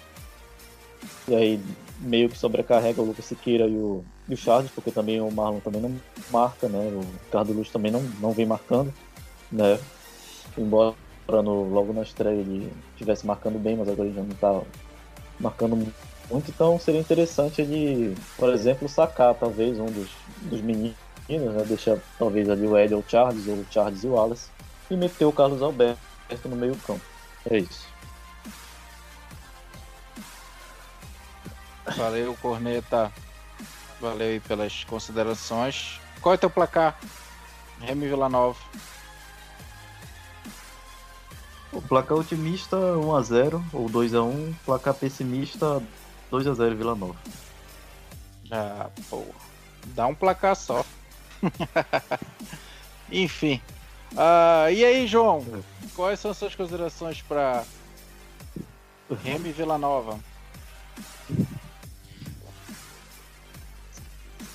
E 1.26 1.34
aí 1.34 1.60
meio 1.98 2.28
que 2.28 2.38
sobrecarrega 2.38 3.02
o 3.02 3.04
Lucas 3.04 3.24
Siqueira 3.24 3.66
e 3.66 3.76
o, 3.76 4.04
e 4.28 4.34
o 4.34 4.36
Charles, 4.36 4.70
porque 4.70 4.90
também 4.90 5.20
o 5.20 5.30
Marlon 5.30 5.60
também 5.60 5.80
não 5.80 5.94
marca, 6.30 6.68
né? 6.68 6.78
O 6.78 7.00
Ricardo 7.24 7.52
Luz 7.52 7.70
também 7.70 7.90
não, 7.90 8.00
não 8.20 8.32
vem 8.32 8.46
marcando, 8.46 8.92
né? 9.50 9.78
Embora 10.56 10.94
no, 11.28 11.68
logo 11.68 11.92
na 11.92 12.02
estreia 12.02 12.36
ele 12.36 12.72
estivesse 12.92 13.26
marcando 13.26 13.58
bem, 13.58 13.76
mas 13.76 13.88
agora 13.88 14.08
ele 14.08 14.16
já 14.16 14.22
não 14.22 14.30
está 14.30 14.60
marcando 15.40 15.76
muito, 16.30 16.50
então 16.50 16.78
seria 16.78 17.00
interessante 17.00 17.62
ele, 17.62 18.16
por 18.36 18.52
exemplo, 18.52 18.88
sacar 18.88 19.34
talvez 19.34 19.78
um 19.78 19.86
dos, 19.86 20.08
dos 20.42 20.60
meninos, 20.60 20.94
né? 21.28 21.64
Deixar 21.66 21.98
talvez 22.18 22.48
ali 22.48 22.66
o 22.66 22.76
Ed 22.76 22.94
ou 22.94 23.00
o 23.00 23.04
Charles, 23.08 23.46
ou 23.48 23.54
o 23.54 23.66
Charles 23.70 24.04
e 24.04 24.06
o 24.06 24.12
Wallace, 24.12 24.50
e 24.90 24.96
meter 24.96 25.24
o 25.24 25.32
Carlos 25.32 25.62
Alberto 25.62 25.98
no 26.44 26.56
meio 26.56 26.76
campo. 26.76 27.04
É 27.50 27.58
isso. 27.58 27.97
Valeu, 31.96 32.36
Corneta. 32.40 33.12
Valeu 34.00 34.28
aí 34.28 34.40
pelas 34.40 34.84
considerações. 34.84 36.00
Qual 36.20 36.34
é 36.34 36.36
o 36.36 36.38
teu 36.38 36.50
placar? 36.50 36.98
Remy 37.80 38.08
Vila 38.08 38.28
Nova. 38.28 38.58
O 41.72 41.82
placar 41.82 42.18
otimista 42.18 42.76
1x0 42.76 43.62
ou 43.72 43.88
2x1. 43.88 44.54
Placar 44.64 44.94
pessimista 44.94 45.82
2x0 46.30 46.74
Vila 46.74 46.94
Nova. 46.94 47.16
Ah, 48.50 48.88
porra. 49.10 49.26
Dá 49.86 50.06
um 50.06 50.14
placar 50.14 50.56
só. 50.56 50.84
Enfim. 53.10 53.60
Uh, 54.12 54.70
e 54.72 54.84
aí, 54.84 55.06
João? 55.06 55.44
Quais 55.94 56.20
são 56.20 56.30
as 56.30 56.36
suas 56.36 56.54
considerações 56.54 57.22
para 57.22 57.64
Remy 59.22 59.52
Vila 59.52 59.78
Nova? 59.78 60.18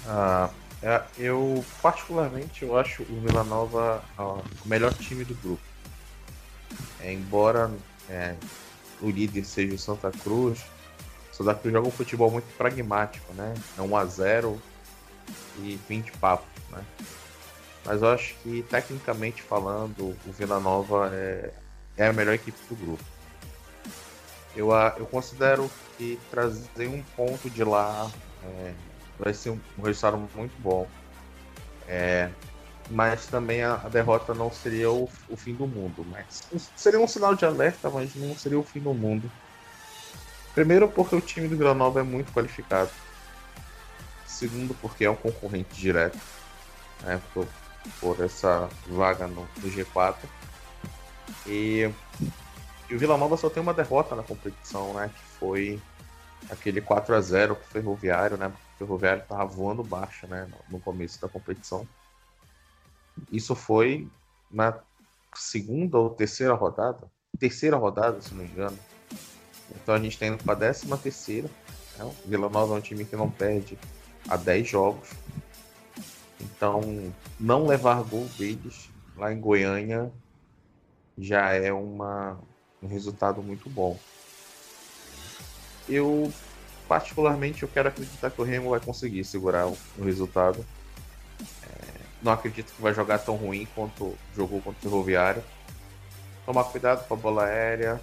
Ah, 0.05 0.49
é, 0.81 1.01
eu 1.17 1.63
particularmente 1.81 2.63
eu 2.63 2.77
acho 2.77 3.03
o 3.03 3.21
Vila 3.21 3.43
Nova 3.43 4.03
o 4.17 4.67
melhor 4.67 4.93
time 4.93 5.23
do 5.23 5.33
grupo. 5.35 5.63
É, 6.99 7.13
embora 7.13 7.71
é, 8.09 8.35
o 9.01 9.09
líder 9.09 9.45
seja 9.45 9.75
o 9.75 9.79
Santa 9.79 10.11
Cruz, 10.11 10.59
o 11.31 11.35
Santa 11.35 11.55
Cruz 11.55 11.73
joga 11.73 11.87
um 11.87 11.91
futebol 11.91 12.29
muito 12.29 12.45
pragmático, 12.57 13.33
né? 13.33 13.53
É 13.77 13.81
1 13.81 13.97
a 13.97 14.05
0 14.05 14.61
e 15.59 15.79
20 15.87 16.11
papos, 16.13 16.47
né? 16.69 16.83
Mas 17.85 18.01
eu 18.01 18.09
acho 18.09 18.35
que 18.43 18.63
tecnicamente 18.63 19.41
falando, 19.41 20.17
o 20.25 20.31
Vila 20.31 20.59
Nova 20.59 21.09
é, 21.13 21.53
é 21.97 22.07
a 22.07 22.13
melhor 22.13 22.33
equipe 22.33 22.57
do 22.69 22.75
grupo. 22.75 23.03
Eu, 24.55 24.69
eu 24.97 25.05
considero 25.05 25.69
que 25.97 26.19
trazer 26.29 26.87
um 26.87 27.01
ponto 27.15 27.49
de 27.49 27.63
lá 27.63 28.09
é, 28.43 28.73
vai 29.19 29.34
ser 29.34 29.52
um, 29.52 29.60
resultado 29.84 30.17
muito 30.36 30.54
bom. 30.62 30.88
É, 31.88 32.30
mas 32.89 33.26
também 33.28 33.63
a, 33.63 33.76
a, 33.76 33.89
derrota 33.89 34.34
não 34.34 34.52
seria 34.52 34.91
o, 34.91 35.10
o, 35.30 35.38
fim 35.38 35.54
do 35.54 35.67
mundo. 35.67 36.06
Mas 36.10 36.43
seria 36.76 36.99
um 36.99 37.08
sinal 37.08 37.36
de 37.36 37.45
alerta, 37.45 37.89
mas 37.89 38.15
não 38.15 38.36
seria 38.36 38.60
o 38.60 38.63
fim 38.63 38.80
do 38.80 38.93
mundo. 38.93 39.30
Primeiro, 40.54 40.88
porque 40.88 41.15
o 41.15 41.21
time 41.21 41.47
do 41.47 41.58
Granova 41.58 41.99
é 41.99 42.04
muito 42.04 42.32
qualificado. 42.32 42.91
Segundo, 44.26 44.73
porque 44.76 45.06
é 45.06 45.10
um 45.10 45.15
concorrente 45.15 45.73
direto 45.76 46.17
né, 47.02 47.21
por, 47.34 47.47
por 47.99 48.23
essa 48.23 48.69
vaga 48.88 49.28
no, 49.28 49.47
no 49.58 49.69
G4. 49.69 50.15
E, 51.47 51.89
e 52.89 52.95
o 52.95 52.99
Vila 52.99 53.17
Nova 53.17 53.38
só 53.38 53.49
tem 53.49 53.62
uma 53.62 53.73
derrota 53.73 54.15
na 54.15 54.23
competição, 54.23 54.93
né? 54.93 55.10
Que 55.10 55.39
foi 55.39 55.82
aquele 56.49 56.82
4 56.82 57.15
a 57.15 57.21
0 57.21 57.56
pro 57.56 57.65
Ferroviário, 57.67 58.38
né? 58.38 58.52
O 58.75 58.77
Ferroviário 58.77 59.23
tava 59.27 59.45
voando 59.45 59.83
baixo, 59.83 60.27
né? 60.27 60.49
No 60.69 60.79
começo 60.79 61.21
da 61.21 61.29
competição. 61.29 61.88
Isso 63.31 63.55
foi 63.55 64.07
na 64.51 64.79
segunda 65.36 65.97
ou 65.97 66.09
terceira 66.09 66.53
rodada. 66.53 67.12
Terceira 67.39 67.77
rodada, 67.77 68.21
se 68.21 68.33
não 68.33 68.43
me 68.43 68.49
engano. 68.49 68.77
Então 69.71 69.95
a 69.95 69.99
gente 69.99 70.13
está 70.13 70.25
indo 70.25 70.43
para 70.43 70.53
a 70.53 70.57
décima 70.57 70.97
terceira. 70.97 71.49
Né? 71.97 72.05
O 72.05 72.27
Vila 72.27 72.49
Nova 72.49 72.75
é 72.75 72.77
um 72.77 72.81
time 72.81 73.05
que 73.05 73.15
não 73.15 73.29
perde 73.29 73.77
há 74.27 74.38
10 74.38 74.67
jogos. 74.67 75.09
Então, 76.39 76.81
não 77.39 77.65
levar 77.65 78.03
gol 78.03 78.27
deles 78.38 78.89
lá 79.15 79.31
em 79.31 79.39
Goiânia 79.39 80.12
já 81.17 81.51
é 81.51 81.71
uma, 81.71 82.39
um 82.81 82.88
resultado 82.88 83.41
muito 83.41 83.69
bom. 83.69 83.97
Eu, 85.88 86.31
particularmente, 86.88 87.63
eu 87.63 87.69
quero 87.69 87.89
acreditar 87.89 88.30
que 88.30 88.41
o 88.41 88.43
Remo 88.43 88.72
vai 88.72 88.80
conseguir 88.80 89.24
segurar 89.24 89.67
o, 89.67 89.78
o 89.98 90.04
resultado. 90.04 90.65
É, 91.63 91.86
não 92.22 92.32
acredito 92.32 92.74
que 92.74 92.82
vai 92.82 92.93
jogar 92.93 93.19
tão 93.19 93.36
ruim 93.36 93.67
quanto 93.76 94.15
jogou 94.36 94.62
contra 94.62 94.80
o 94.80 94.82
Ferroviário. 94.82 95.43
Tomar 96.46 96.65
cuidado 96.65 97.08
com 97.08 97.13
a 97.13 97.17
bola 97.17 97.46
aérea. 97.46 98.02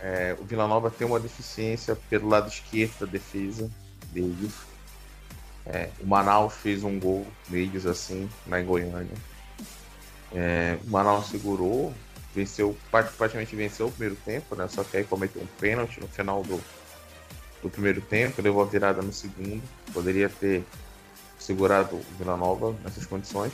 É, 0.00 0.36
o 0.38 0.44
Vila 0.44 0.68
Nova 0.68 0.90
tem 0.90 1.06
uma 1.06 1.18
deficiência 1.18 1.96
pelo 2.08 2.28
lado 2.28 2.48
esquerdo 2.48 3.00
da 3.00 3.06
defesa 3.06 3.70
deles. 4.12 4.52
É, 5.66 5.90
o 6.00 6.06
Manaus 6.06 6.54
fez 6.54 6.84
um 6.84 6.98
gol 6.98 7.26
deles 7.48 7.84
assim, 7.84 8.28
em 8.46 8.64
Goiânia. 8.64 9.16
É, 10.32 10.78
o 10.86 10.90
Manaus 10.90 11.26
segurou, 11.26 11.92
venceu, 12.34 12.76
praticamente 12.90 13.54
venceu 13.56 13.88
o 13.88 13.90
primeiro 13.90 14.16
tempo, 14.24 14.54
né? 14.54 14.68
Só 14.68 14.84
que 14.84 14.96
aí 14.96 15.04
cometeu 15.04 15.42
um 15.42 15.46
pênalti 15.60 16.00
no 16.00 16.08
final 16.08 16.42
do, 16.42 16.62
do 17.62 17.70
primeiro 17.70 18.00
tempo, 18.00 18.40
levou 18.40 18.62
a 18.62 18.66
virada 18.66 19.02
no 19.02 19.12
segundo. 19.12 19.62
Poderia 19.92 20.28
ter 20.28 20.64
segurado 21.38 21.96
o 21.96 22.04
Vila 22.18 22.36
Nova 22.36 22.74
nessas 22.84 23.06
condições. 23.06 23.52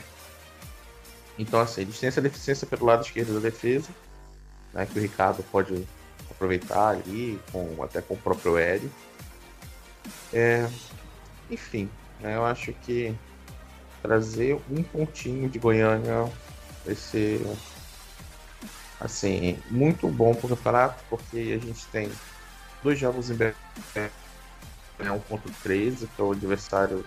Então, 1.39 1.61
assim, 1.61 1.83
eles 1.83 1.99
têm 1.99 2.09
essa 2.09 2.21
deficiência 2.21 2.67
pelo 2.67 2.87
lado 2.87 3.05
esquerdo 3.05 3.35
da 3.35 3.41
defesa, 3.41 3.89
né, 4.73 4.87
que 4.87 4.99
o 4.99 5.03
Ricardo 5.03 5.43
pode 5.51 5.87
aproveitar 6.31 6.91
ali, 6.91 7.41
com, 7.51 7.83
até 7.83 8.01
com 8.01 8.15
o 8.15 8.19
próprio 8.19 8.57
Hélio. 8.57 8.91
É, 10.33 10.69
enfim, 11.51 11.89
né, 12.21 12.37
eu 12.37 12.45
acho 12.45 12.73
que 12.73 13.15
trazer 14.03 14.61
um 14.71 14.83
pontinho 14.83 15.49
de 15.49 15.59
Goiânia 15.59 16.31
vai 16.85 16.95
ser 16.95 17.41
assim, 19.01 19.59
muito 19.71 20.09
bom 20.09 20.35
para 20.35 20.47
o 20.47 20.49
campeonato, 20.51 21.03
porque 21.11 21.59
a 21.61 21.67
gente 21.67 21.87
tem 21.87 22.11
dois 22.85 22.99
jogos 22.99 23.31
em 23.31 23.35
breve, 23.35 23.57
né, 24.99 25.11
um 25.11 25.19
contra 25.19 25.51
o 25.51 25.55
13, 25.63 26.07
que 26.07 26.21
é 26.21 26.25
o 26.25 26.33
adversário 26.33 27.05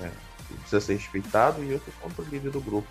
é, 0.00 0.10
que 0.46 0.54
precisa 0.54 0.80
ser 0.80 0.94
respeitado, 0.94 1.62
e 1.62 1.74
outro 1.74 1.92
contra 2.00 2.22
o 2.22 2.28
líder 2.28 2.50
do 2.50 2.60
grupo. 2.60 2.88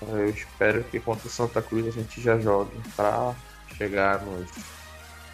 Então, 0.00 0.16
eu 0.18 0.28
espero 0.28 0.84
que 0.84 1.00
contra 1.00 1.26
o 1.26 1.30
Santa 1.30 1.62
Cruz 1.62 1.88
a 1.88 1.90
gente 1.90 2.20
já 2.20 2.38
jogue 2.38 2.78
para 2.94 3.34
chegar 3.76 4.20
nos, 4.22 4.50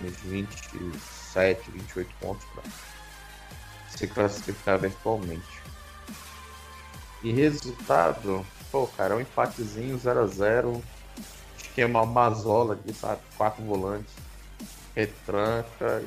nos 0.01 0.17
27, 0.21 1.71
28 1.71 2.15
pontos 2.21 2.47
para 2.55 2.63
se 3.89 4.07
classificar 4.07 4.79
virtualmente. 4.79 5.61
E 7.23 7.33
resultado, 7.33 8.47
pô, 8.71 8.87
cara, 8.87 9.17
um 9.17 9.21
empatezinho 9.21 9.99
0x0 9.99 10.81
esquema 11.59 12.07
Mazola 12.07 12.75
aqui, 12.75 12.93
sabe? 12.95 13.21
Quatro 13.37 13.63
volantes, 13.65 14.13
retranca, 14.95 16.03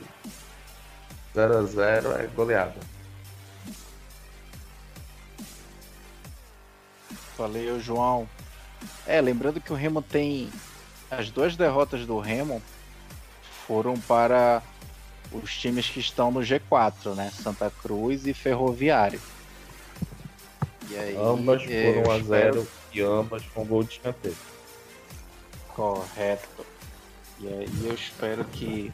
0x0 1.36 2.20
é 2.20 2.28
goleada. 2.28 2.80
Valeu, 7.38 7.80
João. 7.80 8.30
É, 9.08 9.20
lembrando 9.20 9.60
que 9.60 9.74
o 9.74 9.76
Remo 9.76 10.02
tem. 10.02 10.50
As 11.10 11.30
duas 11.30 11.56
derrotas 11.56 12.06
do 12.06 12.20
Remo 12.20 12.62
foram 13.68 14.00
para 14.00 14.62
os 15.32 15.56
times 15.58 15.90
que 15.90 16.00
estão 16.00 16.32
no 16.32 16.42
G4, 16.42 17.16
né? 17.16 17.32
Santa 17.32 17.72
Cruz 17.82 18.26
e 18.26 18.34
Ferroviário. 18.34 19.22
E 20.90 20.96
aí, 20.96 21.16
ambas 21.18 21.64
foram 21.64 22.12
a 22.12 22.20
zero 22.20 22.68
e 22.92 23.02
ambas 23.02 23.44
com 23.48 23.66
gol 23.66 23.84
de 23.84 23.94
escanteio. 23.94 24.38
Correto. 25.70 26.66
E 27.44 27.48
aí 27.48 27.70
eu 27.84 27.94
espero 27.94 28.46
que. 28.46 28.92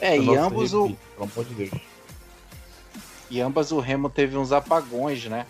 É, 0.00 0.16
e 0.18 0.36
ambos 0.36 0.74
o. 0.74 0.88
Pelo 1.14 1.30
amor 1.32 1.44
de 1.44 1.54
Deus. 1.54 1.80
E 3.30 3.40
ambas 3.40 3.72
o 3.72 3.80
Remo 3.80 4.10
teve 4.10 4.36
uns 4.36 4.52
apagões, 4.52 5.24
né? 5.24 5.46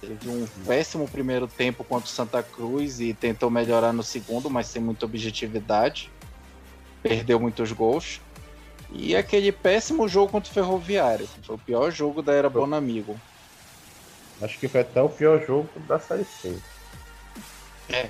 Teve 0.00 0.28
um 0.28 0.46
péssimo 0.66 1.08
primeiro 1.08 1.48
tempo 1.48 1.82
contra 1.82 2.06
o 2.06 2.08
Santa 2.12 2.42
Cruz 2.42 3.00
e 3.00 3.12
tentou 3.12 3.50
melhorar 3.50 3.92
no 3.92 4.02
segundo, 4.02 4.48
mas 4.48 4.66
sem 4.66 4.80
muita 4.80 5.06
objetividade. 5.06 6.10
Perdeu 7.02 7.40
muitos 7.40 7.72
gols. 7.72 8.20
E 8.92 9.16
aquele 9.16 9.50
péssimo 9.50 10.08
jogo 10.08 10.32
contra 10.32 10.50
o 10.50 10.54
Ferroviário. 10.54 11.28
Foi 11.42 11.56
o 11.56 11.58
pior 11.58 11.90
jogo 11.90 12.22
da 12.22 12.32
era 12.32 12.50
Bonamigo. 12.50 13.18
Acho 14.42 14.58
que 14.58 14.68
foi 14.68 14.80
até 14.80 15.02
o 15.02 15.08
pior 15.08 15.44
jogo 15.44 15.68
da 15.86 15.98
Série 15.98 16.24
C. 16.24 16.58
É, 17.88 18.08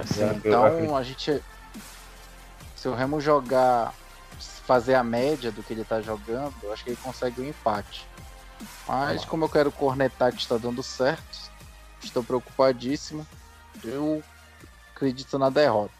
Assim, 0.00 0.24
então 0.36 0.96
a 0.96 1.02
gente. 1.02 1.42
Se 2.86 2.88
o 2.90 2.94
Remo 2.94 3.20
jogar. 3.20 3.92
Fazer 4.64 4.94
a 4.94 5.02
média 5.02 5.50
do 5.50 5.62
que 5.62 5.72
ele 5.72 5.84
tá 5.84 6.00
jogando, 6.00 6.54
eu 6.62 6.72
acho 6.72 6.84
que 6.84 6.90
ele 6.90 6.98
consegue 7.02 7.40
um 7.40 7.44
empate. 7.44 8.06
Mas 8.86 9.24
como 9.24 9.44
eu 9.44 9.48
quero 9.48 9.72
cornetar 9.72 10.32
que 10.32 10.40
está 10.40 10.56
dando 10.56 10.82
certo, 10.82 11.50
estou 12.00 12.22
preocupadíssimo. 12.22 13.26
Eu 13.82 14.22
acredito 14.92 15.38
na 15.38 15.50
derrota. 15.50 15.94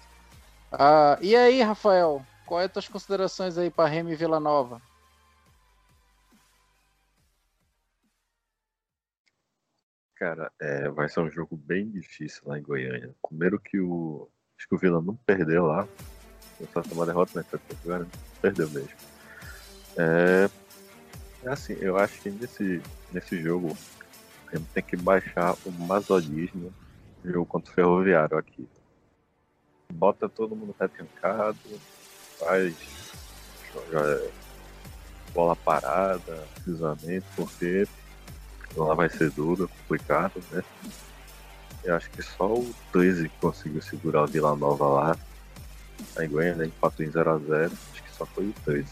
Ah, 0.71 1.17
e 1.21 1.35
aí, 1.35 1.63
Rafael, 1.63 2.25
quais 2.45 2.65
é 2.65 2.67
as 2.67 2.73
tuas 2.73 2.89
considerações 2.89 3.57
aí 3.57 3.71
para 3.71 3.89
Remo 3.89 4.11
e 4.11 4.17
Vila 4.17 4.41
Nova? 4.41 4.83
Cara, 10.17 10.53
é, 10.61 10.89
vai 10.89 11.09
ser 11.09 11.21
um 11.21 11.31
jogo 11.31 11.57
bem 11.57 11.89
difícil 11.89 12.43
lá 12.47 12.59
em 12.59 12.63
Goiânia. 12.63 13.15
Primeiro 13.27 13.59
que 13.59 13.79
o. 13.79 14.29
Acho 14.59 14.69
que 14.69 14.75
o 14.75 14.79
Vila 14.79 15.01
não 15.01 15.17
perdeu 15.17 15.67
lá. 15.67 15.87
Só 16.73 16.83
uma 16.93 17.07
derrota, 17.07 17.41
né? 17.41 17.61
Agora 17.85 18.07
perdeu 18.41 18.69
mesmo. 18.71 18.91
É, 19.97 20.49
é 21.45 21.49
assim, 21.49 21.77
eu 21.81 21.97
acho 21.97 22.21
que 22.21 22.31
nesse, 22.31 22.83
nesse 23.13 23.41
jogo 23.41 23.77
a 24.49 24.57
gente 24.57 24.69
tem 24.69 24.83
que 24.83 24.97
baixar 24.97 25.55
o 25.65 25.73
masolismo 25.73 26.73
do 27.23 27.33
jogo 27.33 27.47
contra 27.47 27.71
o 27.71 27.75
Ferroviário 27.75 28.39
aqui. 28.39 28.69
Bota 29.93 30.29
todo 30.29 30.57
mundo 30.57 30.75
retrancado, 30.79 31.59
faz 32.39 32.75
bola 35.33 35.55
parada, 35.55 36.47
cruzamento, 36.65 37.27
porque 37.37 37.87
lá 38.75 38.95
vai 38.95 39.09
ser 39.09 39.31
duro, 39.31 39.69
complicado, 39.69 40.43
né? 40.51 40.63
Eu 41.85 41.95
acho 41.95 42.11
que 42.11 42.23
só 42.23 42.53
o 42.53 42.75
13 42.93 43.29
conseguiu 43.41 43.81
segurar 43.81 44.25
o 44.25 44.27
Vila 44.27 44.57
Nova 44.57 44.89
lá. 44.89 45.17
A 46.17 46.27
Goiânia 46.27 46.55
né, 46.55 46.67
empatou 46.67 47.05
em 47.05 47.11
0x0, 47.11 47.73
acho 47.93 48.03
que 48.03 48.13
só 48.17 48.27
foi 48.27 48.47
o 48.47 48.55
13. 48.65 48.87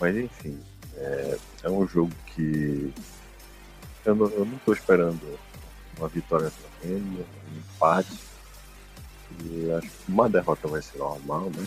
Mas 0.00 0.16
enfim, 0.16 0.60
é, 0.96 1.38
é 1.64 1.70
um 1.70 1.86
jogo 1.86 2.12
que 2.26 2.92
eu 4.04 4.14
não, 4.14 4.26
eu 4.28 4.44
não 4.44 4.58
tô 4.58 4.72
esperando 4.72 5.38
uma 5.96 6.08
vitória 6.08 6.52
tremenda, 6.80 7.24
um 7.52 7.58
empate. 7.58 8.18
E 9.44 9.70
acho 9.72 9.88
que 9.88 10.12
uma 10.12 10.28
derrota 10.28 10.68
vai 10.68 10.82
ser 10.82 10.98
normal, 10.98 11.50
né? 11.54 11.66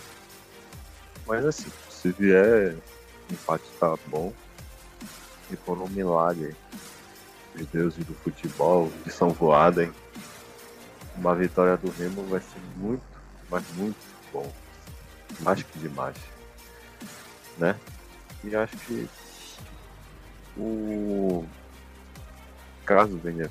Mas 1.27 1.45
assim, 1.45 1.71
se 1.89 2.11
vier 2.11 2.75
empate 3.29 3.65
tá 3.79 3.95
bom. 4.07 4.33
E 5.51 5.55
for 5.55 5.81
um 5.81 5.87
milagre 5.89 6.55
os 7.55 7.65
deuses 7.67 8.05
do 8.05 8.13
futebol, 8.13 8.91
de 9.03 9.11
São 9.11 9.29
Voada, 9.29 9.91
uma 11.15 11.35
vitória 11.35 11.75
do 11.77 11.91
Remo 11.91 12.23
vai 12.23 12.39
ser 12.39 12.61
muito, 12.77 13.03
mas 13.49 13.63
muito 13.75 13.97
bom. 14.31 14.51
Mais 15.39 15.63
que 15.63 15.79
demais. 15.79 16.15
Né? 17.57 17.77
E 18.43 18.55
acho 18.55 18.75
que 18.77 19.09
o 20.57 21.45
caso 22.85 23.17
venha 23.17 23.49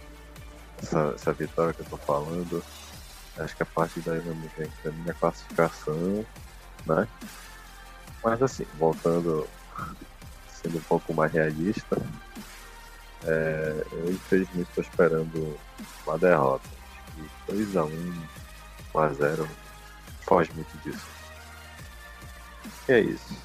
essa, 0.82 1.12
essa 1.14 1.32
vitória 1.32 1.72
que 1.72 1.80
eu 1.80 1.86
tô 1.86 1.96
falando, 1.96 2.62
acho 3.38 3.56
que 3.56 3.62
a 3.62 3.66
partir 3.66 4.00
daí 4.00 4.18
vamos 4.18 4.50
ver 4.52 4.70
a 4.86 4.90
minha 4.90 5.14
classificação, 5.14 6.26
né? 6.86 7.08
Mas 8.22 8.42
assim, 8.42 8.66
voltando, 8.78 9.48
sendo 10.48 10.78
um 10.78 10.82
pouco 10.82 11.14
mais 11.14 11.32
realista, 11.32 11.96
é, 13.24 13.86
eu 13.92 14.12
infelizmente 14.12 14.68
estou 14.68 14.84
esperando 14.84 15.58
uma 16.06 16.18
derrota. 16.18 16.68
Acho 16.68 17.46
que 17.46 17.52
2x1, 17.52 18.14
1x0, 18.94 19.48
foge 20.30 20.52
muito 20.52 20.78
disso. 20.78 21.08
E 22.88 22.92
é 22.92 23.00
isso. 23.00 23.36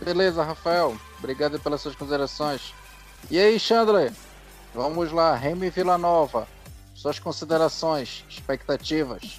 Beleza, 0.00 0.42
Rafael. 0.42 0.96
Obrigado 1.20 1.60
pelas 1.60 1.80
suas 1.80 1.94
considerações. 1.94 2.74
E 3.30 3.38
aí, 3.38 3.60
Chandler? 3.60 4.12
Vamos 4.74 5.12
lá, 5.12 5.36
Remy 5.36 5.70
Vila 5.70 5.96
Nova. 5.96 6.48
Suas 6.96 7.20
considerações, 7.20 8.24
expectativas. 8.28 9.38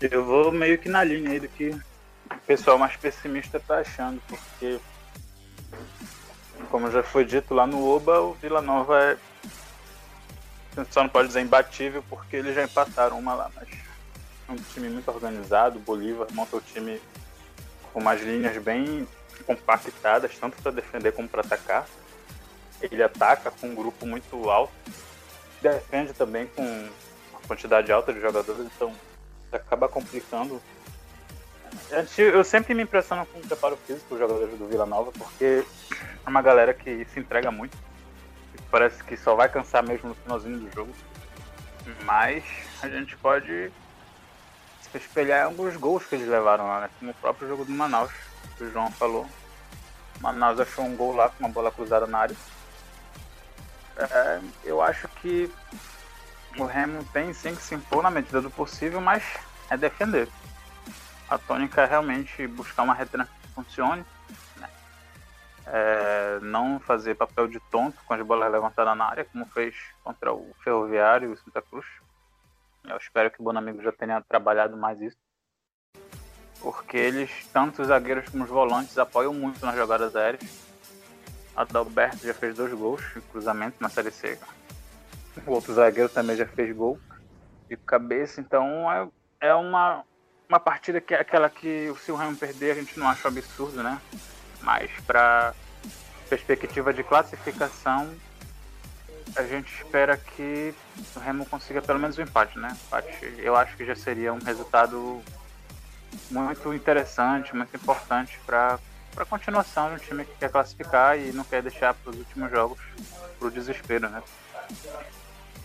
Eu 0.00 0.24
vou 0.24 0.50
meio 0.50 0.78
que 0.78 0.88
na 0.88 1.04
linha 1.04 1.32
aí 1.32 1.40
do 1.40 1.48
que 1.48 1.68
o 1.68 2.38
pessoal 2.46 2.78
mais 2.78 2.96
pessimista 2.96 3.60
tá 3.60 3.80
achando, 3.80 4.22
porque 4.26 4.80
como 6.70 6.90
já 6.90 7.02
foi 7.02 7.24
dito 7.24 7.52
lá 7.52 7.66
no 7.66 7.86
Oba, 7.86 8.20
o 8.20 8.32
Vila 8.34 8.62
Nova 8.62 9.02
é. 9.02 9.16
Só 10.90 11.02
não 11.02 11.10
pode 11.10 11.28
dizer 11.28 11.40
imbatível 11.40 12.02
porque 12.08 12.36
eles 12.36 12.54
já 12.54 12.62
empataram 12.62 13.18
uma 13.18 13.34
lá, 13.34 13.50
mas 13.54 13.68
é 14.48 14.52
um 14.52 14.56
time 14.56 14.88
muito 14.88 15.10
organizado. 15.10 15.78
O 15.78 15.82
Bolívar 15.82 16.28
monta 16.32 16.56
o 16.56 16.60
time 16.60 17.00
com 17.92 17.98
umas 17.98 18.22
linhas 18.22 18.56
bem 18.62 19.06
compactadas, 19.44 20.38
tanto 20.38 20.62
para 20.62 20.70
defender 20.70 21.12
como 21.12 21.28
para 21.28 21.40
atacar. 21.40 21.86
Ele 22.80 23.02
ataca 23.02 23.50
com 23.50 23.66
um 23.66 23.74
grupo 23.74 24.06
muito 24.06 24.48
alto, 24.48 24.72
defende 25.60 26.12
também 26.12 26.46
com 26.46 26.62
uma 26.62 27.40
quantidade 27.46 27.90
alta 27.92 28.12
de 28.12 28.20
jogadores, 28.20 28.64
então 28.64 28.94
acaba 29.52 29.88
complicando. 29.88 30.62
Eu 32.16 32.44
sempre 32.44 32.74
me 32.74 32.82
impressiono 32.82 33.26
com 33.26 33.38
o 33.38 33.46
preparo 33.46 33.76
físico 33.76 34.10
dos 34.10 34.18
jogadores 34.18 34.58
do 34.58 34.66
Vila 34.66 34.86
Nova, 34.86 35.12
porque 35.12 35.64
é 36.24 36.28
uma 36.28 36.42
galera 36.42 36.72
que 36.72 37.04
se 37.06 37.20
entrega 37.20 37.50
muito. 37.50 37.76
Parece 38.70 39.02
que 39.02 39.16
só 39.16 39.34
vai 39.34 39.48
cansar 39.48 39.82
mesmo 39.82 40.10
no 40.10 40.14
finalzinho 40.14 40.58
do 40.58 40.72
jogo. 40.74 40.92
Mas 42.04 42.44
a 42.82 42.88
gente 42.88 43.16
pode 43.16 43.72
se 44.82 44.96
espelhar 44.96 45.46
alguns 45.46 45.76
gols 45.76 46.04
que 46.04 46.14
eles 46.14 46.28
levaram 46.28 46.66
lá, 46.66 46.80
né? 46.82 46.90
Como 46.98 47.10
o 47.10 47.14
próprio 47.14 47.48
jogo 47.48 47.64
do 47.64 47.72
Manaus, 47.72 48.12
que 48.56 48.64
o 48.64 48.70
João 48.70 48.90
falou. 48.92 49.26
O 50.18 50.22
Manaus 50.22 50.60
achou 50.60 50.84
um 50.84 50.96
gol 50.96 51.14
lá 51.14 51.28
com 51.28 51.44
uma 51.44 51.48
bola 51.48 51.70
cruzada 51.70 52.06
na 52.06 52.18
área. 52.18 52.36
É, 53.96 54.40
eu 54.64 54.80
acho 54.80 55.08
que 55.08 55.52
o 56.56 56.64
Remo 56.64 57.04
tem 57.12 57.32
sim 57.32 57.54
que 57.54 57.62
se 57.62 57.74
impor 57.74 58.02
na 58.02 58.10
medida 58.10 58.40
do 58.40 58.50
possível, 58.50 59.00
mas 59.00 59.22
é 59.68 59.76
defender. 59.76 60.28
A 61.30 61.38
tônica 61.38 61.80
é 61.80 61.86
realmente 61.86 62.44
buscar 62.48 62.82
uma 62.82 62.92
retenção 62.92 63.24
que 63.40 63.48
funcione, 63.54 64.04
né? 64.56 64.68
é, 65.66 66.40
não 66.42 66.80
fazer 66.80 67.14
papel 67.14 67.46
de 67.46 67.60
tonto 67.70 67.96
com 68.04 68.12
as 68.12 68.20
bolas 68.22 68.50
levantadas 68.50 68.96
na 68.96 69.04
área, 69.04 69.24
como 69.24 69.46
fez 69.46 69.76
contra 70.02 70.32
o 70.32 70.52
Ferroviário 70.64 71.30
e 71.30 71.32
o 71.32 71.36
Santa 71.36 71.62
Cruz. 71.62 71.86
Eu 72.84 72.96
espero 72.96 73.30
que 73.30 73.40
o 73.40 73.44
Bonamigo 73.44 73.80
já 73.80 73.92
tenha 73.92 74.20
trabalhado 74.22 74.76
mais 74.76 75.00
isso. 75.00 75.16
Porque 76.60 76.96
eles, 76.96 77.46
tanto 77.52 77.80
os 77.80 77.88
zagueiros 77.88 78.28
como 78.28 78.42
os 78.42 78.50
volantes, 78.50 78.98
apoiam 78.98 79.32
muito 79.32 79.64
nas 79.64 79.76
jogadas 79.76 80.16
aéreas. 80.16 80.68
Adalberto 81.54 82.26
já 82.26 82.34
fez 82.34 82.56
dois 82.56 82.72
gols 82.72 83.02
em 83.16 83.20
cruzamento 83.20 83.76
na 83.80 83.88
Série 83.88 84.10
C. 84.10 84.36
O 85.46 85.52
outro 85.52 85.72
zagueiro 85.74 86.08
também 86.08 86.36
já 86.36 86.46
fez 86.46 86.74
gol 86.74 86.98
de 87.68 87.76
cabeça, 87.76 88.40
então 88.40 88.90
é, 88.90 89.08
é 89.40 89.54
uma, 89.54 90.04
uma 90.50 90.58
partida 90.58 91.00
que 91.00 91.14
é 91.14 91.20
aquela 91.20 91.48
que 91.48 91.94
se 92.04 92.10
o 92.10 92.16
Remo 92.16 92.36
perder 92.36 92.72
a 92.72 92.74
gente 92.74 92.98
não 92.98 93.08
acha 93.08 93.28
absurdo, 93.28 93.84
né? 93.84 94.00
Mas 94.60 94.90
para 95.06 95.54
perspectiva 96.28 96.92
de 96.92 97.04
classificação, 97.04 98.12
a 99.36 99.44
gente 99.44 99.72
espera 99.72 100.16
que 100.16 100.74
o 101.14 101.20
Remo 101.20 101.46
consiga 101.46 101.80
pelo 101.80 102.00
menos 102.00 102.18
um 102.18 102.22
empate, 102.22 102.58
né? 102.58 102.76
Empate, 102.86 103.34
eu 103.38 103.54
acho 103.54 103.76
que 103.76 103.86
já 103.86 103.94
seria 103.94 104.32
um 104.32 104.40
resultado 104.40 105.22
muito 106.28 106.74
interessante, 106.74 107.54
muito 107.54 107.74
importante 107.76 108.36
para 108.44 108.76
a 109.16 109.24
continuação 109.24 109.90
de 109.90 109.94
um 109.94 109.98
time 109.98 110.24
que 110.24 110.34
quer 110.36 110.50
classificar 110.50 111.16
e 111.16 111.30
não 111.30 111.44
quer 111.44 111.62
deixar 111.62 111.94
para 111.94 112.10
os 112.10 112.18
últimos 112.18 112.50
jogos 112.50 112.80
para 113.38 113.46
o 113.46 113.50
desespero, 113.52 114.08
né? 114.08 114.20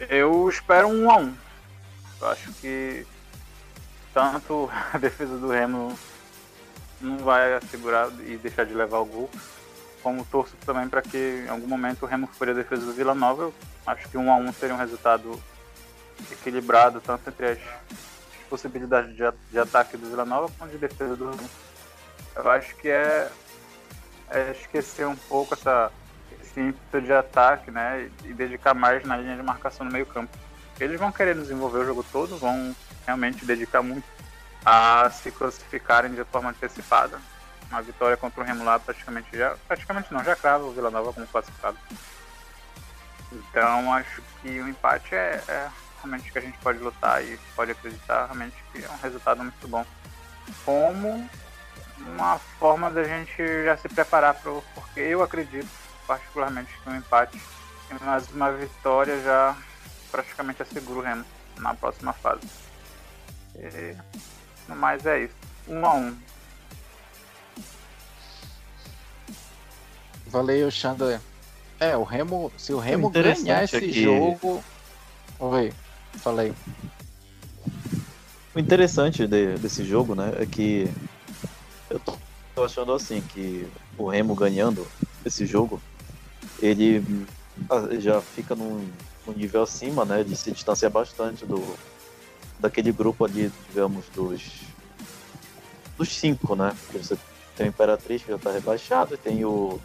Eu 0.09 0.47
espero 0.47 0.87
um 0.87 1.09
a 1.09 1.17
um. 1.17 1.35
Eu 2.21 2.29
acho 2.29 2.53
que 2.53 3.05
tanto 4.15 4.71
a 4.93 4.97
defesa 4.97 5.37
do 5.37 5.49
Remo 5.49 5.93
não 7.01 7.17
vai 7.17 7.53
assegurar 7.53 8.09
e 8.25 8.37
deixar 8.37 8.65
de 8.65 8.73
levar 8.73 8.99
o 8.99 9.05
gol, 9.05 9.29
como 10.01 10.25
torço 10.25 10.55
também 10.65 10.87
para 10.87 11.01
que 11.01 11.43
em 11.45 11.49
algum 11.49 11.67
momento 11.67 12.03
o 12.03 12.05
Remo 12.05 12.25
for 12.25 12.49
a 12.49 12.53
defesa 12.53 12.85
do 12.85 12.93
Vila 12.93 13.13
Nova. 13.13 13.43
Eu 13.43 13.53
acho 13.85 14.07
que 14.07 14.17
um 14.17 14.31
a 14.31 14.37
um 14.37 14.51
seria 14.53 14.73
um 14.73 14.79
resultado 14.79 15.37
equilibrado 16.31 17.01
tanto 17.01 17.29
entre 17.29 17.45
as 17.45 17.59
possibilidades 18.49 19.13
de, 19.15 19.23
de 19.51 19.59
ataque 19.59 19.97
do 19.97 20.09
Vila 20.09 20.23
Nova 20.23 20.49
quanto 20.57 20.71
de 20.71 20.77
defesa 20.77 21.15
do 21.17 21.29
Remo. 21.29 21.49
Eu 22.37 22.49
acho 22.49 22.73
que 22.77 22.87
é, 22.87 23.29
é 24.29 24.51
esquecer 24.51 25.05
um 25.05 25.15
pouco 25.15 25.53
essa 25.53 25.91
esse 26.41 26.59
ímpeto 26.59 27.01
de 27.01 27.11
ataque, 27.11 27.69
né? 27.69 28.09
E 28.23 28.33
dedicar 28.33 28.73
mais 28.73 29.03
na 29.03 29.17
linha 29.17 29.35
de 29.35 29.43
marcação 29.43 29.85
no 29.85 29.91
meio 29.91 30.05
campo. 30.05 30.37
Eles 30.79 30.99
vão 30.99 31.11
querer 31.11 31.35
desenvolver 31.35 31.79
o 31.79 31.85
jogo 31.85 32.05
todo, 32.11 32.37
vão 32.37 32.75
realmente 33.05 33.45
dedicar 33.45 33.81
muito 33.81 34.05
a 34.65 35.09
se 35.11 35.31
classificarem 35.31 36.13
de 36.13 36.23
forma 36.25 36.49
antecipada. 36.49 37.19
Uma 37.69 37.81
vitória 37.81 38.17
contra 38.17 38.41
o 38.41 38.43
Remo 38.43 38.63
lá 38.63 38.79
praticamente 38.79 39.35
já. 39.37 39.55
Praticamente 39.67 40.13
não, 40.13 40.23
já 40.23 40.35
crava 40.35 40.65
o 40.65 40.71
Vila 40.71 40.89
Nova 40.89 41.13
como 41.13 41.27
classificado. 41.27 41.77
Então 43.31 43.93
acho 43.93 44.21
que 44.41 44.59
o 44.59 44.67
empate 44.67 45.13
é, 45.13 45.43
é 45.47 45.69
realmente 45.97 46.31
que 46.31 46.37
a 46.37 46.41
gente 46.41 46.57
pode 46.59 46.79
lutar 46.79 47.23
e 47.23 47.37
pode 47.55 47.71
acreditar 47.71 48.25
realmente 48.25 48.55
que 48.71 48.83
é 48.83 48.89
um 48.89 48.97
resultado 48.97 49.43
muito 49.43 49.67
bom. 49.67 49.85
Como 50.63 51.29
uma 51.97 52.39
forma 52.59 52.89
da 52.89 53.03
gente 53.03 53.65
já 53.65 53.77
se 53.77 53.89
preparar 53.89 54.33
para 54.35 54.51
porque 54.73 54.99
eu 54.99 55.23
acredito 55.23 55.69
particularmente 56.05 56.71
que 56.83 56.89
um 56.89 56.95
empate 56.95 57.41
mais 58.01 58.29
uma 58.31 58.51
vitória 58.51 59.21
já 59.21 59.55
praticamente 60.11 60.61
assegura 60.61 60.99
o 60.99 61.01
Remo 61.01 61.25
na 61.57 61.73
próxima 61.73 62.13
fase. 62.13 62.64
E, 63.57 63.95
no 64.67 64.75
mais 64.75 65.05
é 65.05 65.23
isso. 65.23 65.33
Um 65.67 65.85
a 65.85 65.93
um. 65.95 66.15
Valeu, 70.27 70.69
Xander. 70.69 71.19
É, 71.79 71.95
o 71.95 72.03
Remo, 72.03 72.51
se 72.57 72.73
o 72.73 72.79
Remo 72.79 73.09
ganhar 73.09 73.63
esse 73.63 73.77
aqui... 73.77 74.03
jogo. 74.03 74.63
Oi, 75.39 75.73
falei. 76.13 76.53
O 78.53 78.59
interessante 78.59 79.27
de, 79.27 79.57
desse 79.57 79.83
jogo, 79.83 80.15
né, 80.15 80.33
é 80.39 80.45
que 80.45 80.89
eu 81.89 81.99
tô 81.99 82.63
achando 82.63 82.93
assim 82.93 83.21
que 83.21 83.67
o 83.97 84.07
Remo 84.07 84.33
ganhando 84.33 84.87
esse 85.25 85.45
jogo 85.45 85.81
ele 86.61 87.03
ah, 87.69 87.87
já 87.99 88.21
fica 88.21 88.55
num, 88.55 88.89
num, 89.27 89.33
nível 89.33 89.63
acima, 89.63 90.05
né, 90.05 90.23
de 90.23 90.35
se 90.35 90.51
distanciar 90.51 90.91
bastante 90.91 91.45
do 91.45 91.61
daquele 92.59 92.91
grupo 92.91 93.25
ali, 93.25 93.51
digamos, 93.69 94.05
dos 94.13 94.41
dos 95.97 96.09
cinco, 96.09 96.55
né? 96.55 96.75
Porque 96.85 96.97
você 96.97 97.17
tem 97.55 97.67
o 97.67 97.69
Imperatriz 97.69 98.21
que 98.21 98.29
já 98.29 98.35
está 98.35 98.51
rebaixado, 98.51 99.17
tem 99.17 99.45
o 99.45 99.79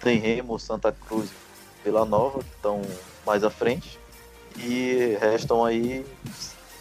tem 0.00 0.18
Remo, 0.18 0.58
Santa 0.58 0.92
Cruz 0.92 1.30
e 1.30 1.84
Vila 1.84 2.04
Nova 2.04 2.40
que 2.40 2.50
estão 2.56 2.82
mais 3.24 3.44
à 3.44 3.50
frente 3.50 3.98
e 4.58 5.16
restam 5.20 5.64
aí 5.64 6.04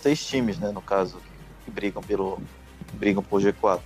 seis 0.01 0.25
times, 0.25 0.57
né, 0.57 0.71
no 0.71 0.81
caso, 0.81 1.17
que 1.63 1.71
brigam 1.71 2.01
pelo 2.01 2.41
brigam 2.93 3.23
por 3.23 3.41
G4. 3.41 3.79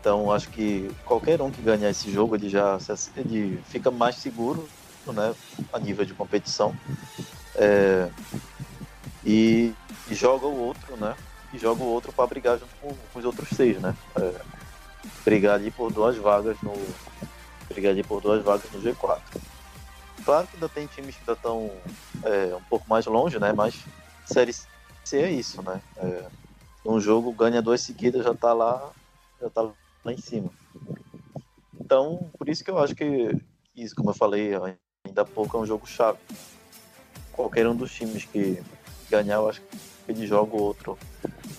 Então 0.00 0.32
acho 0.32 0.48
que 0.48 0.90
qualquer 1.04 1.40
um 1.42 1.50
que 1.50 1.60
ganhar 1.60 1.90
esse 1.90 2.10
jogo 2.10 2.36
ele 2.36 2.48
já 2.48 2.78
ele 3.16 3.60
fica 3.68 3.90
mais 3.90 4.16
seguro, 4.16 4.68
né, 5.06 5.34
a 5.72 5.78
nível 5.78 6.04
de 6.04 6.14
competição. 6.14 6.74
É, 7.56 8.08
e, 9.24 9.72
e, 10.10 10.14
joga 10.14 10.46
o 10.46 10.58
outro, 10.58 10.96
né? 10.96 11.16
E 11.52 11.58
joga 11.58 11.82
o 11.82 11.86
outro 11.86 12.12
para 12.12 12.26
brigar 12.26 12.58
junto 12.58 12.74
com, 12.80 12.94
com, 12.94 13.18
os 13.18 13.24
outros 13.24 13.48
seis, 13.50 13.80
né? 13.80 13.94
É, 14.16 14.40
brigar 15.24 15.54
ali 15.54 15.70
por 15.70 15.92
duas 15.92 16.16
vagas 16.16 16.56
no 16.62 16.72
brigar 17.68 17.92
ali 17.92 18.02
por 18.02 18.20
duas 18.20 18.42
vagas 18.42 18.70
no 18.72 18.80
G4. 18.80 19.20
Claro 20.24 20.46
que 20.46 20.56
ainda 20.56 20.68
tem 20.68 20.86
times 20.86 21.14
que 21.14 21.20
ainda 21.22 21.32
estão 21.32 21.70
é, 22.24 22.54
um 22.54 22.62
pouco 22.62 22.88
mais 22.88 23.06
longe, 23.06 23.38
né? 23.38 23.52
Mas 23.52 23.78
série 24.24 24.54
C 25.04 25.18
é 25.18 25.30
isso, 25.30 25.62
né? 25.62 25.80
É, 25.96 26.24
um 26.84 27.00
jogo 27.00 27.32
ganha 27.32 27.62
duas 27.62 27.80
seguidas 27.80 28.24
já 28.24 28.32
está 28.32 28.52
lá 28.52 28.90
já 29.40 29.50
tá 29.50 29.62
lá 29.62 30.12
em 30.12 30.18
cima. 30.18 30.50
Então, 31.80 32.30
por 32.38 32.48
isso 32.48 32.64
que 32.64 32.70
eu 32.70 32.78
acho 32.78 32.94
que 32.94 33.36
isso, 33.76 33.94
como 33.94 34.10
eu 34.10 34.14
falei 34.14 34.52
ainda 35.04 35.22
há 35.22 35.24
pouco, 35.24 35.56
é 35.56 35.60
um 35.60 35.66
jogo 35.66 35.86
chave. 35.86 36.18
Qualquer 37.32 37.66
um 37.66 37.74
dos 37.74 37.92
times 37.92 38.24
que 38.24 38.62
ganhar, 39.12 39.36
eu 39.36 39.48
acho 39.48 39.60
que 39.60 39.78
ele 40.08 40.26
joga 40.26 40.56
o 40.56 40.62
outro 40.62 40.98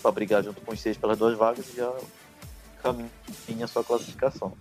para 0.01 0.11
brigar 0.11 0.43
junto 0.43 0.59
com 0.61 0.73
os 0.73 0.79
seis 0.79 0.97
pelas 0.97 1.17
duas 1.17 1.37
vagas 1.37 1.65
e 1.69 1.77
já 1.77 1.93
caminha 2.81 3.65
a 3.65 3.67
sua 3.67 3.83
classificação. 3.83 4.53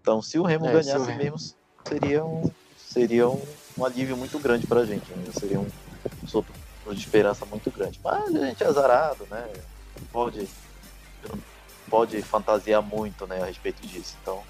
Então, 0.00 0.22
se 0.22 0.38
o 0.38 0.42
Remo 0.42 0.66
é, 0.66 0.72
ganhasse 0.72 1.10
o 1.10 1.16
mesmo, 1.16 1.38
seria 1.84 2.24
um, 2.24 2.50
seria 2.78 3.28
um, 3.28 3.42
um 3.76 3.84
alívio 3.84 4.16
muito 4.16 4.38
grande 4.38 4.66
para 4.66 4.80
a 4.80 4.86
gente. 4.86 5.10
Né? 5.10 5.24
Seria 5.38 5.60
um 5.60 5.68
sopro 6.26 6.52
de 6.90 6.98
esperança 6.98 7.44
muito 7.46 7.70
grande. 7.70 7.98
Mas 8.04 8.34
a 8.34 8.46
gente 8.46 8.62
é 8.62 8.66
azarado, 8.66 9.26
né? 9.30 9.48
Pode 10.12 10.48
pode 11.88 12.20
fantasiar 12.22 12.82
muito 12.82 13.26
né, 13.26 13.42
a 13.42 13.46
respeito 13.46 13.86
disso. 13.86 14.16
Então, 14.20 14.42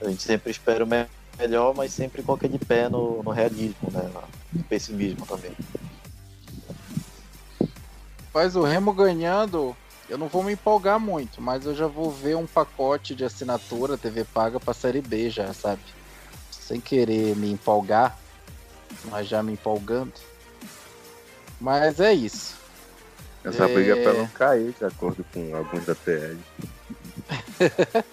a 0.00 0.08
gente 0.08 0.22
sempre 0.22 0.50
espera 0.50 0.84
o 0.84 0.86
melhor, 0.86 1.08
mas 1.74 1.92
sempre 1.92 2.22
qualquer 2.22 2.48
de 2.48 2.58
pé 2.58 2.88
no, 2.88 3.22
no 3.22 3.30
realismo, 3.30 3.90
né, 3.90 4.10
no 4.52 4.62
pessimismo 4.64 5.26
também. 5.26 5.52
Faz 8.32 8.56
o 8.56 8.62
Remo 8.62 8.92
ganhando, 8.92 9.76
eu 10.08 10.18
não 10.18 10.28
vou 10.28 10.42
me 10.42 10.52
empolgar 10.52 10.98
muito, 10.98 11.40
mas 11.40 11.66
eu 11.66 11.74
já 11.74 11.86
vou 11.86 12.10
ver 12.10 12.36
um 12.36 12.46
pacote 12.46 13.14
de 13.14 13.24
assinatura 13.24 13.96
TV 13.96 14.24
paga 14.24 14.58
para 14.58 14.74
Série 14.74 15.00
B 15.00 15.30
já, 15.30 15.52
sabe? 15.52 15.82
Sem 16.50 16.80
querer 16.80 17.36
me 17.36 17.50
empolgar, 17.50 18.18
mas 19.04 19.28
já 19.28 19.42
me 19.42 19.52
empolgando. 19.52 20.12
Mas 21.60 22.00
é 22.00 22.12
isso. 22.12 22.56
Essa 23.44 23.64
é... 23.64 23.74
briga 23.74 23.98
é 23.98 24.02
pra 24.02 24.12
não 24.14 24.26
cair, 24.28 24.72
de 24.72 24.84
acordo 24.84 25.24
com 25.32 25.54
alguns 25.54 25.84
da 25.84 25.94
TL. 25.94 26.38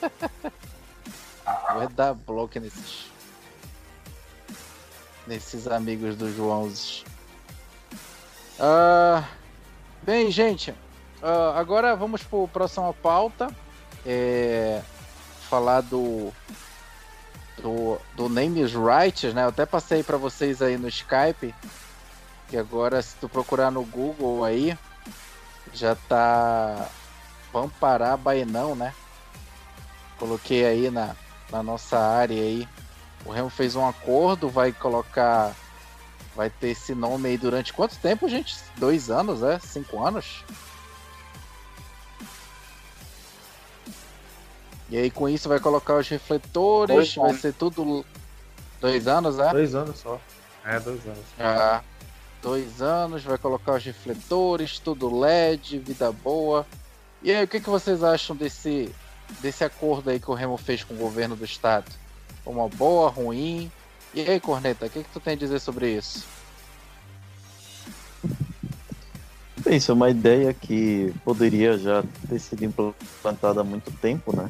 Vou 1.73 1.89
dar 1.89 2.13
bloco 2.13 2.59
nesses. 2.59 3.10
Nesses 5.27 5.67
amigos 5.67 6.15
do 6.15 6.33
João. 6.35 6.67
Uh, 8.59 9.23
bem, 10.03 10.31
gente. 10.31 10.71
Uh, 11.21 11.55
agora 11.55 11.95
vamos 11.95 12.23
para 12.23 12.43
a 12.43 12.47
próxima 12.47 12.93
pauta. 12.93 13.55
É, 14.05 14.81
falar 15.47 15.81
do, 15.81 16.33
do, 17.61 17.99
do 18.15 18.29
Names 18.29 18.73
Rights, 18.73 19.33
né? 19.33 19.43
Eu 19.43 19.49
até 19.49 19.65
passei 19.65 20.01
para 20.01 20.17
vocês 20.17 20.61
aí 20.61 20.77
no 20.77 20.87
Skype. 20.87 21.53
Que 22.49 22.57
agora, 22.57 23.01
se 23.01 23.15
tu 23.15 23.29
procurar 23.29 23.71
no 23.71 23.83
Google 23.83 24.43
aí, 24.43 24.77
já 25.73 25.95
tá. 25.95 26.87
Vamos 27.53 27.71
parar 27.73 28.17
Bainão, 28.17 28.75
né? 28.75 28.93
Coloquei 30.17 30.65
aí 30.65 30.89
na, 30.89 31.15
na 31.51 31.61
nossa 31.61 31.99
área 31.99 32.41
aí. 32.41 32.67
O 33.25 33.31
Remo 33.31 33.49
fez 33.49 33.75
um 33.75 33.87
acordo, 33.87 34.49
vai 34.49 34.71
colocar. 34.71 35.55
Vai 36.35 36.49
ter 36.49 36.69
esse 36.69 36.95
nome 36.95 37.29
aí 37.29 37.37
durante 37.37 37.73
quanto 37.73 37.97
tempo, 37.97 38.27
gente? 38.29 38.55
Dois 38.77 39.09
anos, 39.09 39.43
é? 39.43 39.59
Cinco 39.59 40.03
anos? 40.03 40.43
E 44.89 44.97
aí 44.97 45.09
com 45.09 45.27
isso 45.29 45.47
vai 45.47 45.59
colocar 45.59 45.95
os 45.95 46.07
refletores, 46.07 46.95
dois 46.95 47.15
vai 47.15 47.29
anos. 47.29 47.41
ser 47.41 47.53
tudo. 47.53 48.05
Dois 48.79 49.07
anos, 49.07 49.39
é? 49.39 49.51
Dois 49.51 49.75
anos 49.75 49.99
só. 49.99 50.19
É, 50.65 50.79
dois 50.79 51.05
anos. 51.05 51.25
Ah, 51.39 51.81
dois 52.41 52.81
anos, 52.81 53.23
vai 53.23 53.37
colocar 53.37 53.73
os 53.73 53.83
refletores, 53.83 54.79
tudo 54.79 55.17
LED, 55.17 55.79
vida 55.79 56.11
boa. 56.11 56.65
E 57.21 57.31
aí, 57.31 57.43
o 57.43 57.47
que, 57.47 57.59
que 57.59 57.69
vocês 57.69 58.03
acham 58.03 58.35
desse, 58.35 58.93
desse 59.39 59.63
acordo 59.63 60.09
aí 60.09 60.19
que 60.19 60.29
o 60.29 60.33
Remo 60.33 60.57
fez 60.57 60.83
com 60.83 60.93
o 60.93 60.97
governo 60.97 61.35
do 61.35 61.45
estado? 61.45 61.85
Uma 62.45 62.67
boa, 62.67 63.09
ruim? 63.09 63.71
E 64.13 64.21
aí, 64.21 64.39
Corneta, 64.39 64.85
o 64.85 64.89
que, 64.89 65.03
que 65.03 65.09
tu 65.09 65.19
tem 65.19 65.33
a 65.33 65.37
dizer 65.37 65.59
sobre 65.59 65.95
isso? 65.95 66.25
Bem, 69.63 69.77
isso 69.77 69.91
é 69.91 69.93
uma 69.93 70.09
ideia 70.09 70.53
que 70.53 71.13
poderia 71.23 71.77
já 71.77 72.03
ter 72.27 72.39
sido 72.39 72.65
implantada 72.65 73.61
há 73.61 73.63
muito 73.63 73.91
tempo, 73.91 74.35
né? 74.35 74.49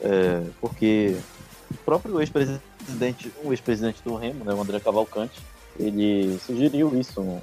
É, 0.00 0.42
porque 0.60 1.16
o 1.70 1.76
próprio 1.78 2.20
ex-presidente, 2.20 3.32
o 3.42 3.52
ex-presidente 3.52 4.02
do 4.02 4.16
Remo, 4.16 4.44
né, 4.44 4.52
o 4.52 4.60
André 4.60 4.80
Cavalcante, 4.80 5.40
ele 5.78 6.38
sugeriu 6.44 6.98
isso 6.98 7.40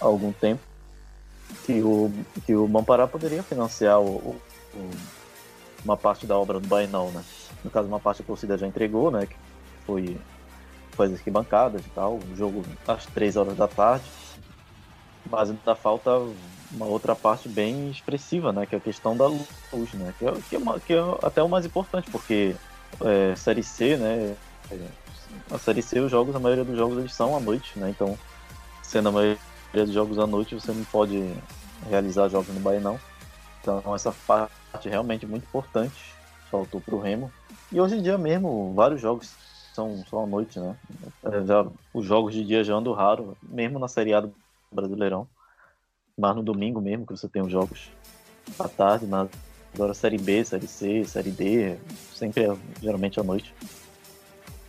há 0.00 0.04
algum 0.04 0.32
tempo, 0.32 0.60
que 1.64 1.80
o, 1.80 2.12
que 2.44 2.54
o 2.54 2.66
Mampará 2.68 3.06
poderia 3.06 3.42
financiar 3.42 4.00
o, 4.00 4.36
o, 4.74 4.90
uma 5.84 5.96
parte 5.96 6.26
da 6.26 6.36
obra 6.36 6.58
do 6.58 6.66
Bainal, 6.66 7.10
né? 7.12 7.22
No 7.64 7.70
caso, 7.70 7.88
uma 7.88 8.00
parte 8.00 8.22
a 8.22 8.24
torcida 8.24 8.56
já 8.56 8.66
entregou, 8.66 9.10
né? 9.10 9.26
Que 9.26 9.36
foi, 9.86 10.18
foi 10.92 11.06
as 11.06 11.12
arquibancadas 11.12 11.84
e 11.84 11.90
tal, 11.90 12.14
o 12.16 12.36
jogo 12.36 12.64
às 12.86 13.06
três 13.06 13.36
horas 13.36 13.56
da 13.56 13.68
tarde, 13.68 14.04
mas 15.30 15.50
ainda 15.50 15.74
falta 15.74 16.10
uma 16.72 16.86
outra 16.86 17.14
parte 17.14 17.48
bem 17.48 17.90
expressiva, 17.90 18.52
né? 18.52 18.66
Que 18.66 18.74
é 18.74 18.78
a 18.78 18.80
questão 18.80 19.16
da 19.16 19.26
luz, 19.26 19.92
né? 19.94 20.14
Que 20.18 20.26
é, 20.26 20.32
que 20.48 20.56
é, 20.56 20.58
uma, 20.58 20.80
que 20.80 20.92
é 20.94 21.00
até 21.22 21.42
o 21.42 21.48
mais 21.48 21.66
importante, 21.66 22.10
porque 22.10 22.54
é, 23.00 23.34
Série 23.36 23.62
C, 23.62 23.96
né? 23.96 24.36
a 25.50 25.58
Série 25.58 25.82
C, 25.82 26.00
os 26.00 26.10
jogos, 26.10 26.34
a 26.34 26.38
maioria 26.40 26.64
dos 26.64 26.76
jogos 26.76 26.98
eles 26.98 27.14
são 27.14 27.36
à 27.36 27.40
noite, 27.40 27.78
né? 27.78 27.90
Então, 27.90 28.18
sendo 28.82 29.08
a 29.08 29.12
maioria 29.12 29.38
dos 29.72 29.92
jogos 29.92 30.18
à 30.18 30.26
noite, 30.26 30.54
você 30.54 30.72
não 30.72 30.84
pode 30.84 31.34
realizar 31.88 32.28
jogos 32.28 32.54
no 32.54 32.60
Bahia, 32.60 32.80
não. 32.80 32.98
Então, 33.60 33.94
essa 33.94 34.12
parte 34.26 34.52
é 34.86 34.90
realmente 34.90 35.26
muito 35.26 35.44
importante, 35.44 36.14
faltou 36.50 36.80
para 36.80 36.94
o 36.94 37.00
Remo. 37.00 37.32
E 37.72 37.80
hoje 37.80 37.96
em 37.96 38.02
dia 38.02 38.18
mesmo, 38.18 38.72
vários 38.74 39.00
jogos 39.00 39.32
são 39.72 40.04
só 40.08 40.24
à 40.24 40.26
noite, 40.26 40.58
né? 40.58 40.76
É, 41.24 41.44
já, 41.44 41.66
os 41.94 42.04
jogos 42.04 42.34
de 42.34 42.44
dia 42.44 42.64
já 42.64 42.74
andam 42.74 42.92
raro, 42.92 43.36
mesmo 43.42 43.78
na 43.78 43.86
Série 43.86 44.12
A 44.12 44.20
do 44.20 44.34
Brasileirão. 44.72 45.28
Mas 46.18 46.34
no 46.34 46.42
domingo 46.42 46.80
mesmo, 46.80 47.06
que 47.06 47.16
você 47.16 47.28
tem 47.28 47.42
os 47.42 47.52
jogos 47.52 47.90
à 48.58 48.68
tarde, 48.68 49.06
na, 49.06 49.28
agora 49.72 49.94
Série 49.94 50.18
B, 50.18 50.44
Série 50.44 50.66
C, 50.66 51.04
Série 51.04 51.30
D, 51.30 51.76
sempre 52.12 52.44
é 52.44 52.56
geralmente 52.82 53.20
à 53.20 53.22
noite 53.22 53.54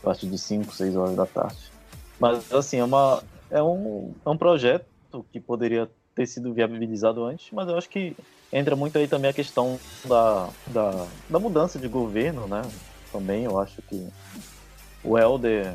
a 0.02 0.06
partir 0.06 0.28
de 0.28 0.38
5, 0.38 0.74
6 0.74 0.96
horas 0.96 1.16
da 1.16 1.26
tarde. 1.26 1.72
Mas, 2.20 2.52
assim, 2.54 2.78
é, 2.78 2.84
uma, 2.84 3.24
é, 3.50 3.62
um, 3.62 4.14
é 4.26 4.30
um 4.30 4.38
projeto 4.38 4.86
que 5.32 5.40
poderia 5.40 5.90
ter 6.16 6.28
sido 6.28 6.54
viabilizado 6.54 7.24
antes, 7.24 7.52
mas 7.52 7.68
eu 7.68 7.78
acho 7.78 7.90
que 7.90 8.16
entra 8.52 8.76
muito 8.76 8.98
aí 8.98 9.08
também 9.08 9.30
a 9.30 9.34
questão 9.34 9.80
da, 10.06 10.50
da, 10.68 11.08
da 11.30 11.40
mudança 11.40 11.80
de 11.80 11.88
governo, 11.88 12.48
né? 12.48 12.62
Também 13.12 13.44
eu 13.44 13.60
acho 13.60 13.82
que 13.84 14.08
o 15.04 15.18
Helder 15.18 15.74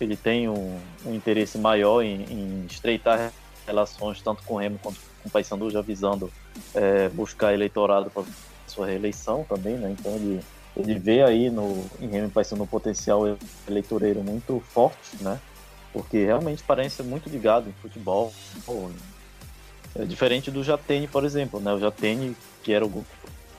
ele 0.00 0.16
tem 0.16 0.48
um, 0.48 0.78
um 1.06 1.14
interesse 1.14 1.58
maior 1.58 2.02
em, 2.02 2.24
em, 2.24 2.66
estreitar 2.68 3.32
relações 3.66 4.20
tanto 4.20 4.42
com 4.42 4.54
o 4.54 4.58
Remo 4.58 4.78
quanto 4.82 4.98
com 5.22 5.28
o 5.28 5.30
Paysandu, 5.30 5.70
já 5.70 5.80
visando 5.80 6.30
é, 6.74 7.08
buscar 7.08 7.54
eleitorado 7.54 8.10
para 8.10 8.24
sua 8.66 8.86
reeleição 8.86 9.44
também, 9.44 9.76
né? 9.76 9.94
Então 9.98 10.12
ele 10.16 10.40
ele 10.76 10.98
vê 10.98 11.22
aí 11.22 11.50
no, 11.50 11.84
em 12.00 12.08
Remy 12.08 12.30
Paysandu 12.30 12.64
um 12.64 12.66
potencial 12.66 13.22
eleitoreiro 13.68 14.22
muito 14.22 14.60
forte, 14.72 15.16
né? 15.20 15.40
Porque 15.92 16.24
realmente 16.24 16.64
parece 16.64 17.02
muito 17.04 17.28
ligado 17.28 17.68
em 17.68 17.72
futebol. 17.74 18.32
É 19.94 20.04
diferente 20.04 20.50
do 20.50 20.64
Jatene, 20.64 21.06
por 21.06 21.24
exemplo, 21.24 21.60
né? 21.60 21.72
O 21.72 21.78
Jatene, 21.78 22.36
que 22.64 22.72
era 22.72 22.84
o, 22.84 23.04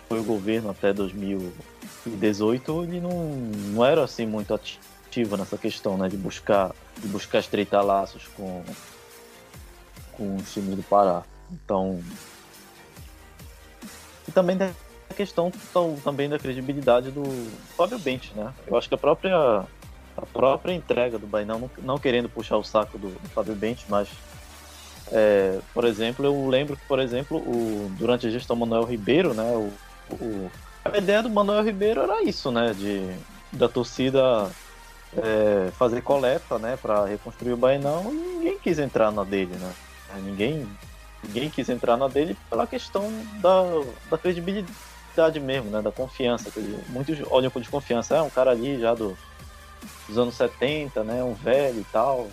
foi 0.09 0.19
o 0.19 0.23
governo 0.23 0.69
até 0.69 0.93
2018, 2.09 2.83
ele 2.83 3.01
não, 3.01 3.27
não 3.73 3.85
era 3.85 4.03
assim 4.03 4.25
muito 4.25 4.53
ativo 4.53 5.37
nessa 5.37 5.57
questão, 5.57 5.97
né? 5.97 6.07
De 6.07 6.17
buscar, 6.17 6.73
de 6.99 7.07
buscar 7.07 7.39
estreitar 7.39 7.83
laços 7.83 8.27
com, 8.35 8.63
com 10.13 10.35
os 10.35 10.53
times 10.53 10.75
do 10.75 10.83
Pará. 10.83 11.23
Então, 11.51 12.01
e 14.27 14.31
também 14.31 14.57
a 15.09 15.13
questão 15.13 15.51
também 16.03 16.27
da 16.27 16.39
credibilidade 16.39 17.11
do 17.11 17.23
Fábio 17.75 17.99
Bente, 17.99 18.33
né? 18.35 18.53
Eu 18.67 18.77
acho 18.77 18.87
que 18.87 18.95
a 18.95 18.97
própria 18.97 19.65
a 20.17 20.25
própria 20.31 20.73
entrega 20.73 21.19
do 21.19 21.27
Bainão, 21.27 21.59
não, 21.59 21.69
não 21.83 21.99
querendo 21.99 22.29
puxar 22.29 22.57
o 22.57 22.63
saco 22.63 22.97
do, 22.97 23.09
do 23.09 23.29
Fábio 23.29 23.53
Bente, 23.53 23.85
mas 23.89 24.07
é, 25.11 25.59
por 25.73 25.85
exemplo, 25.85 26.25
eu 26.25 26.47
lembro 26.47 26.75
que, 26.75 26.85
por 26.87 26.99
exemplo, 26.99 27.37
o, 27.37 27.91
durante 27.97 28.25
a 28.25 28.29
gestão 28.29 28.55
Manuel 28.55 28.83
Ribeiro, 28.83 29.33
né, 29.33 29.43
o, 29.43 29.71
o, 30.15 30.51
a 30.85 30.97
ideia 30.97 31.23
do 31.23 31.29
Manuel 31.29 31.63
Ribeiro 31.63 32.01
era 32.01 32.23
isso, 32.23 32.51
né, 32.51 32.73
de 32.73 33.15
da 33.51 33.69
torcida 33.69 34.51
é, 35.17 35.71
fazer 35.77 36.01
coleta, 36.01 36.59
né, 36.59 36.77
para 36.81 37.05
reconstruir 37.05 37.53
o 37.53 37.57
Bainão, 37.57 38.11
e 38.11 38.15
ninguém 38.15 38.59
quis 38.59 38.79
entrar 38.79 39.11
na 39.11 39.23
dele, 39.23 39.55
né? 39.55 39.73
Ninguém 40.23 40.67
ninguém 41.23 41.49
quis 41.49 41.69
entrar 41.69 41.97
na 41.97 42.07
dele 42.07 42.37
pela 42.49 42.67
questão 42.67 43.11
da, 43.41 43.63
da 44.09 44.17
credibilidade 44.17 45.39
mesmo, 45.41 45.69
né? 45.69 45.81
Da 45.81 45.91
confiança. 45.91 46.51
Muitos 46.89 47.19
olham 47.29 47.49
com 47.49 47.59
desconfiança. 47.59 48.15
É 48.15 48.21
um 48.21 48.29
cara 48.29 48.51
ali 48.51 48.79
já 48.79 48.93
do, 48.93 49.17
dos 50.07 50.17
anos 50.17 50.35
70, 50.35 51.03
né? 51.03 51.23
Um 51.23 51.33
velho 51.33 51.81
e 51.81 51.85
tal. 51.85 52.27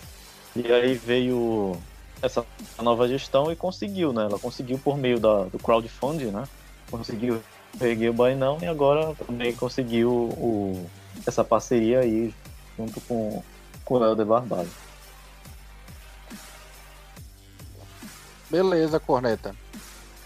E 0.55 0.71
aí 0.71 0.93
veio 0.93 1.75
essa 2.21 2.45
nova 2.81 3.07
gestão 3.07 3.51
e 3.51 3.55
conseguiu, 3.55 4.13
né? 4.13 4.25
Ela 4.25 4.39
conseguiu 4.39 4.77
por 4.77 4.97
meio 4.97 5.19
da, 5.19 5.43
do 5.45 5.57
crowdfunding, 5.57 6.31
né? 6.31 6.43
Conseguiu 6.89 7.41
peguei 7.77 8.09
o 8.09 8.13
Bainão 8.13 8.57
e 8.61 8.65
agora 8.65 9.15
também 9.15 9.55
conseguiu 9.55 10.11
o, 10.11 10.89
essa 11.25 11.43
parceria 11.43 11.99
aí 11.99 12.33
junto 12.77 12.99
com, 13.01 13.43
com 13.83 13.95
o 13.95 14.03
Helder 14.03 14.25
Barbalho. 14.25 14.69
Beleza, 18.49 18.99
Corneta. 18.99 19.55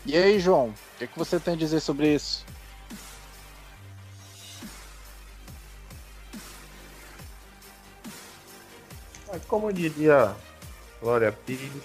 E 0.06 0.16
aí, 0.16 0.40
João, 0.40 0.70
o 0.70 0.98
que, 0.98 1.06
é 1.06 1.08
que 1.08 1.18
você 1.18 1.40
tem 1.40 1.54
a 1.54 1.58
dizer 1.58 1.80
sobre 1.80 2.14
isso? 2.14 2.46
Como 9.48 9.72
diria 9.72 10.36
Glória 11.02 11.32
Pires, 11.32 11.84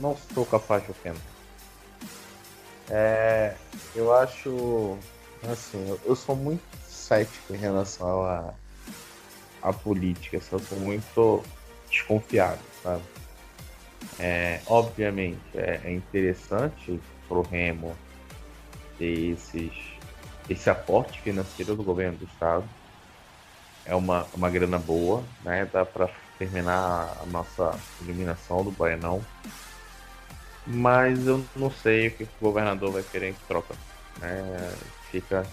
não 0.00 0.16
sou 0.34 0.46
capaz 0.46 0.82
de 0.84 0.90
ofender. 0.90 1.37
É, 2.90 3.54
eu 3.94 4.12
acho. 4.12 4.98
Assim, 5.50 5.96
eu 6.04 6.16
sou 6.16 6.34
muito 6.34 6.62
cético 6.88 7.54
em 7.54 7.58
relação 7.58 8.24
à, 8.24 8.52
à 9.62 9.72
política, 9.72 10.38
assim, 10.38 10.48
eu 10.52 10.58
sou 10.58 10.78
muito 10.78 11.44
desconfiado, 11.88 12.60
sabe? 12.82 13.02
É, 14.18 14.60
obviamente, 14.66 15.40
é, 15.54 15.80
é 15.84 15.92
interessante 15.92 17.00
pro 17.28 17.42
Remo 17.42 17.96
ter 18.98 19.32
esses, 19.32 19.72
esse 20.50 20.68
aporte 20.68 21.20
financeiro 21.20 21.76
do 21.76 21.84
governo 21.84 22.18
do 22.18 22.24
estado. 22.24 22.68
É 23.84 23.94
uma, 23.94 24.26
uma 24.34 24.50
grana 24.50 24.78
boa, 24.78 25.22
né? 25.42 25.68
Dá 25.72 25.84
para 25.84 26.10
terminar 26.38 27.16
a 27.22 27.26
nossa 27.26 27.78
eliminação 28.02 28.64
do 28.64 28.70
Baianão. 28.70 29.24
Mas 30.70 31.26
eu 31.26 31.42
não 31.56 31.70
sei 31.70 32.08
o 32.08 32.10
que 32.10 32.24
o 32.24 32.28
governador 32.40 32.92
vai 32.92 33.02
querer 33.02 33.30
em 33.30 33.36
troca. 33.46 33.74
Né? 34.20 34.76
Fica, 35.10 35.46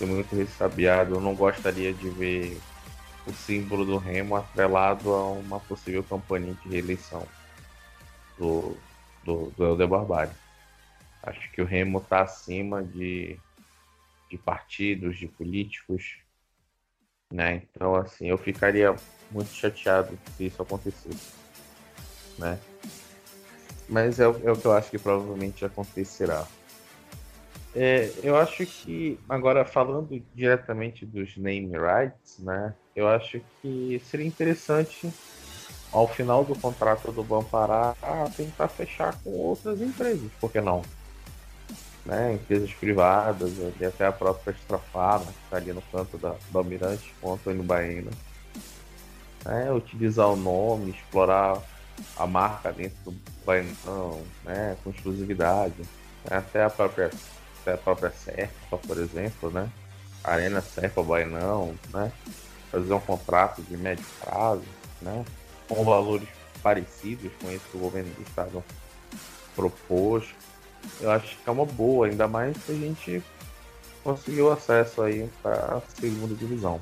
muito 0.00 0.34
ressabiado. 0.34 1.14
Eu 1.14 1.20
não 1.20 1.34
gostaria 1.34 1.92
de 1.92 2.08
ver 2.08 2.58
o 3.26 3.32
símbolo 3.32 3.84
do 3.84 3.98
Remo 3.98 4.34
atrelado 4.34 5.12
a 5.12 5.30
uma 5.30 5.60
possível 5.60 6.02
campanha 6.02 6.54
de 6.54 6.68
reeleição 6.70 7.26
do, 8.38 8.76
do, 9.22 9.50
do 9.50 9.64
Helder 9.64 9.88
Barbário. 9.88 10.32
Acho 11.22 11.50
que 11.52 11.60
o 11.60 11.66
Remo 11.66 11.98
está 11.98 12.22
acima 12.22 12.82
de, 12.82 13.38
de 14.30 14.38
partidos, 14.38 15.18
de 15.18 15.26
políticos. 15.26 16.16
Né? 17.30 17.62
Então, 17.70 17.94
assim, 17.94 18.26
eu 18.26 18.38
ficaria 18.38 18.94
muito 19.30 19.52
chateado 19.52 20.18
se 20.34 20.46
isso 20.46 20.62
acontecesse. 20.62 21.34
Né? 22.38 22.58
Mas 23.88 24.18
é, 24.18 24.24
é 24.24 24.28
o 24.28 24.56
que 24.56 24.64
eu 24.64 24.72
acho 24.72 24.90
que 24.90 24.98
provavelmente 24.98 25.64
acontecerá. 25.64 26.46
É, 27.76 28.10
eu 28.22 28.36
acho 28.36 28.64
que, 28.64 29.18
agora 29.28 29.64
falando 29.64 30.22
diretamente 30.32 31.04
dos 31.04 31.36
name 31.36 31.72
rights, 31.76 32.38
né? 32.38 32.72
Eu 32.94 33.08
acho 33.08 33.40
que 33.60 34.00
seria 34.08 34.26
interessante, 34.26 35.12
ao 35.92 36.06
final 36.06 36.44
do 36.44 36.54
contrato 36.56 37.10
do 37.10 37.24
Bampará, 37.24 37.96
tentar 38.36 38.68
fechar 38.68 39.18
com 39.22 39.30
outras 39.30 39.80
empresas, 39.80 40.30
por 40.40 40.52
que 40.52 40.60
não? 40.60 40.82
Né? 42.06 42.34
Empresas 42.34 42.72
privadas, 42.74 43.52
e 43.80 43.84
até 43.84 44.06
a 44.06 44.12
própria 44.12 44.52
Estrafana, 44.52 45.24
que 45.24 45.44
está 45.44 45.56
ali 45.56 45.72
no 45.72 45.82
canto 45.82 46.16
da, 46.16 46.36
do 46.50 46.58
Almirante, 46.58 47.12
com 47.20 47.30
o 47.30 47.34
Antônio 47.34 47.62
Baena. 47.64 48.10
É, 49.46 49.72
utilizar 49.72 50.28
o 50.28 50.36
nome, 50.36 50.92
explorar 50.92 51.60
a 52.16 52.26
marca 52.26 52.72
dentro 52.72 52.96
do 53.04 53.16
Baenão, 53.44 54.22
né, 54.44 54.76
com 54.82 54.90
exclusividade. 54.90 55.82
Até 56.30 56.64
a 56.64 56.70
própria, 56.70 57.10
até 57.60 57.74
a 57.74 57.78
própria 57.78 58.10
Serpa, 58.10 58.78
por 58.78 58.98
exemplo, 58.98 59.50
né? 59.50 59.68
Arena 60.22 60.62
Serpa 60.62 61.02
Baenão, 61.02 61.74
né? 61.92 62.10
Fazer 62.70 62.92
um 62.92 63.00
contrato 63.00 63.60
de 63.62 63.76
médio 63.76 64.04
prazo, 64.20 64.64
né? 65.02 65.24
Com 65.68 65.84
valores 65.84 66.28
parecidos 66.62 67.30
com 67.40 67.50
esse 67.50 67.64
que 67.70 67.76
o 67.76 67.80
governo 67.80 68.10
do 68.14 68.22
estado 68.22 68.64
propôs. 69.54 70.24
Eu 71.00 71.10
acho 71.10 71.36
que 71.36 71.48
é 71.48 71.52
uma 71.52 71.66
boa, 71.66 72.06
ainda 72.06 72.26
mais 72.26 72.56
se 72.64 72.72
a 72.72 72.74
gente 72.74 73.22
conseguiu 74.02 74.50
acesso 74.50 75.02
aí 75.02 75.28
para 75.42 75.54
a 75.54 75.82
segunda 76.00 76.34
divisão. 76.34 76.80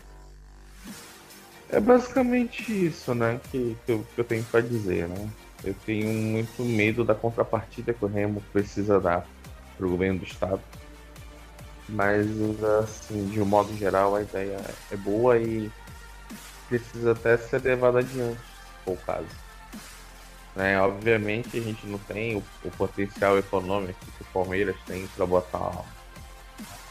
É 1.72 1.80
basicamente 1.80 2.86
isso, 2.86 3.14
né, 3.14 3.40
que, 3.50 3.74
que, 3.86 3.92
eu, 3.92 4.06
que 4.14 4.20
eu 4.20 4.24
tenho 4.24 4.44
para 4.44 4.60
dizer, 4.60 5.08
né? 5.08 5.30
Eu 5.64 5.74
tenho 5.86 6.06
muito 6.06 6.62
medo 6.62 7.02
da 7.02 7.14
contrapartida 7.14 7.94
que 7.94 8.04
o 8.04 8.08
Remo 8.08 8.42
precisa 8.52 9.00
dar 9.00 9.26
para 9.78 9.86
o 9.86 9.90
governo 9.90 10.18
do 10.18 10.26
estado. 10.26 10.60
Mas, 11.88 12.26
assim, 12.82 13.26
de 13.30 13.40
um 13.40 13.46
modo 13.46 13.74
geral, 13.78 14.14
a 14.14 14.20
ideia 14.20 14.60
é 14.90 14.96
boa 14.96 15.38
e 15.38 15.70
precisa 16.68 17.12
até 17.12 17.38
ser 17.38 17.62
levada 17.62 18.00
adiante, 18.00 18.38
se 18.38 18.84
for 18.84 18.92
o 18.92 18.96
caso. 18.98 19.26
Né? 20.54 20.78
Obviamente, 20.78 21.56
a 21.58 21.62
gente 21.62 21.86
não 21.86 21.98
tem 22.00 22.36
o, 22.36 22.42
o 22.64 22.70
potencial 22.72 23.38
econômico 23.38 23.98
que 24.18 24.22
o 24.22 24.26
Palmeiras 24.26 24.76
tem 24.86 25.06
para 25.16 25.24
botar 25.24 25.84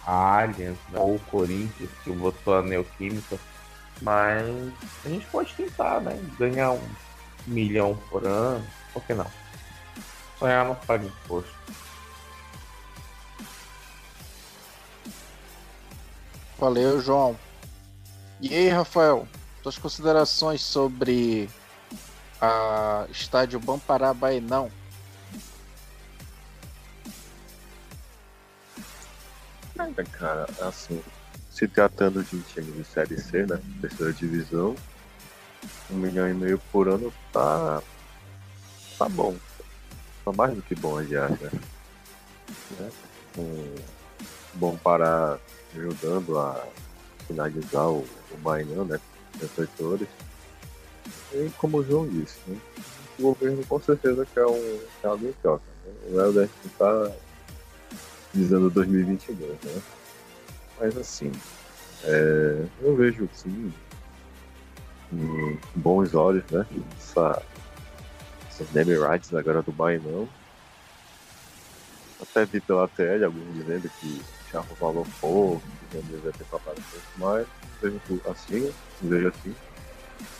a 0.07 0.41
Allianz 0.41 0.77
né? 0.89 0.99
ou 0.99 1.15
o 1.15 1.19
Corinthians, 1.19 1.89
que 2.03 2.11
botou 2.11 2.55
a 2.55 2.63
Neoquímica 2.63 3.37
mas 4.01 4.47
a 5.05 5.09
gente 5.09 5.25
pode 5.27 5.53
tentar, 5.53 6.01
né? 6.01 6.19
Ganhar 6.37 6.71
um 6.71 6.89
milhão 7.47 7.97
por 8.09 8.25
ano. 8.25 8.65
Por 8.93 9.03
que 9.03 9.13
não? 9.13 9.27
Sonhar 10.39 10.65
não 10.65 10.75
paga 10.75 11.05
imposto. 11.05 11.51
Valeu, 16.57 17.01
João. 17.01 17.37
E 18.39 18.55
aí, 18.55 18.69
Rafael, 18.69 19.27
suas 19.61 19.77
considerações 19.77 20.61
sobre 20.61 21.49
a 22.39 23.05
estádio 23.09 23.59
Bampará 23.59 24.13
Baenão? 24.13 24.71
Cara, 30.13 30.45
assim, 30.61 31.01
se 31.51 31.67
tratando 31.67 32.23
de 32.23 32.35
um 32.35 32.41
time 32.41 32.71
de 32.71 32.83
Série 32.85 33.19
C, 33.19 33.45
né? 33.45 33.59
Terceira 33.81 34.13
divisão, 34.13 34.75
um 35.89 35.95
milhão 35.95 36.29
e 36.29 36.33
meio 36.33 36.59
por 36.71 36.87
ano 36.87 37.13
tá. 37.31 37.83
tá 38.97 39.09
bom. 39.09 39.35
Tá 40.23 40.31
mais 40.31 40.55
do 40.55 40.61
que 40.61 40.75
bom, 40.75 40.97
aliás, 40.97 41.31
né? 41.39 41.51
né? 42.79 42.91
Um, 43.37 43.75
bom 44.53 44.77
para 44.77 45.37
ajudando 45.75 46.39
a 46.39 46.65
finalizar 47.27 47.89
o, 47.89 48.05
o 48.31 48.37
Mainão, 48.41 48.85
né? 48.85 48.99
Refletores. 49.39 50.07
E 51.33 51.49
como 51.57 51.77
o 51.77 51.83
João 51.83 52.07
disse, 52.07 52.37
né? 52.47 52.57
o 53.19 53.21
governo 53.21 53.65
com 53.65 53.79
certeza 53.79 54.27
quer 54.33 54.45
um 54.45 54.79
caldo 55.01 55.27
em 55.27 55.33
troca. 55.33 55.63
Né? 55.85 55.93
O 56.11 56.19
Helder 56.19 56.49
está 56.65 57.11
visando 58.33 58.69
2022, 58.69 59.51
né? 59.63 59.81
Mas 60.81 60.97
assim, 60.97 61.31
é, 62.03 62.65
eu 62.81 62.95
vejo 62.95 63.29
sim 63.35 63.71
com 65.11 65.57
bons 65.75 66.15
olhos, 66.15 66.43
né? 66.49 66.65
Essa, 66.97 67.39
essas 68.49 68.71
name 68.73 68.95
rights 68.97 69.31
agora 69.31 69.61
do 69.61 69.71
Bainão. 69.71 70.27
Até 72.19 72.45
vi 72.45 72.59
pela 72.61 72.87
TL 72.87 73.25
alguns 73.25 73.53
dizendo 73.53 73.91
que 73.99 74.21
já 74.51 74.61
o 74.61 74.75
valor 74.79 75.05
pouco, 75.19 75.61
que 75.61 75.97
já 75.97 76.01
deve 76.01 76.31
ter 76.31 76.43
um 76.45 76.47
pouco 76.49 76.81
mais. 77.17 77.47
Vejo 77.79 78.01
assim, 78.25 78.73
vejo 79.03 79.27
assim. 79.27 79.55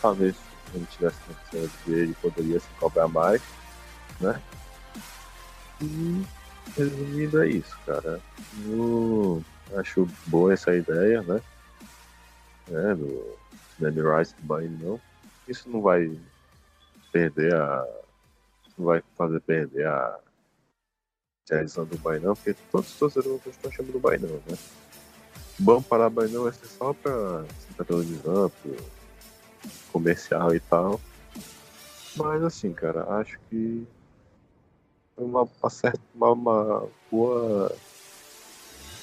Talvez 0.00 0.34
se 0.34 0.76
ele 0.76 0.86
tivesse 0.90 1.18
condição 1.20 1.70
de 1.86 1.92
ele 1.92 2.16
poderia 2.20 2.58
se 2.58 2.68
cobrar 2.80 3.06
mais, 3.06 3.40
né? 4.20 4.42
E 5.80 6.24
resumindo 6.76 7.42
é 7.44 7.48
isso, 7.48 7.78
cara. 7.86 8.20
No 8.56 9.44
Acho 9.76 10.06
boa 10.26 10.52
essa 10.52 10.74
ideia, 10.74 11.22
né? 11.22 11.40
É, 12.70 12.94
do 12.94 13.36
Name 13.78 14.00
Rise 14.00 14.34
do 14.36 14.42
Bahia, 14.42 14.70
não. 14.80 15.00
Isso 15.48 15.68
não 15.68 15.80
vai 15.80 16.16
perder 17.10 17.54
a. 17.54 17.86
Não 18.78 18.86
vai 18.86 19.02
fazer 19.16 19.40
perder 19.40 19.86
a 19.86 20.18
realização 21.50 21.84
do 21.84 21.98
Bainão, 21.98 22.34
porque 22.34 22.54
todos 22.70 22.90
os 22.90 22.98
torcedores 22.98 23.46
estão 23.46 23.70
chamando 23.70 23.92
do 23.92 24.00
Bainão, 24.00 24.40
né? 24.46 24.56
Bom 25.58 25.82
para 25.82 26.08
Bainão 26.08 26.44
vai 26.44 26.52
ser 26.52 26.66
só 26.66 26.92
para 26.94 27.44
centralizando, 27.66 28.52
comercial 29.92 30.54
e 30.54 30.60
tal. 30.60 31.00
Mas 32.16 32.42
assim, 32.42 32.72
cara, 32.72 33.04
acho 33.20 33.38
que 33.48 33.86
uma, 35.16 35.48
uma, 36.14 36.32
uma 36.32 36.88
boa 37.10 37.76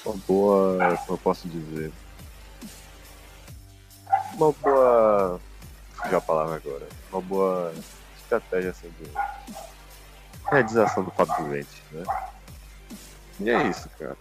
uma 0.04 0.16
boa. 0.26 0.96
Como 0.98 1.12
eu 1.12 1.18
posso 1.18 1.48
dizer? 1.48 1.92
Uma 4.34 4.52
boa. 4.52 5.40
Já 6.10 6.16
a 6.16 6.20
palavra 6.20 6.56
agora. 6.56 6.88
Uma 7.12 7.20
boa 7.20 7.74
estratégia 8.18 8.70
assim 8.70 8.90
de 9.00 9.10
realização 10.50 11.04
do 11.04 11.10
Fábio 11.10 11.44
Doente, 11.44 11.82
né? 11.92 12.04
E 13.40 13.50
é 13.50 13.68
isso, 13.68 13.88
cara. 13.98 14.16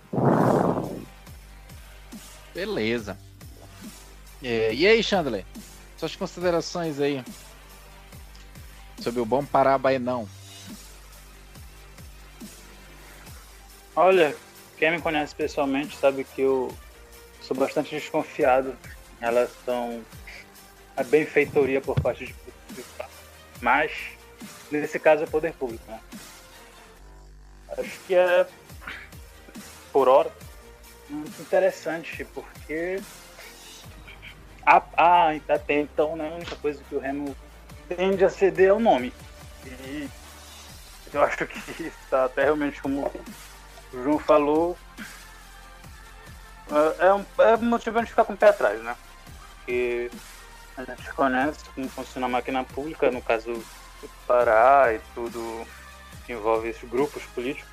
Beleza. 2.53 3.17
É, 4.41 4.73
e 4.73 4.87
aí, 4.87 5.03
Chandler? 5.03 5.45
Suas 5.97 6.15
considerações 6.15 6.99
aí 6.99 7.23
sobre 9.01 9.19
o 9.19 9.25
bom 9.25 9.43
Pará 9.43 9.77
não? 9.99 10.27
Olha, 13.95 14.35
quem 14.79 14.91
me 14.91 15.01
conhece 15.01 15.35
pessoalmente 15.35 15.97
sabe 15.97 16.23
que 16.23 16.41
eu 16.41 16.73
sou 17.41 17.55
bastante 17.55 17.93
desconfiado 17.93 18.75
em 19.17 19.25
relação 19.25 20.01
à 20.95 21.03
benfeitoria 21.03 21.81
por 21.81 21.99
parte 21.99 22.25
de 22.25 22.33
público, 22.33 22.89
mas 23.61 23.91
nesse 24.71 24.97
caso 24.97 25.23
é 25.23 25.27
poder 25.27 25.51
público, 25.53 25.83
né? 25.91 25.99
Acho 27.77 27.99
que 28.07 28.15
é, 28.15 28.47
por 29.91 30.07
hora, 30.07 30.31
muito 31.09 31.41
interessante, 31.41 32.25
porque 32.33 33.01
a, 34.65 34.81
a, 34.95 35.31
até 35.49 35.81
então, 35.81 36.15
né, 36.15 36.29
a 36.29 36.35
única 36.35 36.55
coisa 36.55 36.81
que 36.87 36.95
o 36.95 36.99
Remo 36.99 37.35
tende 37.89 38.23
a 38.23 38.29
ceder 38.29 38.69
é 38.69 38.73
o 38.73 38.79
nome. 38.79 39.11
E 39.65 40.09
eu 41.13 41.21
acho 41.21 41.45
que 41.45 41.83
está 41.83 42.25
até 42.25 42.43
realmente 42.43 42.81
como 42.81 43.11
o 43.93 44.03
João 44.03 44.19
falou, 44.19 44.77
é, 46.71 47.07
é, 47.07 47.13
um, 47.13 47.25
é 47.39 47.57
motivo 47.57 48.01
de 48.01 48.09
ficar 48.09 48.25
com 48.25 48.33
o 48.33 48.37
pé 48.37 48.49
atrás, 48.49 48.81
né? 48.81 48.95
Porque 49.55 50.11
a 50.77 50.83
gente 50.83 51.13
conhece 51.13 51.59
como 51.73 51.89
funciona 51.89 52.27
a 52.27 52.29
máquina 52.29 52.63
pública, 52.63 53.11
no 53.11 53.21
caso 53.21 53.53
do 53.53 54.09
Pará 54.27 54.93
e 54.93 54.99
tudo 55.13 55.65
que 56.25 56.33
envolve 56.33 56.69
esses 56.69 56.87
grupos 56.89 57.23
políticos. 57.33 57.69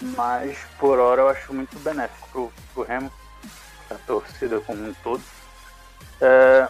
Mas 0.00 0.58
por 0.78 0.98
hora 0.98 1.22
eu 1.22 1.28
acho 1.28 1.52
muito 1.52 1.78
benéfico 1.80 2.28
pro, 2.30 2.52
pro 2.72 2.82
Remo, 2.84 3.12
a 3.90 3.94
torcida 3.94 4.60
como 4.60 4.82
um 4.82 4.94
todo. 5.02 5.22
É... 6.20 6.68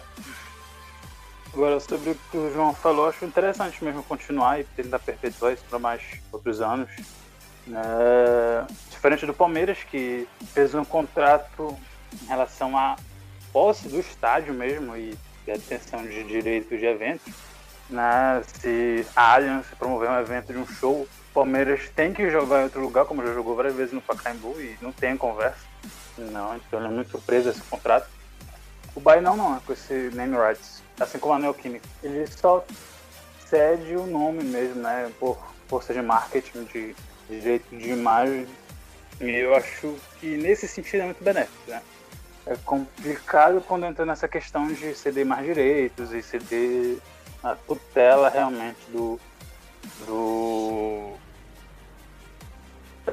Agora, 1.53 1.79
sobre 1.79 2.11
o 2.11 2.15
que 2.15 2.37
o 2.37 2.53
João 2.53 2.73
falou, 2.73 3.09
acho 3.09 3.25
interessante 3.25 3.83
mesmo 3.83 4.03
continuar 4.03 4.59
e 4.59 4.63
tentar 4.63 4.99
perpetuar 4.99 5.53
isso 5.53 5.63
para 5.69 5.79
mais 5.79 6.01
outros 6.31 6.61
anos. 6.61 6.89
É... 7.67 8.65
Diferente 8.89 9.25
do 9.25 9.33
Palmeiras, 9.33 9.79
que 9.83 10.27
fez 10.53 10.73
um 10.75 10.85
contrato 10.85 11.77
em 12.21 12.25
relação 12.27 12.77
à 12.77 12.95
posse 13.51 13.87
do 13.87 13.99
estádio 13.99 14.53
mesmo 14.53 14.95
e 14.95 15.17
detenção 15.45 16.03
de 16.03 16.23
direitos 16.23 16.79
de 16.79 16.85
eventos. 16.85 17.33
Né? 17.89 18.41
Se 18.45 19.05
a 19.15 19.33
Allianz 19.33 19.65
promover 19.77 20.09
um 20.09 20.19
evento 20.19 20.53
de 20.53 20.59
um 20.59 20.67
show, 20.67 21.01
o 21.01 21.33
Palmeiras 21.33 21.89
tem 21.95 22.13
que 22.13 22.29
jogar 22.29 22.61
em 22.61 22.63
outro 22.63 22.81
lugar, 22.81 23.05
como 23.05 23.25
já 23.25 23.33
jogou 23.33 23.55
várias 23.55 23.75
vezes 23.75 23.93
no 23.93 24.01
Pacaembu, 24.01 24.59
e 24.59 24.77
não 24.81 24.91
tem 24.91 25.17
conversa. 25.17 25.65
Não, 26.17 26.55
então 26.55 26.83
é 26.83 26.89
muito 26.89 27.11
surpresa 27.11 27.49
esse 27.49 27.61
contrato. 27.61 28.07
O 28.95 28.99
Bahia 28.99 29.21
não, 29.21 29.37
não, 29.37 29.55
é 29.55 29.59
com 29.65 29.73
esse 29.73 29.93
name 30.13 30.35
rights. 30.37 30.83
Assim 30.99 31.17
como 31.17 31.33
a 31.33 31.39
Neoquímica. 31.39 31.87
Ele 32.03 32.27
só 32.27 32.63
cede 33.45 33.95
o 33.95 34.05
nome 34.05 34.43
mesmo, 34.43 34.81
né? 34.81 35.09
Por 35.19 35.37
força 35.67 35.93
de 35.93 36.01
marketing, 36.01 36.65
de 36.65 36.95
direito 37.39 37.75
de 37.75 37.89
imagem. 37.89 38.47
E 39.19 39.29
eu 39.29 39.55
acho 39.55 39.95
que 40.19 40.37
nesse 40.37 40.67
sentido 40.67 41.01
é 41.01 41.05
muito 41.05 41.23
benéfico, 41.23 41.69
né? 41.69 41.81
É 42.45 42.55
complicado 42.65 43.61
quando 43.61 43.85
entra 43.85 44.05
nessa 44.05 44.27
questão 44.27 44.67
de 44.67 44.95
ceder 44.95 45.25
mais 45.25 45.45
direitos 45.45 46.11
e 46.11 46.23
ceder 46.23 46.97
a 47.43 47.55
tutela 47.55 48.29
realmente 48.29 48.79
do, 48.89 49.19
do 50.05 51.13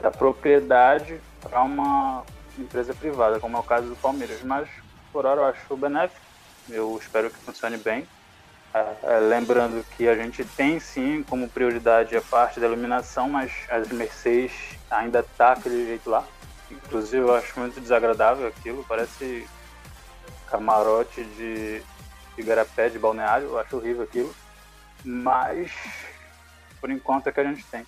da 0.00 0.10
propriedade 0.10 1.20
para 1.40 1.62
uma 1.62 2.24
empresa 2.58 2.94
privada, 2.94 3.38
como 3.38 3.56
é 3.56 3.60
o 3.60 3.62
caso 3.62 3.88
do 3.88 3.96
Palmeiras. 3.96 4.42
Mas 4.42 4.68
por 5.12 5.26
hora 5.26 5.40
eu 5.40 5.46
acho 5.46 5.76
benéfico, 5.76 6.20
eu 6.68 6.98
espero 7.00 7.30
que 7.30 7.36
funcione 7.36 7.76
bem. 7.76 8.06
É, 8.74 8.96
é, 9.02 9.18
lembrando 9.18 9.84
que 9.96 10.08
a 10.08 10.14
gente 10.14 10.44
tem 10.44 10.78
sim 10.78 11.22
como 11.22 11.48
prioridade 11.48 12.16
a 12.16 12.20
parte 12.20 12.60
da 12.60 12.66
iluminação, 12.66 13.28
mas 13.28 13.52
as 13.70 13.88
Mercedes 13.88 14.78
ainda 14.90 15.22
tá 15.22 15.52
aquele 15.52 15.86
jeito 15.86 16.10
lá. 16.10 16.24
Inclusive 16.70 17.22
eu 17.22 17.34
acho 17.34 17.58
muito 17.58 17.80
desagradável 17.80 18.46
aquilo, 18.46 18.84
parece 18.86 19.48
camarote 20.50 21.24
de, 21.24 21.82
de 22.36 22.42
garapé 22.42 22.88
de 22.88 22.98
balneário, 22.98 23.48
eu 23.48 23.58
acho 23.58 23.76
horrível 23.76 24.02
aquilo. 24.02 24.34
Mas 25.02 25.72
por 26.80 26.90
enquanto 26.90 27.28
é 27.28 27.32
que 27.32 27.40
a 27.40 27.44
gente 27.44 27.64
tem. 27.66 27.86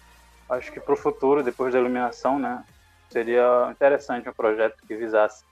Acho 0.48 0.72
que 0.72 0.80
para 0.80 0.94
o 0.94 0.96
futuro, 0.96 1.42
depois 1.42 1.72
da 1.72 1.78
iluminação, 1.78 2.38
né, 2.38 2.64
seria 3.10 3.68
interessante 3.70 4.28
um 4.28 4.32
projeto 4.32 4.82
que 4.86 4.96
visasse 4.96 5.44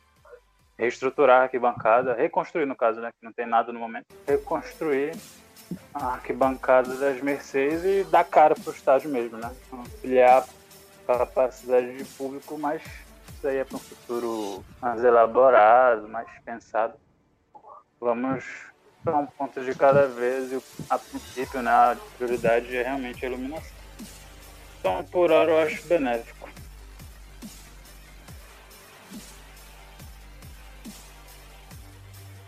reestruturar 0.78 1.40
a 1.40 1.42
arquibancada, 1.44 2.14
reconstruir 2.14 2.64
no 2.64 2.76
caso, 2.76 3.00
né, 3.00 3.10
que 3.10 3.24
não 3.24 3.32
tem 3.32 3.46
nada 3.46 3.72
no 3.72 3.80
momento, 3.80 4.06
reconstruir 4.26 5.12
a 5.92 6.14
arquibancada 6.14 6.94
das 6.94 7.20
Mercedes 7.20 7.84
e 7.84 8.04
dar 8.04 8.24
cara 8.24 8.54
para 8.54 8.70
o 8.70 8.74
estádio 8.74 9.10
mesmo, 9.10 9.36
né? 9.36 9.50
Ampliar 9.72 10.46
a 11.06 11.18
capacidade 11.18 11.96
de 11.96 12.04
público, 12.04 12.56
mas 12.58 12.82
isso 13.34 13.46
aí 13.46 13.56
é 13.56 13.64
para 13.64 13.76
um 13.76 13.80
futuro 13.80 14.64
mais 14.80 15.02
elaborado, 15.02 16.08
mais 16.08 16.28
pensado. 16.44 16.94
Vamos 18.00 18.44
para 19.02 19.16
um 19.16 19.26
ponto 19.26 19.60
de 19.60 19.74
cada 19.74 20.06
vez 20.06 20.52
e 20.52 20.62
a 20.88 20.98
princípio 20.98 21.62
né, 21.62 21.70
a 21.70 21.96
prioridade 22.16 22.76
é 22.76 22.82
realmente 22.82 23.24
a 23.24 23.28
iluminação. 23.28 23.76
Então 24.78 25.04
por 25.04 25.30
hora 25.30 25.50
eu 25.50 25.58
acho 25.58 25.86
benéfico. 25.86 26.37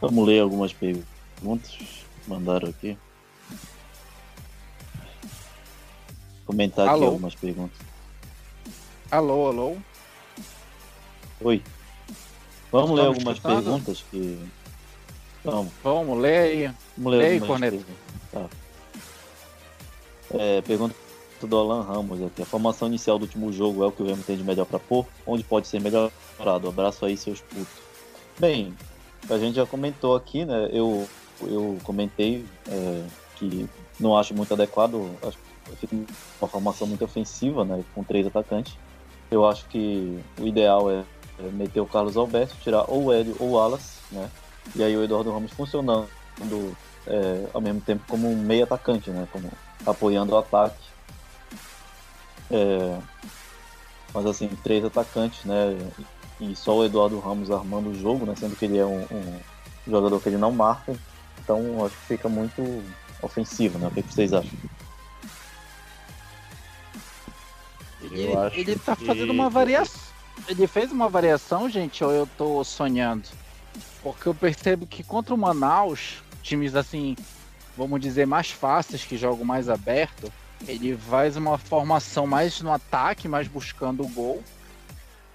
Vamos 0.01 0.26
ler 0.26 0.40
algumas 0.40 0.72
perguntas 0.72 1.70
que 1.70 2.28
mandaram 2.28 2.68
aqui. 2.68 2.96
Comentar 6.46 6.88
alô? 6.88 6.96
aqui 6.96 7.05
algumas 7.07 7.34
perguntas. 7.34 7.78
Alô, 9.11 9.48
alô. 9.48 9.76
Oi. 11.42 11.62
Vamos 12.72 12.98
ler 12.98 13.07
algumas 13.07 13.38
perguntas 13.38 14.05
que 14.11 14.38
Vamos. 15.44 15.72
Vamos, 15.82 16.18
lê 16.18 16.38
aí. 16.38 16.74
Vamos 16.96 17.12
ler 17.12 17.40
lê 17.40 17.66
aí. 17.66 17.84
Tá. 18.30 18.46
É, 20.32 20.61
pergunta 20.62 20.94
do 21.42 21.57
Alan 21.57 21.82
Ramos 21.82 22.22
aqui. 22.22 22.42
A 22.42 22.46
formação 22.46 22.88
inicial 22.88 23.18
do 23.18 23.22
último 23.22 23.53
jogo 23.53 23.82
é 23.82 23.86
o 23.86 23.92
que 23.92 24.03
o 24.03 24.07
Remo 24.07 24.22
tem 24.22 24.36
de 24.36 24.44
melhor 24.44 24.66
para 24.66 24.78
pôr? 24.78 25.07
Onde 25.26 25.42
pode 25.42 25.66
ser 25.66 25.80
melhorado? 25.80 26.68
Abraço 26.68 27.05
aí, 27.07 27.16
seus 27.16 27.40
putos. 27.40 27.66
Bem, 28.38 28.74
a 29.28 29.38
gente 29.38 29.56
já 29.56 29.66
comentou 29.66 30.16
aqui, 30.16 30.44
né? 30.44 30.68
Eu, 30.72 31.08
eu 31.42 31.78
comentei 31.82 32.44
é, 32.68 33.04
que 33.36 33.68
não 33.98 34.16
acho 34.16 34.34
muito 34.34 34.54
adequado. 34.54 35.10
Acho 35.22 35.36
que 35.38 35.76
fica 35.76 35.96
uma 36.40 36.48
formação 36.48 36.86
muito 36.86 37.04
ofensiva, 37.04 37.64
né? 37.64 37.84
Com 37.94 38.02
três 38.02 38.26
atacantes. 38.26 38.76
Eu 39.30 39.46
acho 39.46 39.66
que 39.66 40.18
o 40.38 40.46
ideal 40.46 40.90
é, 40.90 41.04
é 41.38 41.42
meter 41.52 41.80
o 41.80 41.86
Carlos 41.86 42.16
Alberto, 42.16 42.56
tirar 42.60 42.84
ou 42.88 43.04
o 43.04 43.12
Hélio 43.12 43.36
ou 43.38 43.50
o 43.50 43.58
Alas, 43.58 43.98
né? 44.10 44.28
E 44.74 44.82
aí 44.82 44.96
o 44.96 45.04
Eduardo 45.04 45.32
Ramos 45.32 45.52
funcionando 45.52 46.08
é, 47.06 47.46
ao 47.52 47.60
mesmo 47.60 47.80
tempo 47.80 48.04
como 48.08 48.30
um 48.30 48.36
meio 48.36 48.64
atacante, 48.64 49.10
né? 49.10 49.26
Como 49.32 49.50
apoiando 49.86 50.34
o 50.34 50.38
ataque. 50.38 50.90
É, 52.50 52.98
mas 54.12 54.26
assim, 54.26 54.48
três 54.62 54.84
atacantes, 54.84 55.44
né? 55.44 55.78
E 56.41 56.57
só 56.57 56.78
o 56.78 56.84
Eduardo 56.84 57.18
Ramos 57.18 57.51
armando 57.51 57.91
o 57.91 57.95
jogo, 57.95 58.24
né? 58.24 58.34
Sendo 58.34 58.57
que 58.57 58.64
ele 58.64 58.78
é 58.78 58.86
um, 58.86 59.03
um 59.03 59.41
jogador 59.86 60.20
que 60.20 60.28
ele 60.28 60.38
não 60.38 60.51
marca. 60.51 60.97
Então 61.43 61.84
acho 61.84 61.97
que 61.97 62.07
fica 62.07 62.28
muito 62.28 62.82
ofensivo, 63.22 63.78
né? 63.78 63.88
O 63.88 63.91
que, 63.91 64.03
vocês 64.03 64.32
acham? 64.32 64.51
Ele, 68.03 68.28
ele 68.55 68.76
tá 68.76 68.97
que... 68.97 69.05
fazendo 69.05 69.30
uma 69.30 69.51
variação. 69.51 70.01
Ele 70.49 70.66
fez 70.66 70.91
uma 70.91 71.09
variação, 71.09 71.68
gente, 71.68 72.03
ou 72.03 72.11
eu 72.11 72.26
tô 72.26 72.64
sonhando? 72.64 73.28
Porque 74.03 74.26
eu 74.26 74.34
percebo 74.34 74.86
que 74.86 75.03
contra 75.03 75.34
o 75.34 75.38
Manaus, 75.38 76.22
times 76.43 76.74
assim, 76.74 77.14
vamos 77.76 78.01
dizer, 78.01 78.26
mais 78.26 78.51
fáceis, 78.51 79.05
que 79.05 79.18
jogam 79.18 79.45
mais 79.45 79.68
aberto, 79.68 80.32
ele 80.66 80.97
faz 80.97 81.36
uma 81.36 81.59
formação 81.59 82.26
mais 82.26 82.61
no 82.61 82.72
ataque, 82.72 83.28
mais 83.28 83.49
buscando 83.49 84.03
o 84.03 84.09
gol, 84.09 84.43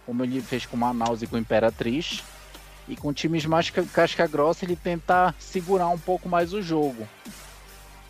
como 0.05 0.23
ele 0.23 0.41
fez 0.41 0.65
com 0.65 0.75
o 0.75 0.79
Manaus 0.79 1.21
e 1.21 1.27
com 1.27 1.35
o 1.35 1.39
Imperatriz. 1.39 2.23
E 2.87 2.95
com 2.95 3.11
times 3.11 3.45
mais 3.47 3.69
casca 3.69 4.27
grossa, 4.27 4.63
ele 4.63 4.75
tenta 4.75 5.33
segurar 5.39 5.89
um 5.89 5.97
pouco 5.97 6.29
mais 6.29 6.53
o 6.53 6.61
jogo. 6.61 7.07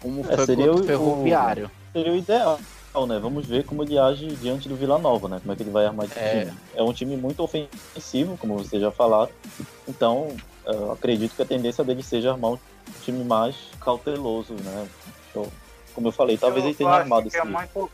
Como 0.01 0.19
é, 0.21 0.23
foi 0.35 0.55
contra 0.55 0.73
o 0.73 0.83
Ferroviário. 0.83 1.71
Seria 1.93 2.11
o 2.11 2.17
ideal 2.17 2.59
né? 3.05 3.19
Vamos 3.19 3.45
ver 3.45 3.65
como 3.65 3.83
ele 3.83 3.97
age 3.99 4.27
diante 4.35 4.69
do 4.69 4.75
Vila 4.77 4.97
Nova, 4.97 5.27
né? 5.27 5.39
Como 5.41 5.51
é 5.51 5.55
que 5.55 5.63
ele 5.63 5.71
vai 5.71 5.85
armar 5.85 6.05
esse 6.05 6.17
é. 6.17 6.45
time. 6.45 6.57
É 6.75 6.83
um 6.83 6.93
time 6.93 7.17
muito 7.17 7.43
ofensivo, 7.43 8.37
como 8.37 8.57
vocês 8.57 8.81
já 8.81 8.91
falaram. 8.91 9.31
Então, 9.85 10.29
acredito 10.93 11.35
que 11.35 11.41
a 11.41 11.45
tendência 11.45 11.83
dele 11.83 12.01
seja 12.01 12.31
armar 12.31 12.51
um 12.51 12.59
time 13.03 13.25
mais 13.25 13.55
cauteloso, 13.81 14.53
né? 14.53 14.87
Então, 15.29 15.51
como 15.93 16.07
eu 16.07 16.11
falei, 16.13 16.37
talvez 16.37 16.63
eu 16.63 16.69
ele 16.69 16.77
tenha 16.77 16.91
armado 16.91 17.27
esse, 17.27 17.37
é 17.37 17.43
muito... 17.43 17.89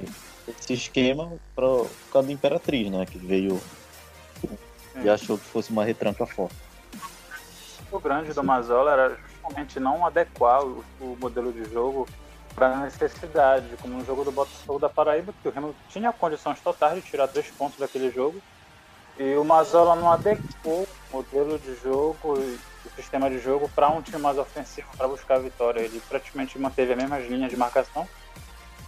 esse 0.48 0.74
esquema 0.74 1.32
para 1.56 1.66
o 1.66 1.90
caso 2.12 2.28
do 2.28 2.34
Imperatriz, 2.34 2.92
né? 2.92 3.06
Que 3.06 3.18
veio 3.18 3.60
e 4.96 5.10
achou 5.10 5.38
que 5.38 5.46
fosse 5.46 5.72
uma 5.72 5.84
retranca 5.84 6.26
forte. 6.26 6.56
O 7.92 8.00
grande 8.00 8.34
do 8.34 8.44
Mazola 8.44 8.92
era 8.92 9.18
justamente 9.30 9.80
não 9.80 10.06
adequar 10.06 10.64
o, 10.64 10.84
o 11.00 11.18
modelo 11.20 11.52
de 11.52 11.70
jogo 11.72 12.08
para 12.56 12.76
necessidade, 12.78 13.68
como 13.82 13.98
no 13.98 14.06
jogo 14.06 14.24
do 14.24 14.32
Botafogo 14.32 14.80
da 14.80 14.90
Paraíba, 14.90 15.34
que 15.42 15.48
o 15.48 15.52
Remo 15.52 15.76
tinha 15.90 16.12
condições 16.12 16.60
totais 16.60 16.96
de 16.96 17.10
tirar 17.10 17.28
três 17.28 17.48
pontos 17.48 17.80
daquele 17.80 18.12
jogo, 18.12 18.42
e 19.18 19.36
o 19.36 19.44
Mazola 19.44 19.96
não 19.96 20.12
adequou 20.12 20.88
o 21.12 21.18
modelo 21.18 21.60
de 21.60 21.76
jogo 21.76 22.38
e 22.38 22.60
o 22.86 22.90
sistema 22.96 23.30
de 23.30 23.40
jogo 23.40 23.70
para 23.70 23.90
um 23.90 24.02
time 24.02 24.18
mais 24.18 24.38
ofensivo 24.38 24.88
para 24.98 25.08
buscar 25.08 25.36
a 25.36 25.40
vitória. 25.40 25.82
Ele 25.82 26.02
praticamente 26.10 26.58
manteve 26.58 26.94
as 26.94 26.98
mesmas 26.98 27.28
linhas 27.28 27.50
de 27.50 27.58
marcação, 27.58 28.08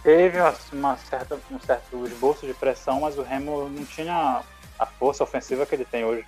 teve 0.02 0.38
uma 0.72 0.96
certa, 0.96 1.38
um 1.50 1.60
certo 1.60 2.06
esboço 2.06 2.46
de 2.46 2.54
pressão, 2.54 3.00
mas 3.00 3.18
o 3.18 3.22
Remo 3.22 3.68
não 3.68 3.84
tinha 3.84 4.42
a 4.78 4.86
força 4.86 5.24
ofensiva 5.24 5.66
que 5.66 5.74
ele 5.74 5.84
tem 5.84 6.04
hoje. 6.04 6.24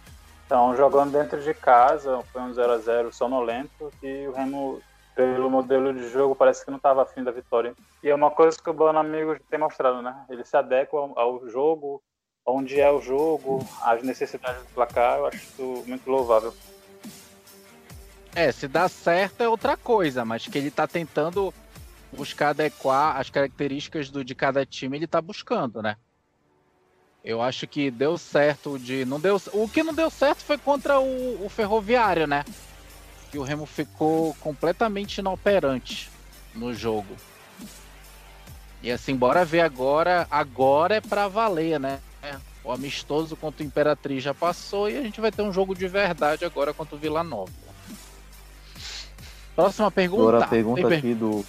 Então, 0.46 0.76
jogando 0.76 1.12
dentro 1.12 1.42
de 1.42 1.52
casa, 1.52 2.22
foi 2.32 2.40
um 2.42 2.54
0 2.54 2.72
a 2.72 2.78
0 2.78 3.12
sonolento, 3.12 3.92
e 4.02 4.26
o 4.28 4.32
Remo, 4.32 4.80
pelo 5.14 5.50
modelo 5.50 5.92
de 5.92 6.08
jogo, 6.08 6.36
parece 6.36 6.64
que 6.64 6.70
não 6.70 6.76
estava 6.76 7.02
afim 7.02 7.24
da 7.24 7.32
vitória. 7.32 7.74
E 8.02 8.08
é 8.08 8.14
uma 8.14 8.30
coisa 8.30 8.56
que 8.56 8.70
o 8.70 8.74
Bano 8.74 8.98
Amigos 8.98 9.38
tem 9.50 9.58
mostrado, 9.58 10.00
né? 10.00 10.24
Ele 10.28 10.44
se 10.44 10.56
adequa 10.56 10.96
ao 11.16 11.48
jogo, 11.48 12.00
onde 12.46 12.80
é 12.80 12.88
o 12.90 13.00
jogo, 13.00 13.66
as 13.82 14.02
necessidades 14.04 14.62
do 14.62 14.68
placar, 14.68 15.18
eu 15.18 15.26
acho 15.26 15.38
isso 15.38 15.84
muito 15.86 16.08
louvável. 16.08 16.54
É, 18.36 18.52
se 18.52 18.68
dá 18.68 18.88
certo 18.88 19.42
é 19.42 19.48
outra 19.48 19.76
coisa, 19.76 20.24
mas 20.24 20.46
que 20.46 20.56
ele 20.56 20.70
tá 20.70 20.86
tentando 20.86 21.52
buscar 22.12 22.50
adequar 22.50 23.16
as 23.16 23.30
características 23.30 24.10
do, 24.10 24.24
de 24.24 24.34
cada 24.34 24.64
time, 24.64 24.96
ele 24.96 25.06
tá 25.06 25.20
buscando, 25.20 25.82
né? 25.82 25.96
Eu 27.26 27.42
acho 27.42 27.66
que 27.66 27.90
deu 27.90 28.16
certo 28.16 28.78
de. 28.78 29.04
Não 29.04 29.18
deu, 29.18 29.42
o 29.52 29.68
que 29.68 29.82
não 29.82 29.92
deu 29.92 30.08
certo 30.08 30.44
foi 30.44 30.56
contra 30.56 31.00
o, 31.00 31.44
o 31.44 31.48
Ferroviário, 31.48 32.24
né? 32.24 32.44
Que 33.32 33.36
o 33.36 33.42
Remo 33.42 33.66
ficou 33.66 34.32
completamente 34.34 35.18
inoperante 35.18 36.08
no 36.54 36.72
jogo. 36.72 37.16
E 38.80 38.92
assim, 38.92 39.16
bora 39.16 39.44
ver 39.44 39.62
agora. 39.62 40.28
Agora 40.30 40.94
é 40.94 41.00
pra 41.00 41.26
valer, 41.26 41.80
né? 41.80 41.98
O 42.62 42.70
amistoso 42.70 43.34
contra 43.34 43.64
o 43.64 43.66
Imperatriz 43.66 44.22
já 44.22 44.32
passou 44.32 44.88
e 44.88 44.96
a 44.96 45.02
gente 45.02 45.20
vai 45.20 45.32
ter 45.32 45.42
um 45.42 45.52
jogo 45.52 45.74
de 45.74 45.88
verdade 45.88 46.44
agora 46.44 46.72
contra 46.72 46.94
o 46.94 46.98
Vila 46.98 47.24
Nova. 47.24 47.50
Próxima 49.56 49.90
pergunta. 49.90 50.22
Agora 50.22 50.44
a 50.44 50.48
pergunta 50.48 50.94
aqui 50.94 51.12
do. 51.12 51.44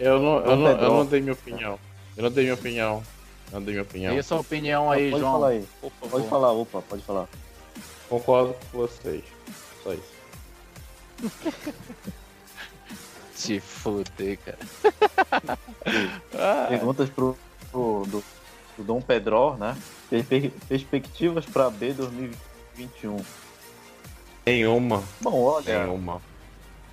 Eu 0.00 0.18
não, 0.18 0.38
eu, 0.38 0.56
não, 0.56 0.70
eu 0.70 0.92
não 0.94 1.04
dei 1.04 1.20
minha 1.20 1.34
opinião. 1.34 1.78
Eu 2.16 2.22
não 2.22 2.30
dei 2.30 2.44
minha 2.44 2.54
opinião. 2.54 3.02
Não 3.52 3.60
dei 3.60 3.74
minha 3.74 3.82
opinião. 3.82 4.18
E 4.18 4.22
sua 4.22 4.40
opinião 4.40 4.90
aí, 4.90 5.10
pode 5.10 5.20
João? 5.20 5.32
Falar 5.32 5.48
aí. 5.48 5.68
Pode 6.10 6.28
falar, 6.28 6.52
opa, 6.52 6.82
pode 6.82 7.02
falar. 7.02 7.28
Concordo 8.08 8.54
com 8.54 8.78
vocês. 8.78 9.22
Só 9.82 9.92
isso. 9.92 10.12
Te 13.36 13.60
fuder, 13.60 14.38
cara. 14.38 15.58
Perguntas 16.68 17.10
pro, 17.10 17.36
pro 17.70 18.04
do, 18.06 18.24
do 18.78 18.84
Dom 18.84 19.02
Pedro, 19.02 19.56
né? 19.56 19.76
Perspectivas 20.68 21.44
para 21.44 21.68
B 21.68 21.92
2021. 21.92 23.16
Nenhuma. 24.46 25.02
Bom, 25.20 25.42
olha. 25.42 25.84
Nenhuma. 25.84 26.22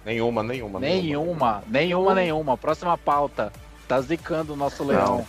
Nenhuma, 0.06 0.44
nenhuma. 0.44 0.80
Nenhuma, 0.80 1.64
nenhuma, 1.68 2.16
nenhuma. 2.16 2.58
Próxima 2.58 2.98
pauta. 2.98 3.54
Tá 3.88 4.02
zicando 4.02 4.54
o 4.54 4.56
nosso 4.56 4.84
leão. 4.84 5.26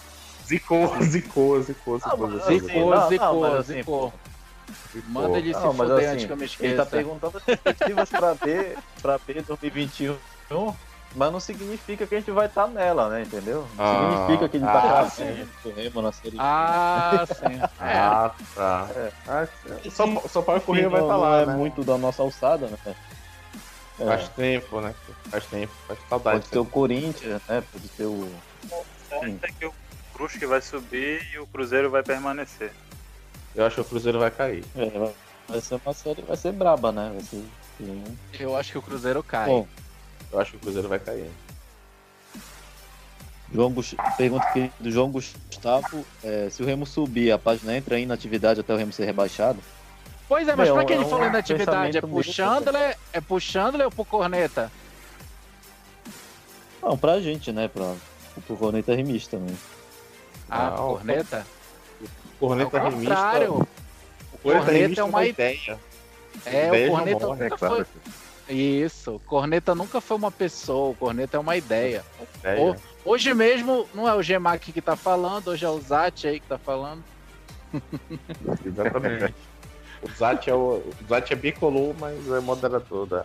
Zicou, 0.58 1.02
zicou, 1.02 1.62
zicou, 1.62 1.98
zicou. 1.98 2.40
Zicou, 2.40 3.08
zicou, 3.08 3.62
zicou. 3.62 4.12
Manda 5.08 5.38
ele 5.38 5.54
se 5.54 5.60
fuder 5.60 5.96
assim, 5.96 6.06
antes 6.06 6.24
que 6.24 6.32
eu 6.32 6.36
me 6.36 6.44
esqueça. 6.44 6.66
Ele 6.66 6.76
tá 6.76 6.86
perguntando 6.86 7.38
as 7.38 7.44
perspectivas 7.44 8.10
pra 8.10 8.34
B, 8.34 8.76
pra 9.00 9.18
B 9.18 9.42
2021, 9.42 10.74
mas 11.14 11.32
não 11.32 11.40
significa 11.40 12.06
que 12.06 12.14
a 12.14 12.18
gente 12.18 12.30
vai 12.30 12.46
estar 12.46 12.66
tá 12.66 12.68
nela, 12.68 13.08
né? 13.08 13.22
Entendeu? 13.22 13.66
Não 13.76 13.84
ah, 13.84 14.10
significa 14.10 14.48
que 14.48 14.56
a 14.56 14.60
gente 14.60 14.68
ah, 14.68 15.10
tá 15.62 15.68
o 15.68 15.72
Remo 15.72 16.02
na 16.02 16.12
série. 16.12 16.36
Ah, 16.38 17.26
sim. 17.26 17.60
É. 17.80 17.98
Ah, 18.00 18.30
tá. 18.54 18.88
É. 18.96 19.12
Ah, 19.28 19.48
só, 19.90 20.06
só 20.28 20.42
para 20.42 20.60
correr 20.60 20.88
vai 20.88 21.00
estar 21.00 21.14
tá 21.14 21.16
lá. 21.16 21.40
É 21.42 21.46
né? 21.46 21.54
muito 21.54 21.84
da 21.84 21.96
nossa 21.96 22.22
alçada, 22.22 22.66
né? 22.66 22.78
É. 22.86 24.04
Faz 24.04 24.28
tempo, 24.30 24.80
né? 24.80 24.94
Faz 25.30 25.46
tempo, 25.46 25.72
faz 25.86 25.98
saudade. 26.08 26.40
Pode 26.40 26.48
ser 26.48 26.58
o 26.58 26.64
Corinthians, 26.64 27.42
né? 27.48 27.62
Pode 27.72 27.88
ser 27.88 28.04
o. 28.04 28.28
É 29.42 29.52
que 29.58 29.66
o 29.66 29.74
Brusque 30.20 30.44
vai 30.44 30.60
subir 30.60 31.26
e 31.32 31.38
o 31.38 31.46
Cruzeiro 31.46 31.88
vai 31.88 32.02
permanecer. 32.02 32.70
Eu 33.54 33.64
acho 33.64 33.76
que 33.76 33.80
o 33.80 33.84
Cruzeiro 33.84 34.18
vai 34.18 34.30
cair. 34.30 34.62
É, 34.76 35.12
vai 35.48 35.60
ser 35.62 35.80
uma 35.82 35.94
série, 35.94 36.20
vai 36.20 36.36
ser 36.36 36.52
braba, 36.52 36.92
né? 36.92 37.10
Vai 37.14 37.22
ser... 37.22 37.42
Eu 38.38 38.54
acho 38.54 38.72
que 38.72 38.76
o 38.76 38.82
Cruzeiro 38.82 39.22
cai. 39.22 39.46
Bom, 39.46 39.66
eu 40.30 40.38
acho 40.38 40.50
que 40.50 40.56
o 40.58 40.60
Cruzeiro 40.60 40.88
vai 40.88 40.98
cair. 40.98 41.30
João 43.50 43.72
Gust... 43.72 43.94
Pergunta 44.18 44.44
aqui 44.44 44.70
do 44.78 44.90
João 44.90 45.10
Gustavo: 45.10 46.04
é, 46.22 46.50
se 46.50 46.62
o 46.62 46.66
Remo 46.66 46.84
subir, 46.84 47.32
a 47.32 47.38
página 47.38 47.74
entra 47.74 47.98
em 47.98 48.02
inatividade 48.02 48.60
até 48.60 48.74
o 48.74 48.76
Remo 48.76 48.92
ser 48.92 49.06
rebaixado? 49.06 49.58
Pois 50.28 50.46
é, 50.46 50.54
mas 50.54 50.68
Bem, 50.68 50.76
pra 50.76 50.84
que 50.84 50.92
ele 50.92 51.04
é 51.04 51.08
falou 51.08 51.26
inatividade? 51.26 51.96
É 51.96 52.00
puxando, 52.02 52.76
é, 52.76 52.96
é 53.14 53.20
puxando 53.22 53.80
ou 53.80 53.90
pro 53.90 54.04
corneta? 54.04 54.70
Não, 56.82 56.98
pra 56.98 57.20
gente, 57.20 57.50
né? 57.50 57.68
Pra, 57.68 57.94
pro 58.46 58.56
corneta 58.58 58.94
remista 58.94 59.38
também. 59.38 59.56
Ah, 60.50 60.68
ah 60.68 60.76
corneta? 60.76 61.46
Corneta 62.38 62.76
é 62.78 62.82
remista. 62.82 63.50
O 64.32 64.38
corneta 64.38 65.00
é 65.00 65.04
uma 65.04 65.26
ideia. 65.26 65.78
É, 66.46 66.68
ideia 66.68 66.88
o 66.88 66.90
corneta 66.90 67.26
nunca 67.26 67.44
é 67.46 67.58
foi. 67.58 67.86
Isso, 68.48 69.14
o 69.14 69.20
corneta 69.20 69.74
nunca 69.74 70.00
foi 70.00 70.16
uma 70.16 70.30
pessoa, 70.30 70.90
o 70.90 70.94
corneta 70.94 71.36
é 71.36 71.40
uma 71.40 71.56
ideia. 71.56 72.04
ideia. 72.38 72.76
Hoje 73.04 73.32
mesmo 73.32 73.88
não 73.94 74.08
é 74.08 74.14
o 74.14 74.22
Gemac 74.22 74.72
que 74.72 74.80
tá 74.80 74.96
falando, 74.96 75.48
hoje 75.48 75.64
é 75.64 75.68
o 75.68 75.80
Zat 75.80 76.26
aí 76.26 76.40
que 76.40 76.48
tá 76.48 76.58
falando. 76.58 77.04
Exatamente. 78.66 79.34
o 80.02 80.10
Zat 80.18 80.48
é 80.48 80.54
o, 80.54 80.82
o 80.82 80.94
Zat 81.08 81.30
é 81.30 81.36
bicolor, 81.36 81.94
mas 81.98 82.28
é 82.28 82.40
moderador 82.40 83.06
da. 83.06 83.24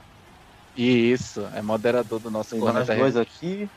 Isso, 0.77 1.47
é 1.55 1.61
moderador 1.61 2.19
do 2.19 2.29
nosso 2.29 2.57
corneta. 2.57 2.85
Mais 2.85 2.99
dois 2.99 3.17
aqui. 3.17 3.69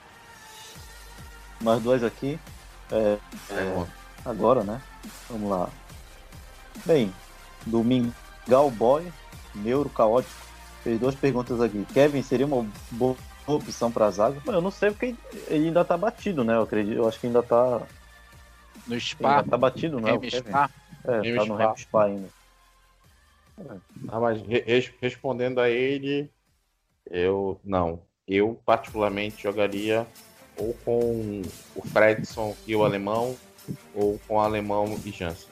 Mais 1.60 1.82
dois 1.82 2.04
aqui. 2.04 2.38
É, 2.90 3.18
é, 3.50 3.86
agora, 4.24 4.62
né? 4.62 4.80
Vamos 5.28 5.50
lá. 5.50 5.68
Bem, 6.84 7.12
domingo 7.66 8.12
Boy, 8.76 9.12
Neuro 9.54 9.90
Caótico, 9.90 10.34
fez 10.82 10.98
duas 10.98 11.14
perguntas 11.14 11.60
aqui. 11.60 11.84
Kevin 11.92 12.22
seria 12.22 12.46
uma 12.46 12.66
boa 12.90 13.16
opção 13.46 13.90
para 13.90 14.06
a 14.06 14.10
zaga? 14.10 14.40
Eu 14.46 14.60
não 14.60 14.70
sei 14.70 14.90
porque 14.90 15.14
ele 15.48 15.68
ainda 15.68 15.84
tá 15.84 15.96
batido, 15.96 16.44
né? 16.44 16.54
Eu 16.54 16.62
acredito, 16.62 16.96
eu 16.96 17.08
acho 17.08 17.20
que 17.20 17.26
ainda 17.26 17.42
tá 17.42 17.82
no 18.86 19.00
Spa. 19.00 19.38
Ainda 19.38 19.50
tá 19.50 19.56
batido, 19.56 20.00
né? 20.00 20.12
Spa. 20.30 20.70
É, 21.04 21.36
tá 21.36 21.44
no 21.44 21.56
Rem 21.56 21.76
Spa 21.76 22.04
ainda. 22.04 22.28
Ah, 24.08 24.20
mas 24.20 24.40
res 24.42 24.92
respondendo 25.00 25.60
a 25.60 25.68
ele, 25.68 26.30
eu 27.10 27.60
não. 27.64 28.00
Eu 28.26 28.60
particularmente 28.64 29.42
jogaria 29.42 30.06
ou 30.58 30.74
com 30.84 31.42
o 31.74 31.82
Fredson 31.88 32.54
e 32.66 32.74
o 32.74 32.84
alemão, 32.84 33.36
ou 33.94 34.18
com 34.26 34.36
o 34.36 34.40
alemão 34.40 34.98
e 35.04 35.10
Jansen. 35.10 35.48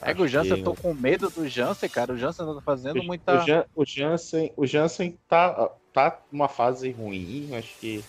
É 0.00 0.14
que 0.14 0.22
o 0.22 0.28
Jansen, 0.28 0.58
eu 0.58 0.64
tô 0.64 0.74
com 0.74 0.94
medo 0.94 1.28
do 1.28 1.48
Jansen, 1.48 1.88
cara. 1.88 2.12
O 2.12 2.16
Jansen 2.16 2.46
tá 2.46 2.60
fazendo 2.60 3.00
o, 3.00 3.04
muita. 3.04 3.42
O, 3.42 3.46
Jan, 3.46 3.64
o 3.74 3.84
Jansen, 3.84 4.52
o 4.56 4.66
Jansen 4.66 5.18
tá, 5.28 5.70
tá 5.92 6.20
numa 6.30 6.48
fase 6.48 6.90
ruim, 6.92 7.50
acho 7.56 7.74
que 7.78 8.04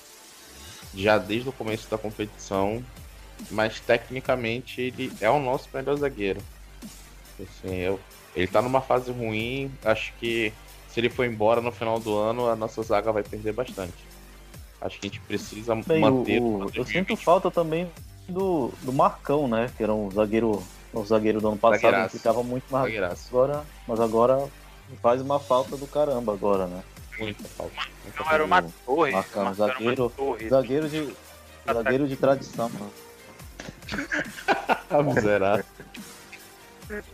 já 0.93 1.17
desde 1.17 1.49
o 1.49 1.53
começo 1.53 1.89
da 1.89 1.97
competição. 1.97 2.83
Mas 3.49 3.79
tecnicamente 3.79 4.81
ele 4.81 5.11
é 5.21 5.29
o 5.29 5.39
nosso 5.39 5.69
melhor 5.73 5.95
zagueiro. 5.95 6.41
Assim, 7.41 7.75
eu, 7.75 7.99
ele 8.35 8.47
tá 8.47 8.61
numa 8.61 8.81
fase 8.81 9.11
ruim, 9.11 9.71
acho 9.83 10.13
que 10.19 10.53
se 10.89 10.99
ele 10.99 11.09
for 11.09 11.25
embora 11.25 11.61
no 11.61 11.71
final 11.71 11.99
do 11.99 12.15
ano, 12.17 12.47
a 12.49 12.55
nossa 12.55 12.83
zaga 12.83 13.11
vai 13.13 13.23
perder 13.23 13.53
bastante. 13.53 14.08
Acho 14.81 14.99
que 14.99 15.07
a 15.07 15.09
gente 15.09 15.19
precisa 15.21 15.75
Bem, 15.75 15.99
manter. 15.99 16.41
O, 16.41 16.65
o, 16.65 16.71
eu 16.73 16.85
sinto 16.85 17.15
falta 17.15 17.51
também 17.51 17.89
do, 18.27 18.71
do 18.81 18.93
Marcão, 18.93 19.47
né? 19.47 19.69
Que 19.75 19.83
era 19.83 19.93
um 19.93 20.09
zagueiro, 20.09 20.63
um 20.93 21.05
zagueiro 21.05 21.41
do 21.41 21.49
ano 21.49 21.57
passado, 21.57 22.09
que 22.09 22.17
ficava 22.17 22.41
muito 22.43 22.65
mais. 22.71 22.93
Agora, 23.29 23.65
mas 23.87 23.99
agora 23.99 24.47
faz 25.01 25.21
uma 25.21 25.39
falta 25.39 25.75
do 25.75 25.85
caramba 25.85 26.33
agora, 26.33 26.67
né? 26.67 26.81
Muita 27.19 27.43
falta. 27.49 27.73
Muita 28.03 28.23
não, 28.23 28.31
era 28.31 28.45
uma 28.45 28.61
torre. 28.85 29.11
Marcão, 29.11 29.53
zagueiro, 29.53 30.09
torre. 30.15 30.49
zagueiro 30.49 30.87
de, 30.87 31.13
zagueiro 31.65 32.07
de 32.07 32.15
tradição, 32.15 32.69
mano. 32.69 32.91
Miserável. 35.13 35.65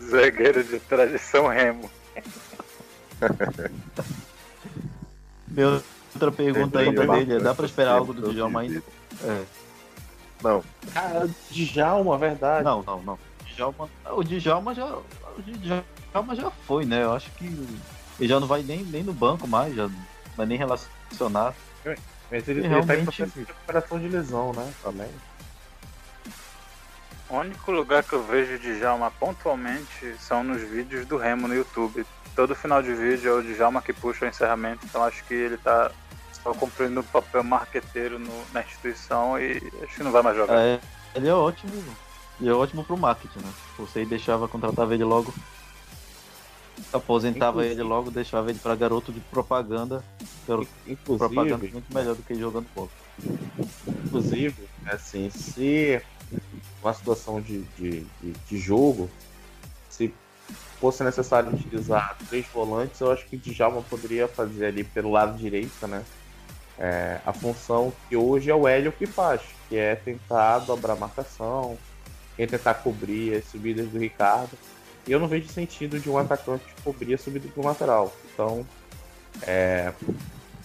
zagueiro 0.02 0.64
de 0.64 0.80
tradição 0.82 1.48
remo. 1.48 1.90
Meu 5.48 5.82
Outra 6.16 6.32
pergunta 6.32 6.80
ainda 6.80 7.06
dele, 7.06 7.40
dá 7.40 7.54
pra 7.54 7.66
esperar 7.66 7.98
algo 7.98 8.14
do 8.14 8.32
Djalma 8.32 8.62
ainda? 8.62 8.82
É. 9.22 9.44
Não. 10.42 10.64
Cara, 10.94 11.30
Djalma, 11.52 12.18
verdade. 12.18 12.64
Não, 12.64 12.82
não, 12.84 13.02
não. 13.02 13.20
Djalma, 13.46 13.90
o 14.12 14.24
Djalma 14.24 14.74
já. 14.74 14.86
O 14.86 15.04
Djalma 15.42 16.36
já 16.36 16.50
foi, 16.50 16.86
né? 16.86 17.04
Eu 17.04 17.14
acho 17.14 17.30
que 17.32 17.46
ele 17.46 18.30
já 18.30 18.40
não 18.40 18.48
vai 18.48 18.64
nem, 18.64 18.84
nem 18.84 19.04
no 19.04 19.14
banco 19.14 19.46
mais, 19.46 19.76
já 19.76 19.90
não 19.90 20.06
vai 20.38 20.46
nem 20.46 20.58
relacionar. 20.58 21.54
Mas 22.32 22.48
ele, 22.48 22.62
ele 22.62 22.68
realmente... 22.70 23.18
tá 23.18 23.24
em 23.26 23.28
de 23.28 23.40
recuperação 23.40 24.00
de 24.00 24.08
lesão, 24.08 24.54
né? 24.54 24.74
Também. 24.82 25.10
O 27.30 27.38
único 27.38 27.72
lugar 27.72 28.04
que 28.04 28.14
eu 28.14 28.24
vejo 28.24 28.58
de 28.58 28.78
Djalma 28.78 29.12
pontualmente 29.12 30.16
são 30.20 30.44
nos 30.44 30.62
vídeos 30.62 31.06
do 31.06 31.18
Remo 31.18 31.48
no 31.48 31.56
YouTube. 31.56 32.06
Todo 32.36 32.56
final 32.56 32.82
de 32.82 32.94
vídeo 32.94 33.32
é 33.32 33.34
o 33.34 33.44
Djalma 33.44 33.82
que 33.82 33.92
puxa 33.92 34.26
o 34.26 34.28
encerramento, 34.28 34.86
então 34.86 35.04
acho 35.04 35.24
que 35.26 35.34
ele 35.34 35.58
tá 35.58 35.92
Tava 36.46 36.56
cumprindo 36.60 37.00
o 37.00 37.04
papel 37.04 37.44
marqueteiro 37.44 38.20
no, 38.20 38.32
na 38.54 38.62
instituição 38.62 39.40
e 39.40 39.58
acho 39.82 39.96
que 39.96 40.04
não 40.04 40.12
vai 40.12 40.22
mais 40.22 40.38
jogar. 40.38 40.60
É, 40.60 40.80
ele 41.16 41.28
é 41.28 41.34
ótimo. 41.34 41.72
Ele 42.40 42.50
é 42.52 42.54
ótimo 42.54 42.84
pro 42.84 42.96
marketing, 42.96 43.40
né? 43.40 43.52
Você 43.80 44.06
deixava, 44.06 44.48
contratava 44.48 44.94
ele 44.94 45.04
logo. 45.04 45.34
Aposentava 46.94 47.66
Inclusive. 47.66 47.74
ele 47.74 47.82
logo, 47.82 48.12
deixava 48.12 48.52
ele 48.52 48.60
para 48.60 48.76
garoto 48.76 49.12
de 49.12 49.20
propaganda. 49.22 50.04
Garoto 50.48 50.70
Inclusive, 50.86 51.28
de 51.28 51.34
propaganda 51.34 51.58
muito 51.58 51.92
melhor 51.92 52.14
do 52.14 52.22
que 52.22 52.36
jogando 52.36 52.68
pouco. 52.76 52.94
Inclusive, 54.06 54.70
assim, 54.86 55.32
se 55.32 56.00
uma 56.80 56.94
situação 56.94 57.42
de, 57.42 57.64
de, 57.76 58.02
de, 58.22 58.32
de 58.48 58.58
jogo, 58.60 59.10
se 59.90 60.14
fosse 60.80 61.04
necessário 61.04 61.52
utilizar 61.52 62.16
três 62.30 62.46
volantes, 62.54 63.02
eu 63.02 63.12
acho 63.12 63.26
que 63.26 63.36
o 63.36 63.40
Djalma 63.40 63.82
poderia 63.82 64.28
fazer 64.28 64.68
ali 64.68 64.84
pelo 64.84 65.10
lado 65.10 65.36
direito, 65.36 65.88
né? 65.88 66.06
É, 66.78 67.20
a 67.26 67.32
função 67.32 67.94
que 68.08 68.16
hoje 68.16 68.50
é 68.50 68.56
o 68.56 68.68
Hélio 68.68 68.92
que 68.92 69.06
faz, 69.06 69.42
que 69.70 69.78
é 69.78 69.96
tentar 69.96 70.60
dobrar 70.60 70.96
marcação, 70.96 71.78
é 72.38 72.46
tentar 72.46 72.76
cobrir 72.76 73.36
as 73.36 73.46
subidas 73.46 73.88
do 73.88 73.98
Ricardo. 73.98 74.58
E 75.08 75.12
eu 75.12 75.20
não 75.20 75.28
vejo 75.28 75.48
sentido 75.48 76.00
de 76.00 76.10
um 76.10 76.18
atacante 76.18 76.64
cobrir 76.84 77.14
a 77.14 77.18
subida 77.18 77.48
do 77.48 77.66
lateral. 77.66 78.14
Então, 78.34 78.66
é, 79.44 79.94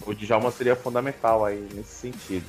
o 0.05 0.13
Djalma 0.13 0.51
seria 0.51 0.75
fundamental 0.75 1.45
aí 1.45 1.67
nesse 1.73 1.93
sentido. 1.93 2.45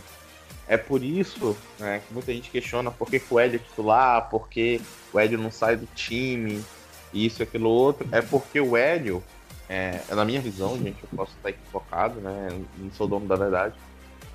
É 0.67 0.77
por 0.77 1.03
isso 1.03 1.57
né, 1.79 2.01
que 2.07 2.15
muita 2.15 2.33
gente 2.33 2.51
questiona 2.51 2.91
por 2.91 3.11
que, 3.11 3.21
que 3.21 3.35
o 3.35 3.39
Hélio 3.39 3.57
é 3.57 3.59
titular, 3.59 4.31
por 4.31 4.49
que 4.49 4.81
o 5.13 5.19
Hélio 5.19 5.39
não 5.39 5.51
sai 5.51 5.77
do 5.77 5.87
time, 5.95 6.65
isso, 7.13 7.43
aquilo, 7.43 7.69
outro. 7.69 8.09
É 8.11 8.23
porque 8.23 8.61
o 8.61 8.77
Hélio, 8.77 9.23
é, 9.69 10.01
é, 10.09 10.15
na 10.15 10.25
minha 10.25 10.41
visão, 10.41 10.77
gente, 10.77 11.03
eu 11.03 11.09
posso 11.17 11.33
estar 11.37 11.51
equivocado, 11.51 12.21
né? 12.21 12.49
Não 12.79 12.91
sou 12.93 13.07
dono 13.09 13.27
da 13.27 13.37
verdade. 13.37 13.75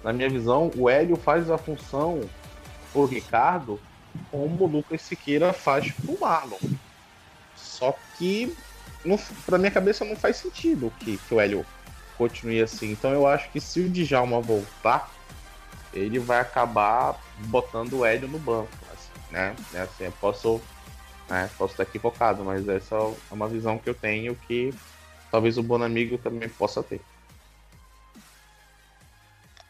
Na 0.03 0.13
minha 0.13 0.29
visão, 0.29 0.71
o 0.75 0.89
Hélio 0.89 1.15
faz 1.15 1.49
a 1.49 1.57
função 1.57 2.21
pro 2.91 3.05
Ricardo 3.05 3.79
como 4.31 4.63
o 4.63 4.67
Lucas 4.67 5.01
Siqueira 5.01 5.53
faz 5.53 5.91
pro 5.91 6.19
Marlon. 6.19 6.57
Só 7.55 7.95
que, 8.17 8.55
não, 9.05 9.19
pra 9.45 9.57
minha 9.57 9.71
cabeça, 9.71 10.05
não 10.05 10.15
faz 10.15 10.37
sentido 10.37 10.91
que, 10.99 11.17
que 11.17 11.33
o 11.33 11.39
Hélio 11.39 11.65
continue 12.17 12.61
assim. 12.61 12.91
Então 12.91 13.11
eu 13.11 13.27
acho 13.27 13.51
que 13.51 13.59
se 13.59 13.81
o 13.81 13.89
Djalma 13.89 14.41
voltar, 14.41 15.11
ele 15.93 16.19
vai 16.19 16.39
acabar 16.39 17.19
botando 17.45 17.93
o 17.93 18.05
Hélio 18.05 18.27
no 18.27 18.39
banco. 18.39 18.69
Assim, 18.91 19.31
né? 19.31 19.55
É 19.73 19.81
assim, 19.81 20.05
eu 20.05 20.11
posso, 20.13 20.61
né, 21.29 21.49
posso 21.57 21.73
estar 21.73 21.83
equivocado, 21.83 22.43
mas 22.43 22.67
essa 22.67 22.95
é 22.95 23.33
uma 23.33 23.47
visão 23.47 23.77
que 23.77 23.89
eu 23.89 23.93
tenho 23.93 24.35
que 24.35 24.73
talvez 25.31 25.57
o 25.57 25.63
Bonamigo 25.63 26.17
também 26.17 26.49
possa 26.49 26.83
ter. 26.83 27.01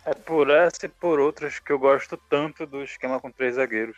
É 0.05 0.13
por 0.13 0.49
essa 0.49 0.85
e 0.85 0.89
por 0.89 1.19
outras 1.19 1.59
que 1.59 1.71
eu 1.71 1.77
gosto 1.77 2.15
tanto 2.29 2.65
do 2.65 2.81
esquema 2.81 3.19
com 3.19 3.29
três 3.29 3.55
zagueiros. 3.55 3.97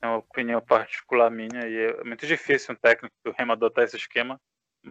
É 0.00 0.06
uma 0.06 0.18
opinião 0.18 0.60
particular 0.60 1.30
minha 1.30 1.66
e 1.66 1.76
é 1.76 2.04
muito 2.04 2.26
difícil 2.26 2.74
um 2.74 2.76
técnico 2.76 3.14
do 3.24 3.34
Remo 3.36 3.52
adotar 3.52 3.84
esse 3.84 3.96
esquema. 3.96 4.40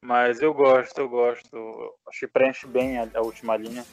Mas 0.04 0.42
eu 0.42 0.54
gosto, 0.54 0.98
eu 1.00 1.10
gosto. 1.10 1.96
Acho 2.08 2.20
que 2.20 2.28
preenche 2.28 2.68
bem 2.68 2.98
a, 2.98 3.08
a 3.14 3.22
última 3.22 3.58
linha. 3.58 3.86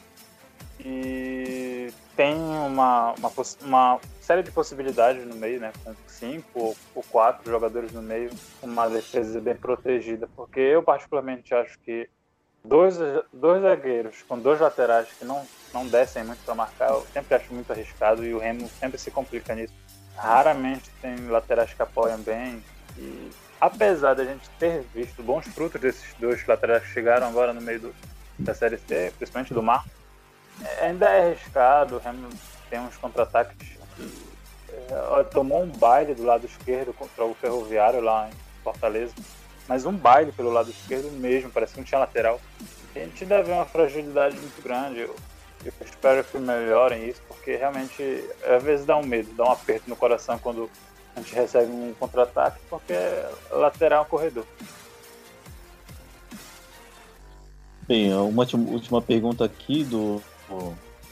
E 0.79 1.91
tem 2.15 2.35
uma, 2.35 3.13
uma, 3.13 3.31
uma, 3.61 3.99
série 4.29 4.43
de 4.43 4.51
possibilidades 4.51 5.25
no 5.25 5.35
meio, 5.35 5.59
né? 5.59 5.71
Com 5.83 5.95
cinco 6.05 6.77
ou 6.93 7.03
quatro 7.09 7.49
jogadores 7.49 7.91
no 7.91 8.03
meio, 8.03 8.29
uma 8.61 8.87
defesa 8.87 9.41
bem 9.41 9.55
protegida. 9.55 10.29
Porque 10.35 10.59
eu, 10.59 10.83
particularmente, 10.83 11.51
acho 11.55 11.79
que 11.79 12.07
dois, 12.63 12.99
dois 13.33 13.63
zagueiros 13.63 14.21
com 14.27 14.37
dois 14.37 14.59
laterais 14.59 15.07
que 15.17 15.25
não, 15.25 15.43
não 15.73 15.87
descem 15.87 16.23
muito 16.23 16.45
para 16.45 16.53
marcar, 16.53 16.91
eu 16.91 17.07
sempre 17.11 17.33
acho 17.33 17.51
muito 17.51 17.71
arriscado 17.71 18.23
e 18.23 18.31
o 18.31 18.37
Remo 18.37 18.69
sempre 18.79 18.99
se 18.99 19.09
complica 19.09 19.55
nisso. 19.55 19.73
Raramente 20.15 20.91
tem 21.01 21.27
laterais 21.27 21.73
que 21.73 21.81
apoiam 21.81 22.19
bem. 22.19 22.63
E 22.99 23.31
apesar 23.59 24.13
da 24.13 24.23
gente 24.23 24.47
ter 24.59 24.83
visto 24.93 25.23
bons 25.23 25.47
frutos 25.47 25.81
desses 25.81 26.13
dois 26.19 26.45
laterais 26.45 26.83
que 26.83 26.89
chegaram 26.89 27.27
agora 27.27 27.51
no 27.51 27.61
meio 27.61 27.79
do, 27.79 27.95
da 28.37 28.53
Série 28.53 28.77
C, 28.77 29.11
principalmente 29.17 29.55
do 29.55 29.63
Mar, 29.63 29.83
é, 30.63 30.85
ainda 30.85 31.07
é 31.07 31.31
arriscado. 31.31 31.95
O 31.95 31.99
Remo 31.99 32.29
tem 32.69 32.79
uns 32.79 32.95
contra-ataques 32.95 33.57
que 33.57 33.78
tomou 35.31 35.63
um 35.63 35.69
baile 35.69 36.13
do 36.15 36.23
lado 36.23 36.45
esquerdo 36.45 36.93
contra 36.93 37.25
o 37.25 37.33
Ferroviário 37.35 38.01
lá 38.01 38.29
em 38.29 38.63
Fortaleza 38.63 39.13
mas 39.69 39.85
um 39.85 39.93
baile 39.93 40.31
pelo 40.31 40.49
lado 40.49 40.71
esquerdo 40.71 41.11
mesmo, 41.11 41.51
parece 41.51 41.73
que 41.73 41.79
não 41.79 41.85
tinha 41.85 41.99
lateral. 41.99 42.41
A 42.95 42.99
gente 42.99 43.23
deve 43.23 43.51
uma 43.51 43.65
fragilidade 43.65 44.35
muito 44.35 44.59
grande. 44.63 45.01
Eu, 45.01 45.15
eu 45.63 45.71
espero 45.85 46.23
que 46.23 46.39
melhorem 46.39 47.07
isso, 47.07 47.21
porque 47.27 47.55
realmente 47.55 48.27
às 48.43 48.63
vezes 48.63 48.83
dá 48.83 48.97
um 48.97 49.05
medo, 49.05 49.31
dá 49.33 49.43
um 49.43 49.51
aperto 49.51 49.87
no 49.87 49.95
coração 49.95 50.39
quando 50.39 50.67
a 51.15 51.21
gente 51.21 51.35
recebe 51.35 51.71
um 51.71 51.93
contra-ataque, 51.99 52.59
porque 52.67 52.95
lateral 53.51 53.99
é 53.99 54.07
um 54.07 54.09
corredor. 54.09 54.45
Bem, 57.87 58.11
uma 58.11 58.47
última 58.71 59.03
pergunta 59.03 59.45
aqui 59.45 59.83
do 59.83 60.19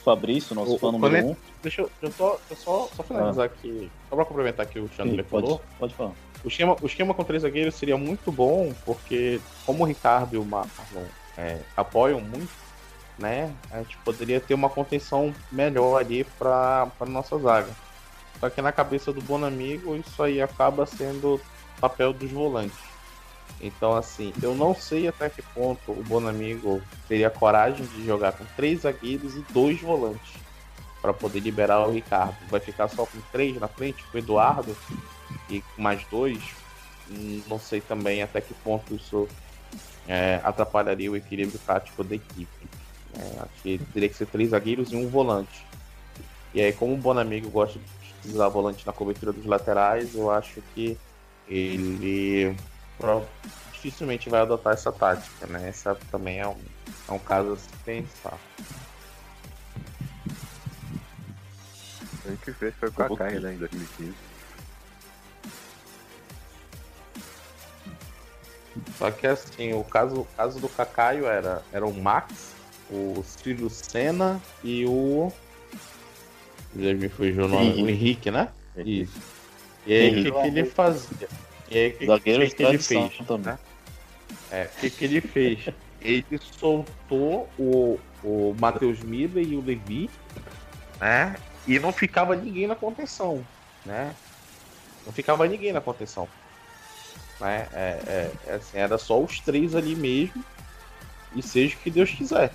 Fabrício, 0.08 0.54
nosso 0.54 0.74
o, 0.74 0.78
fã 0.78 0.90
número 0.90 1.26
1. 1.26 1.30
Um. 1.30 1.36
Deixa, 1.62 1.82
eu, 1.82 1.90
eu 2.00 2.10
só, 2.12 2.38
eu 2.50 2.56
só, 2.56 2.88
só 2.96 3.02
finalizar 3.02 3.44
ah. 3.44 3.46
aqui, 3.46 3.90
só 4.08 4.16
pra 4.16 4.24
complementar 4.24 4.64
aqui 4.64 4.78
o 4.78 4.88
Chandler 4.96 5.24
falou. 5.24 5.58
Pode, 5.58 5.78
pode 5.78 5.94
falar. 5.94 6.12
O 6.42 6.48
esquema, 6.48 6.76
o 6.80 6.86
esquema 6.86 7.12
com 7.12 7.24
três 7.24 7.42
zagueiros 7.42 7.74
seria 7.74 7.96
muito 7.96 8.32
bom, 8.32 8.72
porque 8.86 9.40
como 9.66 9.82
o 9.82 9.86
Ricardo 9.86 10.34
e 10.34 10.38
o 10.38 10.44
Marlon 10.44 11.04
é, 11.36 11.58
apoiam 11.76 12.20
muito, 12.20 12.52
né? 13.18 13.52
A 13.70 13.78
gente 13.78 13.98
poderia 13.98 14.40
ter 14.40 14.54
uma 14.54 14.70
contenção 14.70 15.34
melhor 15.52 15.98
ali 15.98 16.24
para 16.24 16.90
nossa 17.06 17.38
zaga. 17.38 17.70
Só 18.40 18.48
que 18.48 18.62
na 18.62 18.72
cabeça 18.72 19.12
do 19.12 19.20
Bonamigo 19.20 19.96
isso 19.96 20.22
aí 20.22 20.40
acaba 20.40 20.86
sendo 20.86 21.40
papel 21.80 22.12
dos 22.12 22.30
volantes. 22.30 22.87
Então, 23.60 23.96
assim, 23.96 24.32
eu 24.42 24.54
não 24.54 24.74
sei 24.74 25.08
até 25.08 25.28
que 25.28 25.42
ponto 25.42 25.92
o 25.92 26.02
Bonamigo 26.04 26.80
teria 27.08 27.28
coragem 27.28 27.84
de 27.86 28.06
jogar 28.06 28.32
com 28.32 28.44
três 28.56 28.82
zagueiros 28.82 29.34
e 29.34 29.44
dois 29.52 29.80
volantes 29.80 30.34
para 31.02 31.12
poder 31.12 31.40
liberar 31.40 31.86
o 31.86 31.92
Ricardo. 31.92 32.36
Vai 32.48 32.60
ficar 32.60 32.88
só 32.88 33.04
com 33.04 33.18
três 33.32 33.58
na 33.58 33.68
frente, 33.68 34.04
com 34.04 34.16
o 34.16 34.20
Eduardo 34.20 34.76
e 35.50 35.62
mais 35.76 36.04
dois, 36.10 36.38
não 37.48 37.58
sei 37.58 37.80
também 37.80 38.22
até 38.22 38.40
que 38.40 38.54
ponto 38.54 38.94
isso 38.94 39.28
é, 40.06 40.40
atrapalharia 40.44 41.10
o 41.10 41.16
equilíbrio 41.16 41.58
tático 41.66 42.04
da 42.04 42.14
equipe. 42.14 42.68
É, 43.14 43.40
acho 43.40 43.62
que 43.62 43.78
teria 43.92 44.08
que 44.08 44.16
ser 44.16 44.26
três 44.26 44.50
zagueiros 44.50 44.92
e 44.92 44.96
um 44.96 45.08
volante. 45.08 45.66
E 46.54 46.60
aí, 46.60 46.72
como 46.72 46.94
o 46.94 46.96
Bonamigo 46.96 47.50
gosta 47.50 47.78
de 48.22 48.32
usar 48.32 48.48
volante 48.48 48.86
na 48.86 48.92
cobertura 48.92 49.32
dos 49.32 49.44
laterais, 49.44 50.14
eu 50.14 50.30
acho 50.30 50.62
que 50.74 50.96
ele 51.48 52.54
dificilmente 53.82 54.28
vai 54.28 54.40
adotar 54.40 54.74
essa 54.74 54.92
tática, 54.92 55.46
né? 55.46 55.68
Essa 55.68 55.94
também 56.10 56.40
é 56.40 56.46
um, 56.46 56.56
é 57.08 57.12
um 57.12 57.18
caso 57.18 57.52
a 57.52 57.56
se 57.56 57.68
pensar. 57.84 58.38
A 62.24 62.30
gente 62.30 62.52
fez 62.52 62.74
foi 62.74 62.90
com 62.90 63.02
a 63.02 63.08
Kaká 63.08 63.30
né, 63.40 63.54
em 63.54 63.58
2015. 63.58 64.14
Só 68.98 69.10
que 69.10 69.26
assim, 69.26 69.72
o 69.72 69.84
caso, 69.84 70.20
o 70.20 70.24
caso 70.36 70.60
do 70.60 70.68
Cacaio 70.68 71.26
era, 71.26 71.62
era 71.72 71.86
o 71.86 71.94
Max, 71.94 72.54
o 72.90 73.22
Ciro 73.24 73.70
Senna 73.70 74.40
e 74.62 74.84
o. 74.84 75.32
Já 76.76 76.94
me 76.94 77.08
fugiu 77.08 77.44
o 77.44 77.48
nome, 77.48 77.82
o 77.82 77.88
Henrique, 77.88 78.30
né? 78.30 78.48
Isso. 78.76 79.18
E 79.86 79.94
aí, 79.94 80.20
o 80.20 80.22
que, 80.22 80.30
que 80.30 80.46
ele 80.46 80.64
fazia? 80.64 81.28
E 81.70 81.78
aí, 81.78 81.88
o 81.88 81.92
que, 81.92 82.06
que, 82.06 82.20
que 82.56 82.62
ele 82.62 82.78
fez? 82.78 83.20
Né? 83.40 83.58
É, 84.50 84.64
o 84.64 84.80
que, 84.80 84.90
que 84.90 85.04
ele 85.04 85.20
fez? 85.20 85.68
Ele 86.00 86.40
soltou 86.58 87.48
o, 87.58 87.98
o 88.22 88.54
Matheus 88.58 89.00
Miller 89.00 89.46
e 89.46 89.56
o 89.56 89.60
Levi, 89.60 90.08
né? 91.00 91.36
E 91.66 91.78
não 91.78 91.92
ficava 91.92 92.34
ninguém 92.34 92.66
na 92.66 92.74
contenção, 92.74 93.44
né? 93.84 94.14
Não 95.04 95.12
ficava 95.12 95.46
ninguém 95.46 95.72
na 95.72 95.80
contenção. 95.80 96.28
Né? 97.40 97.68
É, 97.72 98.00
é, 98.06 98.32
é, 98.46 98.54
assim, 98.54 98.78
era 98.78 98.96
só 98.98 99.20
os 99.20 99.40
três 99.40 99.74
ali 99.74 99.94
mesmo. 99.94 100.44
E 101.34 101.42
seja 101.42 101.76
o 101.76 101.78
que 101.80 101.90
Deus 101.90 102.10
quiser. 102.10 102.52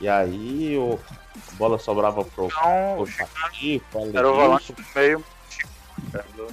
E 0.00 0.08
aí 0.08 0.76
o 0.78 0.98
a 1.36 1.56
bola 1.56 1.78
sobrava 1.78 2.24
pro, 2.24 2.48
não, 2.48 2.96
pro 2.96 3.06
Chaqui, 3.06 3.82
Era 4.14 4.30
o 4.30 4.34
volante 4.34 4.74
meio. 4.94 5.24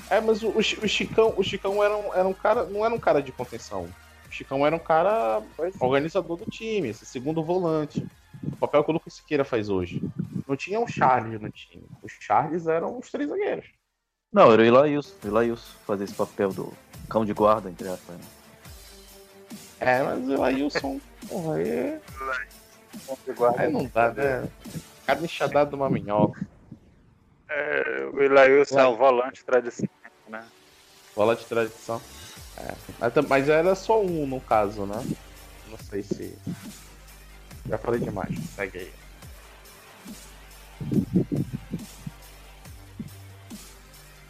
É, 0.10 0.20
mas 0.20 0.44
o, 0.44 0.50
o, 0.50 0.62
Chicão, 0.62 1.34
o 1.38 1.44
Chicão 1.44 1.84
era 1.84 1.96
um, 1.96 2.14
era 2.14 2.28
um 2.28 2.34
cara. 2.34 2.66
Não 2.66 2.86
era 2.86 2.94
um 2.94 3.00
cara 3.00 3.22
de 3.22 3.32
contenção. 3.32 3.88
O 4.34 4.36
Chicão 4.36 4.66
era 4.66 4.76
um 4.76 4.80
cara 4.80 5.44
organizador 5.80 6.38
do 6.38 6.50
time, 6.50 6.90
esse 6.90 7.06
segundo 7.06 7.44
volante. 7.44 8.04
O 8.42 8.58
papel 8.58 8.84
que 8.84 8.90
o 8.90 8.94
Lucas 8.94 9.14
Siqueira 9.14 9.46
faz 9.46 9.70
hoje. 9.70 10.02
Não 10.48 10.56
tinha 10.56 10.80
um 10.80 10.88
Charles 10.88 11.40
no 11.40 11.52
time. 11.52 11.84
Os 12.02 12.14
Charles 12.20 12.66
eram 12.66 12.98
os 12.98 13.12
três 13.12 13.30
zagueiros. 13.30 13.68
Não, 14.32 14.52
era 14.52 14.64
o 14.64 14.66
Ilaíus. 14.66 15.14
O 15.24 15.28
Ilaíus 15.28 15.76
fazer 15.86 16.06
esse 16.06 16.16
papel 16.16 16.52
do 16.52 16.74
cão 17.08 17.24
de 17.24 17.32
guarda, 17.32 17.70
entre 17.70 17.88
aspas. 17.88 18.16
Né? 18.16 18.24
É, 19.80 20.02
mas 20.02 20.28
o 20.28 20.44
Ailson, 20.44 21.00
porra, 21.30 21.62
é... 21.62 22.02
Aí 23.60 23.72
não 23.72 23.86
dá, 23.86 24.12
né? 24.14 24.50
Carne 25.06 25.26
enxadada 25.26 25.70
de 25.70 25.76
uma 25.76 25.92
minhoca. 25.92 26.44
É, 27.48 28.10
o 28.12 28.20
Ilailson 28.20 28.80
é 28.80 28.88
o 28.88 28.98
volante 28.98 29.46
tradição, 29.46 29.88
né? 30.28 30.44
Volante 31.16 31.46
tradição. 31.46 32.02
É. 32.58 32.74
Mas, 33.28 33.50
era 33.50 33.76
só 33.76 34.02
um 34.02 34.28
no 34.28 34.40
caso, 34.40 34.86
né? 34.86 35.04
Não 35.70 35.78
sei 35.90 36.04
se. 36.04 36.38
Já 37.68 37.78
falei 37.78 38.00
demais. 38.00 38.38
Segue 38.56 38.78
aí. 38.78 38.94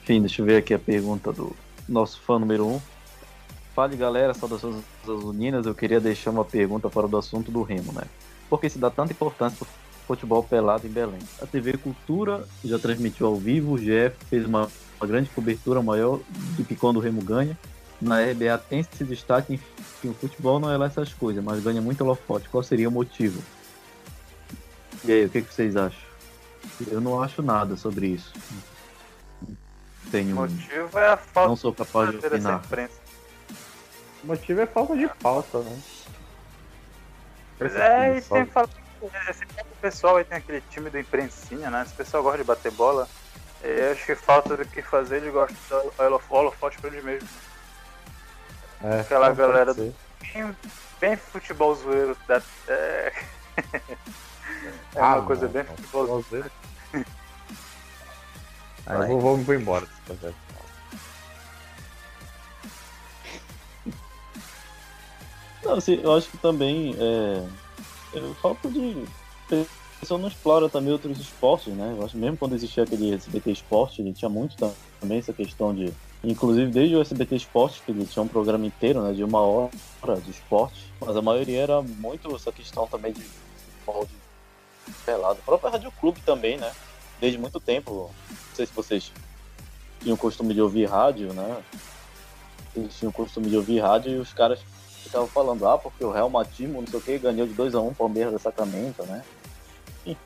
Enfim, 0.03 0.19
deixa 0.21 0.41
eu 0.41 0.45
ver 0.45 0.57
aqui 0.57 0.73
a 0.73 0.79
pergunta 0.79 1.31
do 1.31 1.55
nosso 1.87 2.19
fã 2.21 2.37
número 2.37 2.67
1. 2.67 2.75
Um. 2.75 2.81
Fale 3.73 3.97
galera, 3.97 4.33
saudações 4.33 4.83
uninas. 5.07 5.65
Eu 5.65 5.73
queria 5.73 5.99
deixar 5.99 6.29
uma 6.29 6.45
pergunta 6.45 6.89
fora 6.89 7.07
do 7.07 7.17
assunto 7.17 7.51
do 7.51 7.63
Remo, 7.63 7.91
né? 7.91 8.03
Por 8.49 8.59
que 8.59 8.69
se 8.69 8.77
dá 8.77 8.91
tanta 8.91 9.13
importância 9.13 9.57
pro 9.57 9.67
futebol 10.05 10.43
pelado 10.43 10.85
em 10.85 10.91
Belém? 10.91 11.19
A 11.41 11.47
TV 11.47 11.77
Cultura 11.77 12.47
já 12.63 12.77
transmitiu 12.77 13.25
ao 13.25 13.35
vivo, 13.35 13.73
o 13.73 13.77
GF 13.77 14.15
fez 14.29 14.45
uma, 14.45 14.69
uma 14.99 15.07
grande 15.07 15.29
cobertura 15.31 15.81
maior 15.81 16.19
do 16.55 16.63
que 16.63 16.75
quando 16.75 16.97
o 16.97 16.99
Remo 16.99 17.21
ganha. 17.23 17.57
Na 18.03 18.19
RBA 18.19 18.57
tem 18.69 18.79
esse 18.81 19.03
destaque, 19.05 19.53
enfim, 19.53 20.09
o 20.09 20.13
futebol 20.13 20.59
não 20.59 20.69
é 20.69 20.75
lá 20.75 20.87
essas 20.87 21.13
coisas, 21.13 21.41
mas 21.41 21.63
ganha 21.63 21.81
muito 21.81 22.01
holofote. 22.01 22.49
Qual 22.49 22.61
seria 22.61 22.89
o 22.89 22.91
motivo? 22.91 23.41
E 25.05 25.11
aí, 25.11 25.25
o 25.25 25.29
que, 25.29 25.41
que 25.41 25.53
vocês 25.53 25.75
acham? 25.75 26.01
Eu 26.91 26.99
não 26.99 27.21
acho 27.23 27.41
nada 27.41 27.77
sobre 27.77 28.07
isso. 28.07 28.33
Tenho... 30.11 30.35
O 30.35 30.41
motivo 30.41 30.99
é 30.99 31.07
a 31.07 31.17
falta 31.17 31.49
não 31.49 31.55
sou 31.55 31.73
capaz 31.73 32.11
de 32.11 32.17
opinar. 32.17 32.61
O 34.23 34.27
motivo 34.27 34.61
é 34.61 34.65
falta 34.65 34.97
de 34.97 35.07
pauta, 35.07 35.59
né? 35.59 35.81
É, 37.61 38.17
e 38.17 38.21
tem 38.21 38.45
falta. 38.45 38.73
o 39.01 39.81
pessoal 39.81 40.17
aí 40.17 40.25
tem 40.25 40.37
aquele 40.37 40.61
time 40.69 40.89
do 40.89 40.99
imprensinha, 40.99 41.69
né? 41.69 41.83
Esse 41.83 41.93
pessoal 41.93 42.21
gosta 42.21 42.39
de 42.39 42.43
bater 42.43 42.71
bola. 42.71 43.07
Eu 43.61 43.93
acho 43.93 44.05
que 44.05 44.15
falta 44.15 44.57
do 44.57 44.65
que 44.65 44.81
fazer, 44.81 45.17
eles 45.17 45.31
gostam 45.31 45.81
do 45.81 46.21
holofote 46.29 46.77
pra 46.79 46.89
eles 46.89 47.03
mesmos. 47.03 47.29
É, 48.83 48.99
Aquela 48.99 49.31
galera 49.31 49.73
do, 49.73 49.95
bem, 50.33 50.55
bem 50.99 51.15
futebol 51.15 51.73
zoeiro. 51.75 52.17
Da, 52.27 52.41
é, 52.67 53.13
é 54.95 54.99
ah, 54.99 55.15
uma 55.15 55.25
coisa 55.25 55.45
não, 55.45 55.53
bem 55.53 55.63
futebol 55.63 56.21
zoeiro. 56.29 56.51
Aí 58.85 58.97
eu 58.97 59.07
vou, 59.07 59.19
vou, 59.19 59.37
vou 59.37 59.55
embora 59.55 59.85
desse 59.85 60.01
projeto. 60.01 60.35
Não, 65.63 65.75
assim, 65.75 65.99
eu 66.03 66.13
acho 66.13 66.29
que 66.29 66.37
também 66.37 66.95
é, 66.99 67.47
é 68.17 68.33
falta 68.41 68.69
de. 68.69 69.05
A 69.51 69.99
pessoa 69.99 70.19
não 70.19 70.27
explora 70.27 70.67
também 70.67 70.91
outros 70.91 71.17
esportes, 71.19 71.73
né? 71.73 71.95
Eu 71.97 72.03
acho 72.05 72.17
mesmo 72.17 72.35
quando 72.35 72.55
existia 72.55 72.83
aquele 72.83 73.13
SBT 73.13 73.51
Esporte, 73.51 74.01
ele 74.01 74.11
tinha 74.11 74.27
muito 74.27 74.57
também 74.99 75.19
essa 75.19 75.31
questão 75.31 75.73
de. 75.73 75.93
Inclusive 76.23 76.71
desde 76.71 76.95
o 76.95 77.01
SBT 77.01 77.35
Esporte, 77.35 77.81
que 77.85 77.91
ele 77.91 78.05
tinha 78.05 78.23
um 78.23 78.27
programa 78.27 78.65
inteiro, 78.65 79.01
né? 79.01 79.11
De 79.11 79.23
uma 79.23 79.41
hora 79.41 79.71
de 80.23 80.31
esporte, 80.31 80.91
mas 80.99 81.17
a 81.17 81.21
maioria 81.21 81.61
era 81.61 81.81
muito 81.81 82.33
essa 82.33 82.51
questão 82.51 82.87
também 82.87 83.11
de 83.11 83.21
futebol 83.21 84.05
de 84.05 84.93
pelado. 85.05 85.39
O 85.39 85.43
próprio 85.43 85.69
Rádio 85.69 85.91
Clube 85.99 86.21
também, 86.25 86.57
né? 86.57 86.71
Desde 87.19 87.37
muito 87.37 87.59
tempo. 87.59 88.09
Não 88.29 88.55
sei 88.55 88.65
se 88.65 88.73
vocês 88.73 89.11
tinham 89.99 90.15
o 90.15 90.17
costume 90.17 90.53
de 90.53 90.61
ouvir 90.61 90.85
rádio, 90.85 91.33
né? 91.33 91.61
Eles 92.73 92.95
tinham 92.95 93.09
o 93.09 93.13
costume 93.13 93.49
de 93.49 93.57
ouvir 93.57 93.79
rádio 93.79 94.13
e 94.13 94.17
os 94.17 94.31
caras 94.33 94.59
estavam 95.05 95.27
falando, 95.27 95.67
ah, 95.67 95.77
porque 95.77 96.03
o 96.03 96.11
Real 96.11 96.29
Matimo, 96.29 96.81
não 96.81 96.87
sei 96.87 96.99
o 96.99 97.01
que, 97.01 97.17
ganhou 97.17 97.45
de 97.45 97.53
2x1 97.53 97.89
um, 97.89 97.93
Palmeiras 97.93 98.31
da 98.31 98.39
Sacramento, 98.39 99.03
né? 99.03 99.23
Enfim. 100.05 100.17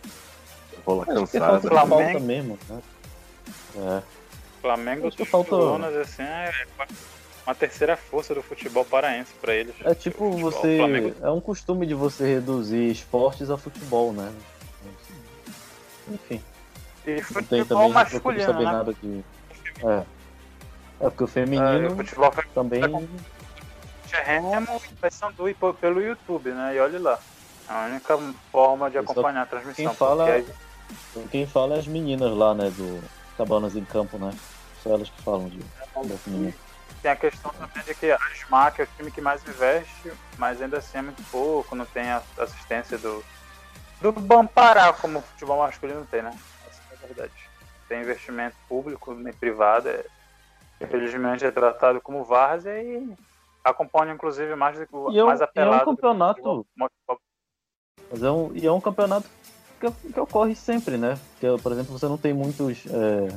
Vou 0.86 1.00
lá 1.00 1.06
cansado. 1.06 1.68
É 1.68 1.70
Flamengo 1.70 2.20
mesmo, 2.22 2.60
né? 2.70 2.82
É. 3.76 4.17
Flamengo 4.62 5.10
dos 5.10 5.30
falta... 5.30 5.50
Colunas, 5.50 5.96
assim, 5.96 6.24
é 6.24 6.52
uma 7.46 7.56
terceira 7.56 7.96
força 7.96 8.36
do 8.36 8.42
futebol 8.42 8.84
paraense 8.84 9.34
para 9.42 9.56
eles. 9.56 9.76
É 9.84 9.96
tipo 9.96 10.30
futebol, 10.32 10.52
você. 10.52 10.78
Flamengo... 10.78 11.16
É 11.22 11.32
um 11.32 11.42
costume 11.42 11.86
de 11.86 11.94
você 11.94 12.26
reduzir 12.26 12.92
esportes 12.92 13.50
a 13.50 13.58
futebol, 13.58 14.12
né? 14.14 14.34
Enfim. 16.10 16.42
E 17.06 17.22
futebol 17.22 17.66
também, 17.66 17.92
masculino, 17.94 18.46
saber 18.46 18.66
né? 18.66 18.72
nada 18.72 18.94
que... 18.94 19.24
É. 19.86 20.04
É 21.00 21.10
porque 21.10 21.24
o 21.24 21.28
feminino 21.28 21.86
é, 21.86 21.88
o 21.88 21.96
futebol 21.96 22.34
também 22.54 22.82
Remo 24.12 24.82
e 25.48 25.54
do 25.54 25.74
pelo 25.74 26.02
YouTube, 26.02 26.52
né? 26.52 26.76
E 26.76 26.80
olha 26.80 27.00
lá. 27.00 27.20
É 27.70 27.74
a 27.74 27.86
única 27.88 28.18
forma 28.52 28.90
de 28.90 28.98
acompanhar 28.98 29.42
a 29.42 29.46
transmissão. 29.46 29.86
Quem 29.86 29.94
fala, 29.94 30.26
aí... 30.26 30.48
quem 31.30 31.46
fala 31.46 31.76
é 31.76 31.80
as 31.80 31.88
meninas 31.88 32.32
lá, 32.32 32.54
né? 32.54 32.70
Do 32.70 33.04
Cabanas 33.38 33.76
em 33.76 33.86
Campo, 33.86 34.18
né? 34.18 34.34
São 34.82 34.94
elas 34.94 35.10
que 35.10 35.22
falam 35.22 35.48
de, 35.48 35.60
é, 35.60 36.54
Tem 37.02 37.12
a 37.12 37.16
questão 37.16 37.52
também 37.52 37.84
de 37.84 37.94
que 37.94 38.12
a 38.12 38.20
SMAC 38.34 38.82
é 38.82 38.84
o 38.84 38.88
time 38.98 39.12
que 39.12 39.22
mais 39.22 39.48
investe, 39.48 40.12
mas 40.38 40.62
ainda 40.62 40.78
assim 40.80 40.98
é 40.98 41.02
muito 41.04 41.24
pouco, 41.32 41.76
não 41.76 41.86
tem 41.86 42.10
a 42.10 42.22
assistência 42.38 42.98
do, 42.98 43.24
do 44.02 44.12
Bampará, 44.12 44.92
como 44.94 45.20
o 45.20 45.22
futebol 45.22 45.60
masculino 45.60 46.06
tem, 46.10 46.24
né? 46.24 46.38
Essa 46.68 46.82
é 46.92 46.96
a 46.96 47.08
verdade. 47.08 47.34
Tem 47.88 48.02
investimento 48.02 48.56
público 48.68 49.14
nem 49.14 49.34
privado, 49.34 49.88
é, 49.88 50.04
infelizmente 50.82 51.46
é 51.46 51.52
tratado 51.52 52.02
como 52.02 52.24
várzea 52.24 52.82
e 52.82 53.16
acompanha 53.64 54.14
inclusive 54.14 54.56
mais, 54.56 54.78
do, 54.78 55.12
e 55.12 55.20
é 55.20 55.24
mais 55.24 55.42
apelado. 55.42 55.76
E 55.76 55.80
é 55.80 55.82
um 55.84 55.96
campeonato. 55.96 56.68
Mas 58.10 58.24
é 58.24 58.32
um, 58.32 58.52
e 58.56 58.66
é 58.66 58.72
um 58.72 58.82
campeonato 58.82 59.30
que, 59.80 60.12
que 60.14 60.20
ocorre 60.20 60.56
sempre, 60.56 60.98
né? 60.98 61.18
Que, 61.40 61.48
por 61.62 61.72
exemplo, 61.72 61.98
você 61.98 62.08
não 62.08 62.18
tem 62.18 62.34
muitos. 62.34 62.86
É, 62.88 63.28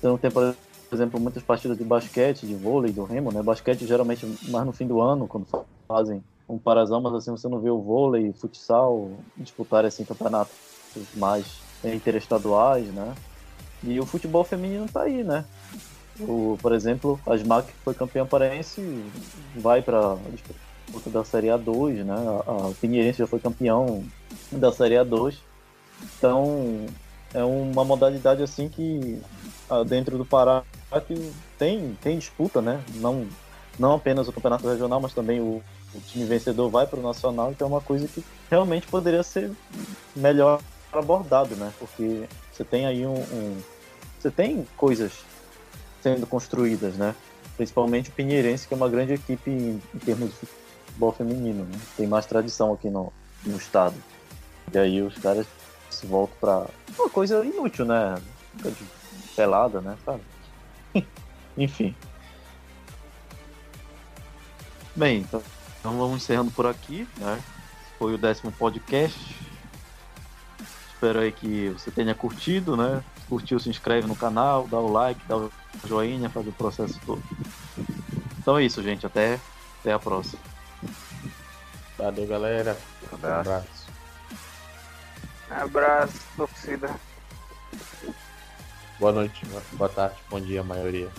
você 0.00 0.06
não 0.06 0.18
tem, 0.18 0.30
por 0.30 0.54
exemplo, 0.92 1.20
muitas 1.20 1.42
partidas 1.42 1.76
de 1.76 1.84
basquete, 1.84 2.46
de 2.46 2.54
vôlei, 2.54 2.92
do 2.92 3.04
remo, 3.04 3.32
né? 3.32 3.42
Basquete 3.42 3.86
geralmente 3.86 4.26
mais 4.48 4.66
no 4.66 4.72
fim 4.72 4.86
do 4.86 5.00
ano, 5.00 5.26
quando 5.26 5.46
fazem 5.86 6.22
um 6.48 6.58
parazão, 6.58 7.00
mas 7.00 7.14
assim 7.14 7.30
você 7.30 7.48
não 7.48 7.60
vê 7.60 7.70
o 7.70 7.80
vôlei, 7.80 8.32
futsal 8.32 9.10
disputar 9.36 9.84
assim 9.84 10.04
campeonatos 10.04 10.54
mais 11.14 11.46
interestaduais, 11.84 12.86
né? 12.92 13.14
E 13.82 13.98
o 13.98 14.06
futebol 14.06 14.44
feminino 14.44 14.86
tá 14.86 15.02
aí, 15.02 15.24
né? 15.24 15.44
O, 16.20 16.58
por 16.60 16.72
exemplo, 16.72 17.18
a 17.26 17.36
SMAC 17.36 17.72
foi 17.82 17.94
campeã 17.94 18.26
paraense 18.26 19.02
vai 19.56 19.82
para 19.82 20.16
disputa 20.86 21.10
da 21.10 21.24
Série 21.24 21.48
A2, 21.48 22.04
né? 22.04 22.14
A, 22.14 22.68
a 22.68 22.72
Pinheirense 22.80 23.18
já 23.18 23.26
foi 23.26 23.40
campeão 23.40 24.04
da 24.50 24.70
Série 24.70 24.96
A2. 24.96 25.36
Então, 26.02 26.86
é 27.34 27.42
uma 27.44 27.84
modalidade 27.84 28.42
assim 28.42 28.68
que 28.68 29.20
ah, 29.68 29.82
dentro 29.84 30.18
do 30.18 30.24
Pará 30.24 30.62
que 31.06 31.32
tem, 31.58 31.96
tem 32.02 32.18
disputa, 32.18 32.60
né? 32.60 32.82
Não, 32.96 33.26
não 33.78 33.94
apenas 33.94 34.28
o 34.28 34.32
campeonato 34.32 34.68
regional, 34.68 35.00
mas 35.00 35.14
também 35.14 35.40
o, 35.40 35.62
o 35.94 36.00
time 36.00 36.24
vencedor 36.24 36.68
vai 36.68 36.86
para 36.86 37.00
o 37.00 37.02
nacional, 37.02 37.50
então 37.50 37.66
é 37.66 37.70
uma 37.70 37.80
coisa 37.80 38.06
que 38.06 38.22
realmente 38.50 38.86
poderia 38.86 39.22
ser 39.22 39.50
melhor 40.14 40.60
abordado, 40.92 41.56
né? 41.56 41.72
Porque 41.78 42.28
você 42.52 42.64
tem 42.64 42.86
aí 42.86 43.06
um, 43.06 43.14
um 43.14 43.62
você 44.20 44.30
tem 44.30 44.66
coisas 44.76 45.12
sendo 46.02 46.26
construídas, 46.26 46.94
né? 46.94 47.14
Principalmente 47.56 48.10
o 48.10 48.12
Pinheirense, 48.12 48.68
que 48.68 48.74
é 48.74 48.76
uma 48.76 48.88
grande 48.88 49.14
equipe 49.14 49.50
em, 49.50 49.82
em 49.94 49.98
termos 49.98 50.30
de 50.30 50.46
futebol 50.86 51.12
feminino, 51.12 51.64
né? 51.64 51.78
Tem 51.96 52.06
mais 52.06 52.26
tradição 52.26 52.72
aqui 52.72 52.90
no, 52.90 53.12
no 53.44 53.56
estado. 53.56 53.94
E 54.72 54.78
aí 54.78 55.02
os 55.02 55.16
caras 55.18 55.46
se 55.92 56.06
voltam 56.06 56.36
para 56.40 56.66
uma 56.98 57.10
coisa 57.10 57.44
inútil, 57.44 57.84
né? 57.84 58.14
De 58.54 58.74
pelada, 59.34 59.80
né? 59.80 59.96
Sabe? 60.04 60.22
Enfim. 61.56 61.94
Bem, 64.94 65.20
então, 65.20 65.42
então 65.80 65.96
vamos 65.96 66.16
encerrando 66.22 66.50
por 66.50 66.66
aqui, 66.66 67.08
né? 67.16 67.42
Foi 67.98 68.14
o 68.14 68.18
décimo 68.18 68.52
podcast. 68.52 69.36
Espero 70.92 71.20
aí 71.20 71.32
que 71.32 71.70
você 71.70 71.90
tenha 71.90 72.14
curtido, 72.14 72.76
né? 72.76 73.02
Curtiu, 73.28 73.58
se 73.58 73.70
inscreve 73.70 74.06
no 74.06 74.14
canal, 74.14 74.68
dá 74.68 74.78
o 74.78 74.92
like, 74.92 75.20
dá 75.26 75.36
o 75.36 75.50
joinha, 75.86 76.28
faz 76.28 76.46
o 76.46 76.52
processo 76.52 77.00
todo. 77.06 77.22
Então 78.38 78.58
é 78.58 78.64
isso, 78.64 78.82
gente. 78.82 79.06
Até, 79.06 79.40
até 79.80 79.92
a 79.92 79.98
próxima. 79.98 80.40
Valeu, 81.96 82.26
galera. 82.26 82.76
Um 83.12 83.26
abraço. 83.26 83.81
Abraço, 85.60 86.20
torcida. 86.36 86.88
Boa 88.98 89.12
noite, 89.12 89.44
boa 89.72 89.88
tarde, 89.88 90.16
bom 90.30 90.40
dia, 90.40 90.62
maioria. 90.62 91.10